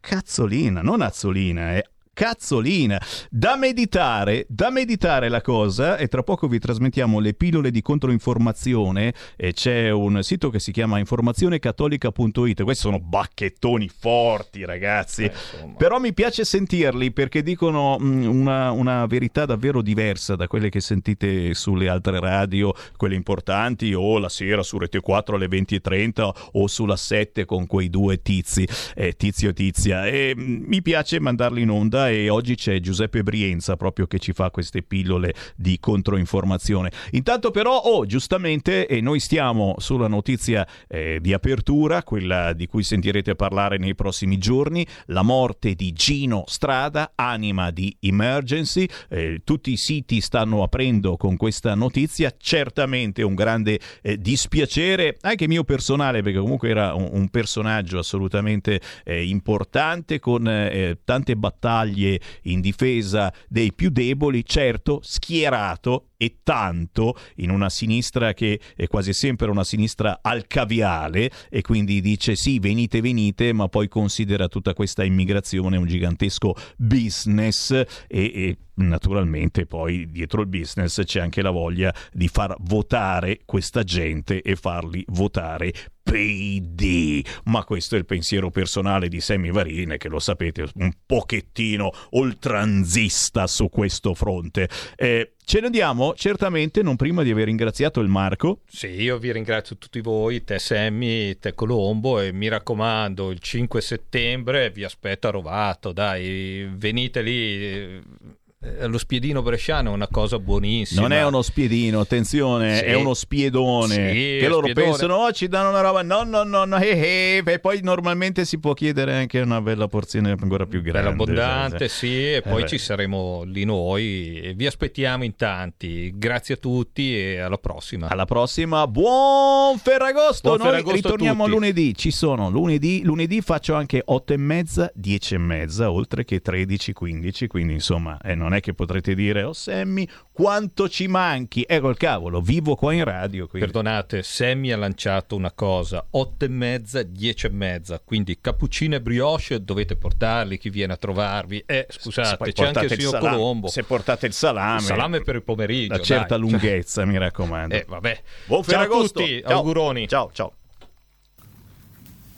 [0.00, 1.82] Cazzolina, non azzolina, è
[2.14, 3.00] cazzolina.
[3.28, 9.12] Da meditare, da meditare la cosa e tra poco vi trasmettiamo le pillole di controinformazione
[9.36, 12.62] e c'è un sito che si chiama informazionecattolica.it.
[12.62, 15.30] Questi sono bacchettoni forti, ragazzi.
[15.76, 20.80] Però mi piace sentirli perché dicono mh, una, una verità davvero diversa da quelle che
[20.80, 26.66] sentite sulle altre radio, quelle importanti, o la sera su Rete 4 alle 20.30 o
[26.68, 30.06] sulla 7 con quei due tizi, eh, Tizio e Tizia.
[30.06, 34.32] E mh, mi piace mandarli in onda e oggi c'è Giuseppe Brienza proprio che ci
[34.32, 36.90] fa queste pillole di controinformazione.
[37.12, 42.82] Intanto però, oh, giustamente, e noi stiamo sulla notizia eh, di apertura, quella di cui
[42.82, 48.86] sentirete parlare nei prossimi giorni, la morte di Gino Strada, anima di Emergency.
[49.08, 55.48] Eh, tutti i siti stanno aprendo con questa notizia, certamente un grande eh, dispiacere, anche
[55.48, 61.93] mio personale, perché comunque era un, un personaggio assolutamente eh, importante, con eh, tante battaglie
[62.42, 69.12] in difesa dei più deboli, certo schierato e tanto in una sinistra che è quasi
[69.12, 74.72] sempre una sinistra al caviale e quindi dice sì venite venite ma poi considera tutta
[74.74, 81.50] questa immigrazione un gigantesco business e, e naturalmente poi dietro il business c'è anche la
[81.50, 85.72] voglia di far votare questa gente e farli votare
[86.04, 87.26] PD.
[87.44, 93.46] Ma questo è il pensiero personale di Sammy Varine, che lo sapete, un pochettino oltranzista
[93.46, 94.68] su questo fronte.
[94.94, 98.60] Eh, ce ne andiamo certamente non prima di aver ringraziato il Marco.
[98.66, 103.80] Sì, io vi ringrazio tutti voi, te Sammy, te Colombo e mi raccomando, il 5
[103.80, 108.42] settembre vi aspetto a Rovato, dai, venite lì.
[108.80, 111.00] Eh, Lo spiedino bresciano è una cosa buonissima.
[111.00, 112.84] Non è uno spiedino, attenzione, Sì.
[112.84, 113.94] è uno spiedone.
[113.94, 114.86] Sì, che loro spiedone.
[114.86, 117.52] pensano, oh, ci danno una roba, no, no, no, no, eh, eh.
[117.52, 121.10] e poi normalmente si può chiedere anche una bella porzione ancora più grande.
[121.10, 122.68] Bella abbondante, sì, e Eh poi beh.
[122.68, 124.40] ci saremo lì noi.
[124.40, 126.12] E vi aspettiamo in tanti.
[126.14, 128.08] Grazie a tutti e alla prossima.
[128.08, 130.48] Alla prossima, buon Ferragosto!
[130.48, 131.94] Buon Noi Ferragosto ritorniamo lunedì.
[131.94, 136.92] Ci sono lunedì, lunedì faccio anche 8 e mezza, 10 e mezza, oltre che 13,
[136.92, 137.46] 15.
[137.46, 141.64] Quindi insomma, eh, non è che potrete dire, oh Sammy, quanto ci manchi?
[141.66, 143.46] Ecco il cavolo, vivo qua in radio.
[143.48, 143.66] Quindi.
[143.70, 149.00] Perdonate, Sammy ha lanciato una cosa, 8 e mezza, 10 e mezza, quindi cappuccino e
[149.00, 151.64] brioche dovete portarli, chi viene a trovarvi.
[151.66, 153.68] Eh, scusate, c'è anche il signor salame- Colombo.
[153.68, 155.94] Se portate il salame, Il salame per il pomeriggio.
[155.94, 156.40] una certa dai.
[156.40, 157.74] lunghezza, mi raccomando.
[157.74, 158.20] Eh, vabbè.
[158.46, 159.56] Buon Ciao a tutti, Ciao.
[159.58, 160.06] auguroni.
[160.08, 160.52] Ciao, ciao.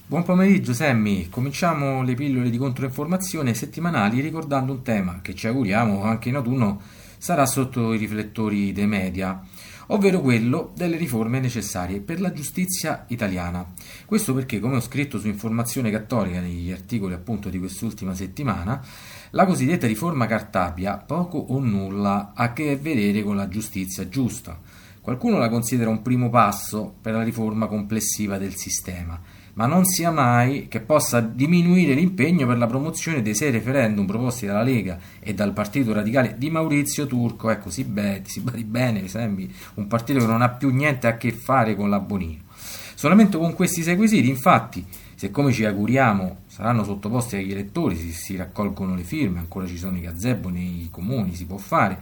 [0.08, 6.04] Buon pomeriggio Sammy, cominciamo le pillole di controinformazione settimanali ricordando un tema che ci auguriamo
[6.04, 6.80] anche in autunno
[7.18, 9.42] sarà sotto i riflettori dei media,
[9.88, 13.66] ovvero quello delle riforme necessarie per la giustizia italiana.
[14.04, 18.80] Questo perché, come ho scritto su Informazione Cattolica negli articoli appunto di quest'ultima settimana,
[19.30, 24.56] la cosiddetta riforma Cartabia poco o nulla ha a che vedere con la giustizia giusta.
[25.00, 29.20] Qualcuno la considera un primo passo per la riforma complessiva del sistema,
[29.56, 34.44] ma non sia mai che possa diminuire l'impegno per la promozione dei sei referendum proposti
[34.44, 37.48] dalla Lega e dal Partito Radicale di Maurizio Turco.
[37.48, 41.74] Ecco, si, badi bene, sembri un partito che non ha più niente a che fare
[41.74, 42.42] con la Bonino.
[42.94, 44.84] Solamente con questi sei quesiti, infatti,
[45.14, 49.78] se come ci auguriamo saranno sottoposti agli elettori, si, si raccolgono le firme, ancora ci
[49.78, 51.98] sono i gazebo nei comuni, si può fare.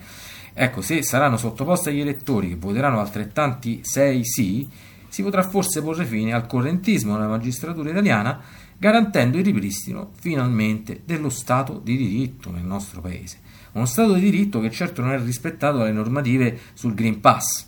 [0.53, 4.69] Ecco, se saranno sottoposti agli elettori che voteranno altrettanti sei sì,
[5.15, 8.41] si potrà forse porre fine al correntismo nella magistratura italiana,
[8.77, 13.39] garantendo il ripristino finalmente dello Stato di diritto nel nostro Paese.
[13.75, 17.65] Uno Stato di diritto che certo non è rispettato dalle normative sul Green Pass.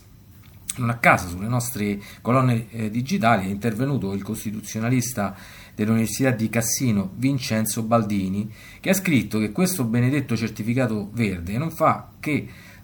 [0.75, 5.33] Non a caso sulle nostre colonne eh, digitali è intervenuto il costituzionalista
[5.73, 8.51] dell'Università di Cassino Vincenzo Baldini,
[8.81, 12.31] che ha scritto che questo benedetto certificato verde non fa che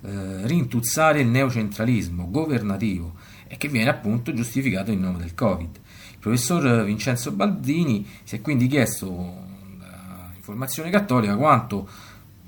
[0.06, 3.23] eh, rintuzzare il neocentralismo governativo
[3.54, 5.76] e che viene appunto giustificato in nome del Covid.
[6.14, 9.46] Il professor Vincenzo Baldini si è quindi chiesto
[9.78, 11.88] da Informazione Cattolica quanto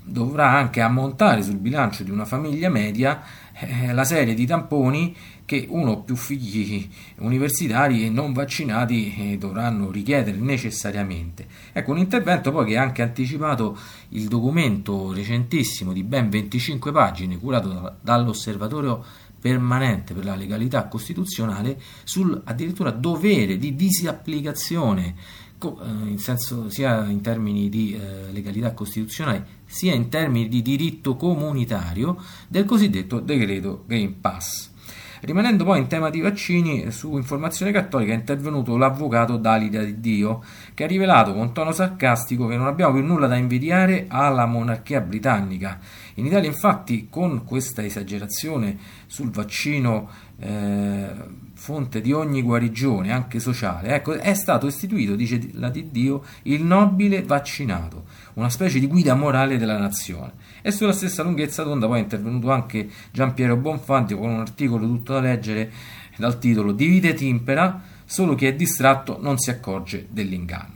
[0.02, 3.22] dovrà anche ammontare sul bilancio di una famiglia media
[3.52, 5.14] eh, la serie di tamponi
[5.44, 11.46] che uno o più figli universitari e non vaccinati eh, dovranno richiedere necessariamente.
[11.72, 13.78] Ecco, un intervento poi che ha anche anticipato
[14.10, 19.04] il documento recentissimo di ben 25 pagine curato da- dall'Osservatorio
[19.46, 25.14] permanente per la legalità costituzionale sul addirittura dovere di disapplicazione
[25.62, 25.68] eh,
[26.08, 32.20] in senso, sia in termini di eh, legalità costituzionale sia in termini di diritto comunitario
[32.48, 34.74] del cosiddetto decreto Green Pass.
[35.20, 40.42] Rimanendo poi in tema di vaccini, su Informazione Cattolica è intervenuto l'avvocato Dalida Di Dio,
[40.74, 45.00] che ha rivelato con tono sarcastico che non abbiamo più nulla da invidiare alla monarchia
[45.00, 45.78] britannica.
[46.14, 51.08] In Italia, infatti, con questa esagerazione sul vaccino eh,
[51.54, 56.62] fonte di ogni guarigione, anche sociale, ecco, è stato istituito, dice la Di Dio, il
[56.62, 58.04] nobile vaccinato,
[58.36, 60.32] una specie di guida morale della nazione.
[60.62, 65.14] E sulla stessa lunghezza d'onda poi è intervenuto anche Giampiero Bonfanti con un articolo tutto
[65.14, 65.72] da leggere
[66.16, 70.74] dal titolo Divide et impera, solo chi è distratto non si accorge dell'inganno.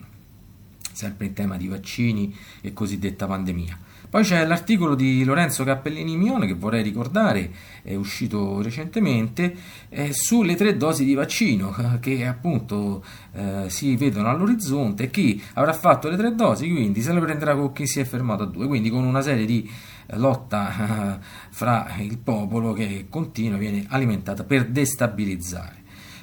[0.92, 3.78] Sempre in tema di vaccini e cosiddetta pandemia.
[4.10, 7.48] Poi c'è l'articolo di Lorenzo Cappellini Mione che vorrei ricordare,
[7.80, 9.54] è uscito recentemente,
[9.88, 11.72] eh, sulle tre dosi di vaccino
[12.02, 17.12] che appunto eh, si vedono all'orizzonte e chi avrà fatto le tre dosi quindi se
[17.12, 19.70] le prenderà con chi si è fermato a due, quindi con una serie di
[20.06, 21.20] eh, lotta
[21.50, 25.78] fra il popolo che continua, viene alimentata per destabilizzare.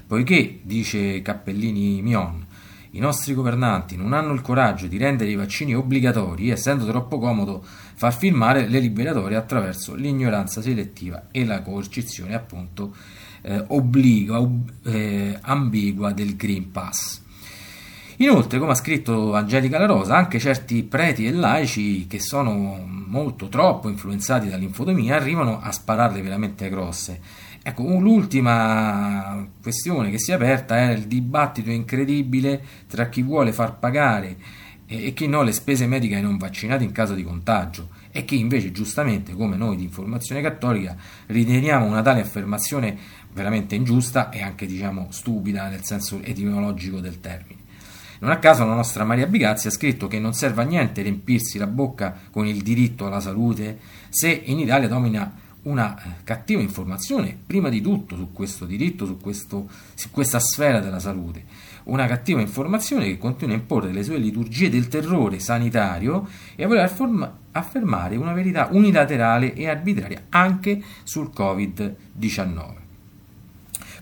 [0.06, 2.47] Poiché, dice Cappellini Mion,
[2.92, 7.64] i nostri governanti non hanno il coraggio di rendere i vaccini obbligatori, essendo troppo comodo
[7.64, 12.96] far firmare le liberatorie attraverso l'ignoranza selettiva e la coercizione appunto
[13.42, 17.26] eh, obbliga, ob- eh, ambigua del Green Pass.
[18.20, 23.48] Inoltre, come ha scritto Angelica La Rosa, anche certi preti e laici che sono molto
[23.48, 27.22] troppo influenzati dall'infotomia arrivano a spararle veramente grosse.
[27.68, 33.78] Ecco, l'ultima questione che si è aperta è il dibattito incredibile tra chi vuole far
[33.78, 34.38] pagare
[34.86, 38.40] e chi no le spese mediche ai non vaccinati in caso di contagio e chi
[38.40, 40.96] invece giustamente, come noi di Informazione Cattolica,
[41.26, 42.98] riteniamo una tale affermazione
[43.34, 47.66] veramente ingiusta e anche diciamo stupida nel senso etimologico del termine.
[48.20, 51.58] Non a caso la nostra Maria Bigazzi ha scritto che non serve a niente riempirsi
[51.58, 53.78] la bocca con il diritto alla salute
[54.08, 59.18] se in Italia domina una eh, cattiva informazione, prima di tutto su questo diritto, su,
[59.18, 61.44] questo, su questa sfera della salute.
[61.84, 66.68] Una cattiva informazione che continua a imporre le sue liturgie del terrore sanitario e a
[66.68, 66.92] voler
[67.52, 72.86] affermare una verità unilaterale e arbitraria anche sul Covid-19.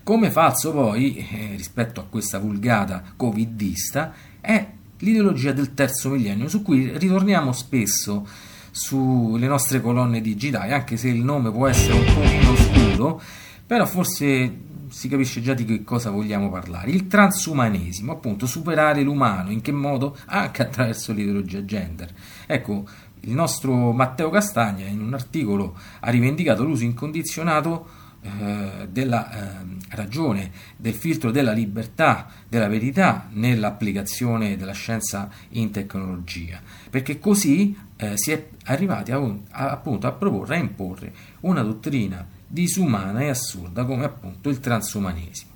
[0.04, 4.68] Come falso poi, eh, rispetto a questa vulgata covidista, è
[5.00, 8.28] l'ideologia del terzo millennio, su cui ritorniamo spesso
[8.76, 13.22] sulle nostre colonne digitali, anche se il nome può essere un pochino oscuro,
[13.66, 14.54] però forse
[14.90, 16.92] si capisce già di che cosa vogliamo parlare.
[16.92, 20.18] Il transumanesimo, appunto, superare l'umano, in che modo?
[20.26, 22.14] Anche attraverso l'ideologia gender.
[22.46, 22.86] Ecco,
[23.22, 27.88] il nostro Matteo Castagna in un articolo ha rivendicato l'uso incondizionato
[28.24, 36.60] eh, della eh, ragione, del filtro della libertà, della verità nell'applicazione della scienza in tecnologia,
[36.90, 42.28] perché così eh, si è arrivati a, a, appunto a proporre, a imporre una dottrina
[42.48, 45.54] disumana e assurda come appunto il transumanesimo.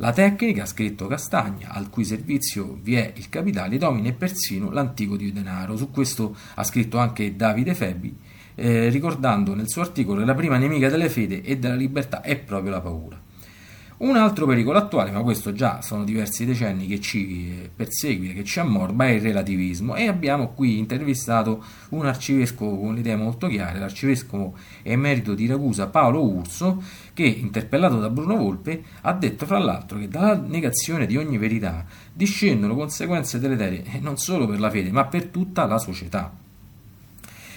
[0.00, 5.16] La tecnica, ha scritto Castagna, al cui servizio vi è il capitale, domina persino l'antico
[5.16, 5.76] dio denaro.
[5.76, 8.16] Su questo ha scritto anche Davide Febi,
[8.54, 12.36] eh, ricordando nel suo articolo che la prima nemica della fede e della libertà è
[12.36, 13.20] proprio la paura.
[14.00, 18.44] Un altro pericolo attuale, ma questo già sono diversi decenni che ci eh, perseguita, che
[18.44, 23.48] ci ammorba, è il relativismo e abbiamo qui intervistato un arcivescovo con le idee molto
[23.48, 26.80] chiare, l'arcivescovo emerito di Ragusa Paolo Urso,
[27.12, 31.84] che interpellato da Bruno Volpe ha detto fra l'altro che dalla negazione di ogni verità
[32.12, 36.32] discendono conseguenze deleterie eh, non solo per la fede ma per tutta la società.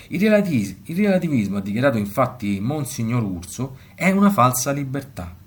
[0.08, 5.38] Il, relativ- il relativismo, ha dichiarato infatti Monsignor Urso, è una falsa libertà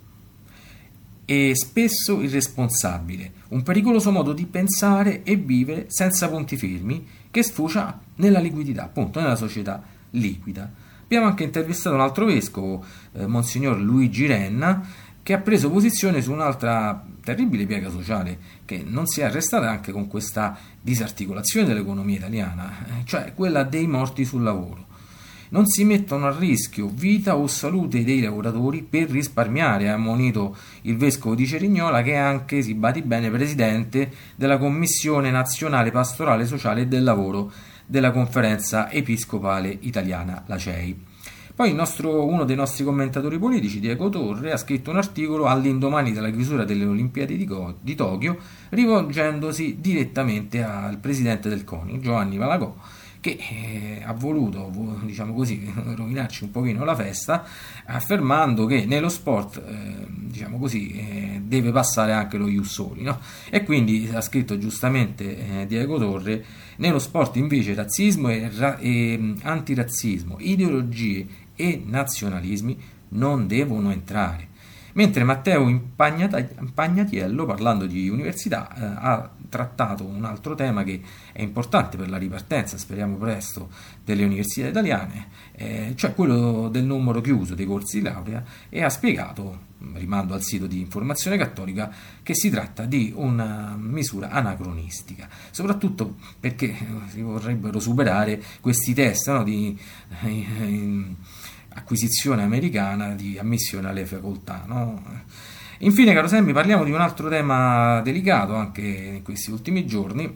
[1.25, 7.99] e spesso irresponsabile, un pericoloso modo di pensare e vivere senza punti fermi che sfocia
[8.17, 10.71] nella liquidità, appunto nella società liquida.
[11.03, 14.87] Abbiamo anche intervistato un altro vescovo, eh, Monsignor Luigi Renna,
[15.23, 19.91] che ha preso posizione su un'altra terribile piega sociale che non si è arrestata anche
[19.91, 24.93] con questa disarticolazione dell'economia italiana, eh, cioè quella dei morti sul lavoro.
[25.55, 30.97] Non si mettono a rischio vita o salute dei lavoratori per risparmiare, ha ammonito il
[30.97, 36.81] vescovo di Cerignola che è anche, si badi bene, presidente della Commissione Nazionale Pastorale Sociale
[36.81, 37.53] e del Lavoro
[37.87, 41.05] della Conferenza Episcopale Italiana, la CEI.
[41.55, 46.31] Poi nostro, uno dei nostri commentatori politici, Diego Torre, ha scritto un articolo all'indomani della
[46.31, 48.39] chiusura delle Olimpiadi di, Go- di Tokyo,
[48.71, 52.75] rivolgendosi direttamente al presidente del CONI, Giovanni Malagò,
[53.25, 54.71] che eh, ha voluto,
[55.03, 57.43] diciamo così, rovinarci un pochino la festa,
[57.87, 63.19] affermando che nello sport, eh, diciamo così, eh, deve passare anche lo Ius Soli, no?
[63.49, 66.45] E quindi ha scritto giustamente eh, Diego Torre,
[66.77, 71.27] nello sport invece razzismo e, ra- e antirazzismo, ideologie
[71.57, 72.79] e nazionalismi
[73.11, 74.49] non devono entrare.
[74.93, 81.01] Mentre Matteo Impagnatiello, parlando di università, eh, ha trattato un altro tema che
[81.31, 83.71] è importante per la ripartenza, speriamo presto,
[84.05, 88.89] delle università italiane, eh, cioè quello del numero chiuso dei corsi di laurea e ha
[88.89, 91.89] spiegato, rimando al sito di Informazione Cattolica,
[92.25, 96.75] che si tratta di una misura anacronistica, soprattutto perché
[97.11, 99.79] si vorrebbero superare questi test no, di...
[100.23, 101.15] Eh,
[101.77, 104.63] acquisizione americana di ammissione alle facoltà.
[104.67, 105.03] No?
[105.85, 110.35] Infine, caro Semmi, parliamo di un altro tema delicato anche in questi ultimi giorni,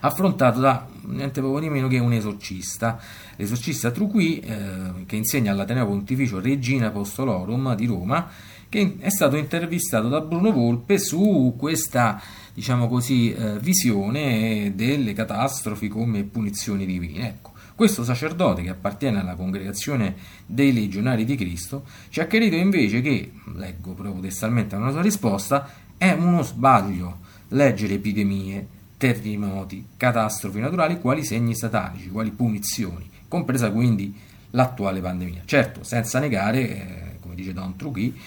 [0.00, 2.98] affrontato da niente poco di meno che un esorcista,
[3.36, 8.30] l'esorcista Truqui, eh, che insegna all'Ateneo Pontificio Regina Apostolorum di Roma,
[8.70, 12.18] che è stato intervistato da Bruno Volpe su questa
[12.54, 17.28] diciamo così, eh, visione delle catastrofi come punizioni divine.
[17.28, 17.52] Ecco.
[17.76, 20.16] Questo sacerdote, che appartiene alla congregazione
[20.46, 25.68] dei legionari di Cristo, ci ha chiarito invece che, leggo proprio testualmente una sua risposta,
[25.98, 28.66] è uno sbaglio leggere epidemie,
[28.96, 34.18] terremoti, catastrofi naturali quali segni satanici, quali punizioni, compresa quindi
[34.52, 35.42] l'attuale pandemia.
[35.44, 38.18] Certo, senza negare, eh, come dice Don Trucchi,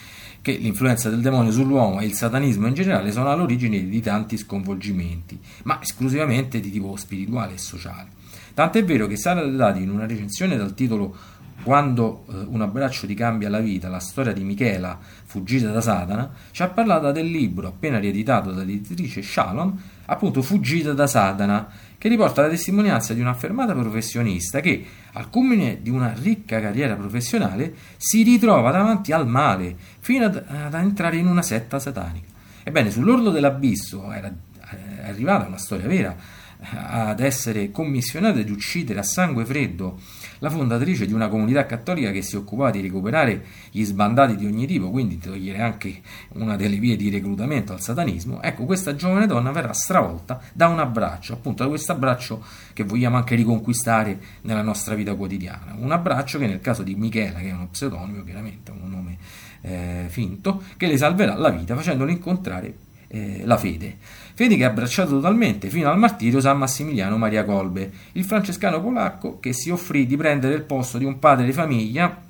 [0.43, 5.39] che l'influenza del demonio sull'uomo e il satanismo in generale sono all'origine di tanti sconvolgimenti,
[5.63, 8.17] ma esclusivamente di tipo spirituale e sociale.
[8.59, 11.15] Tant'è vero che Sara Dati in una recensione dal titolo
[11.63, 16.29] Quando eh, un abbraccio ti cambia la vita, la storia di Michela fuggita da Satana,
[16.51, 22.41] ci ha parlato del libro appena rieditato dall'editrice Shalom, appunto Fuggita da Satana, che riporta
[22.41, 28.71] la testimonianza di un'affermata professionista che, al culmine di una ricca carriera professionale, si ritrova
[28.71, 32.27] davanti al male, fino ad, ad entrare in una setta satanica.
[32.63, 36.13] Ebbene, sull'orlo dell'abisso era eh, arrivata una storia vera,
[36.61, 39.97] ad essere commissionata di uccidere a sangue freddo
[40.39, 44.67] la fondatrice di una comunità cattolica che si occupava di recuperare gli sbandati di ogni
[44.67, 46.01] tipo, quindi togliere anche
[46.33, 50.79] una delle vie di reclutamento al satanismo, ecco questa giovane donna verrà stravolta da un
[50.79, 56.39] abbraccio, appunto da questo abbraccio che vogliamo anche riconquistare nella nostra vita quotidiana, un abbraccio
[56.39, 59.17] che nel caso di Michela, che è uno pseudonimo chiaramente, un nome
[59.61, 63.97] eh, finto, che le salverà la vita facendolo incontrare eh, la fede.
[64.39, 69.51] Che ha abbracciato totalmente fino al martirio San Massimiliano Maria Colbe, il francescano polacco che
[69.51, 72.21] si offrì di prendere il posto di un padre di famiglia,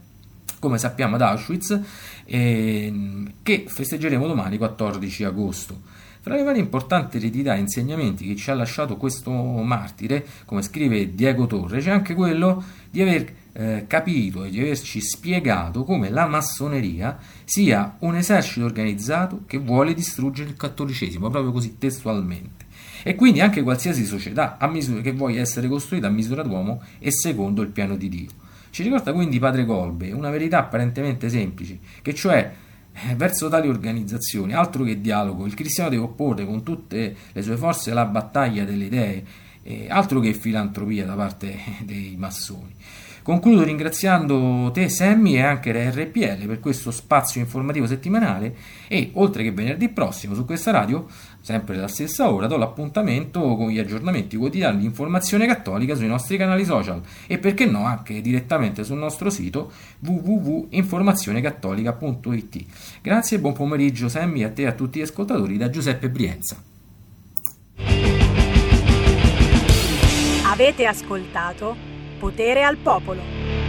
[0.58, 1.80] come sappiamo ad Auschwitz,
[2.26, 2.94] eh,
[3.44, 5.82] che festeggeremo domani 14 agosto.
[6.24, 11.14] Tra le varie importanti eredità e insegnamenti che ci ha lasciato questo martire, come scrive
[11.14, 16.26] Diego Torre, c'è anche quello di aver eh, capito e di averci spiegato come la
[16.28, 22.68] massoneria sia un esercito organizzato che vuole distruggere il cattolicesimo, proprio così testualmente.
[23.04, 27.62] E quindi anche qualsiasi società misura, che voglia essere costruita a misura d'uomo e secondo
[27.62, 28.30] il piano di Dio.
[28.70, 32.54] Ci ricorda quindi Padre Colbe una verità apparentemente semplice, che cioè
[32.94, 37.58] eh, verso tali organizzazioni, altro che dialogo, il cristiano deve opporre con tutte le sue
[37.58, 39.24] forze la battaglia delle idee,
[39.64, 42.74] eh, altro che filantropia da parte dei massoni.
[43.30, 48.56] Concludo ringraziando te Sammy e anche la RPL per questo spazio informativo settimanale
[48.88, 51.06] e oltre che venerdì prossimo su questa radio,
[51.40, 56.38] sempre alla stessa ora, do l'appuntamento con gli aggiornamenti quotidiani di informazione cattolica sui nostri
[56.38, 62.66] canali social e perché no anche direttamente sul nostro sito www.informazionecattolica.it.
[63.00, 66.60] Grazie e buon pomeriggio Sammy a te e a tutti gli ascoltatori da Giuseppe Brienza.
[70.46, 73.69] Avete ascoltato potere al popolo.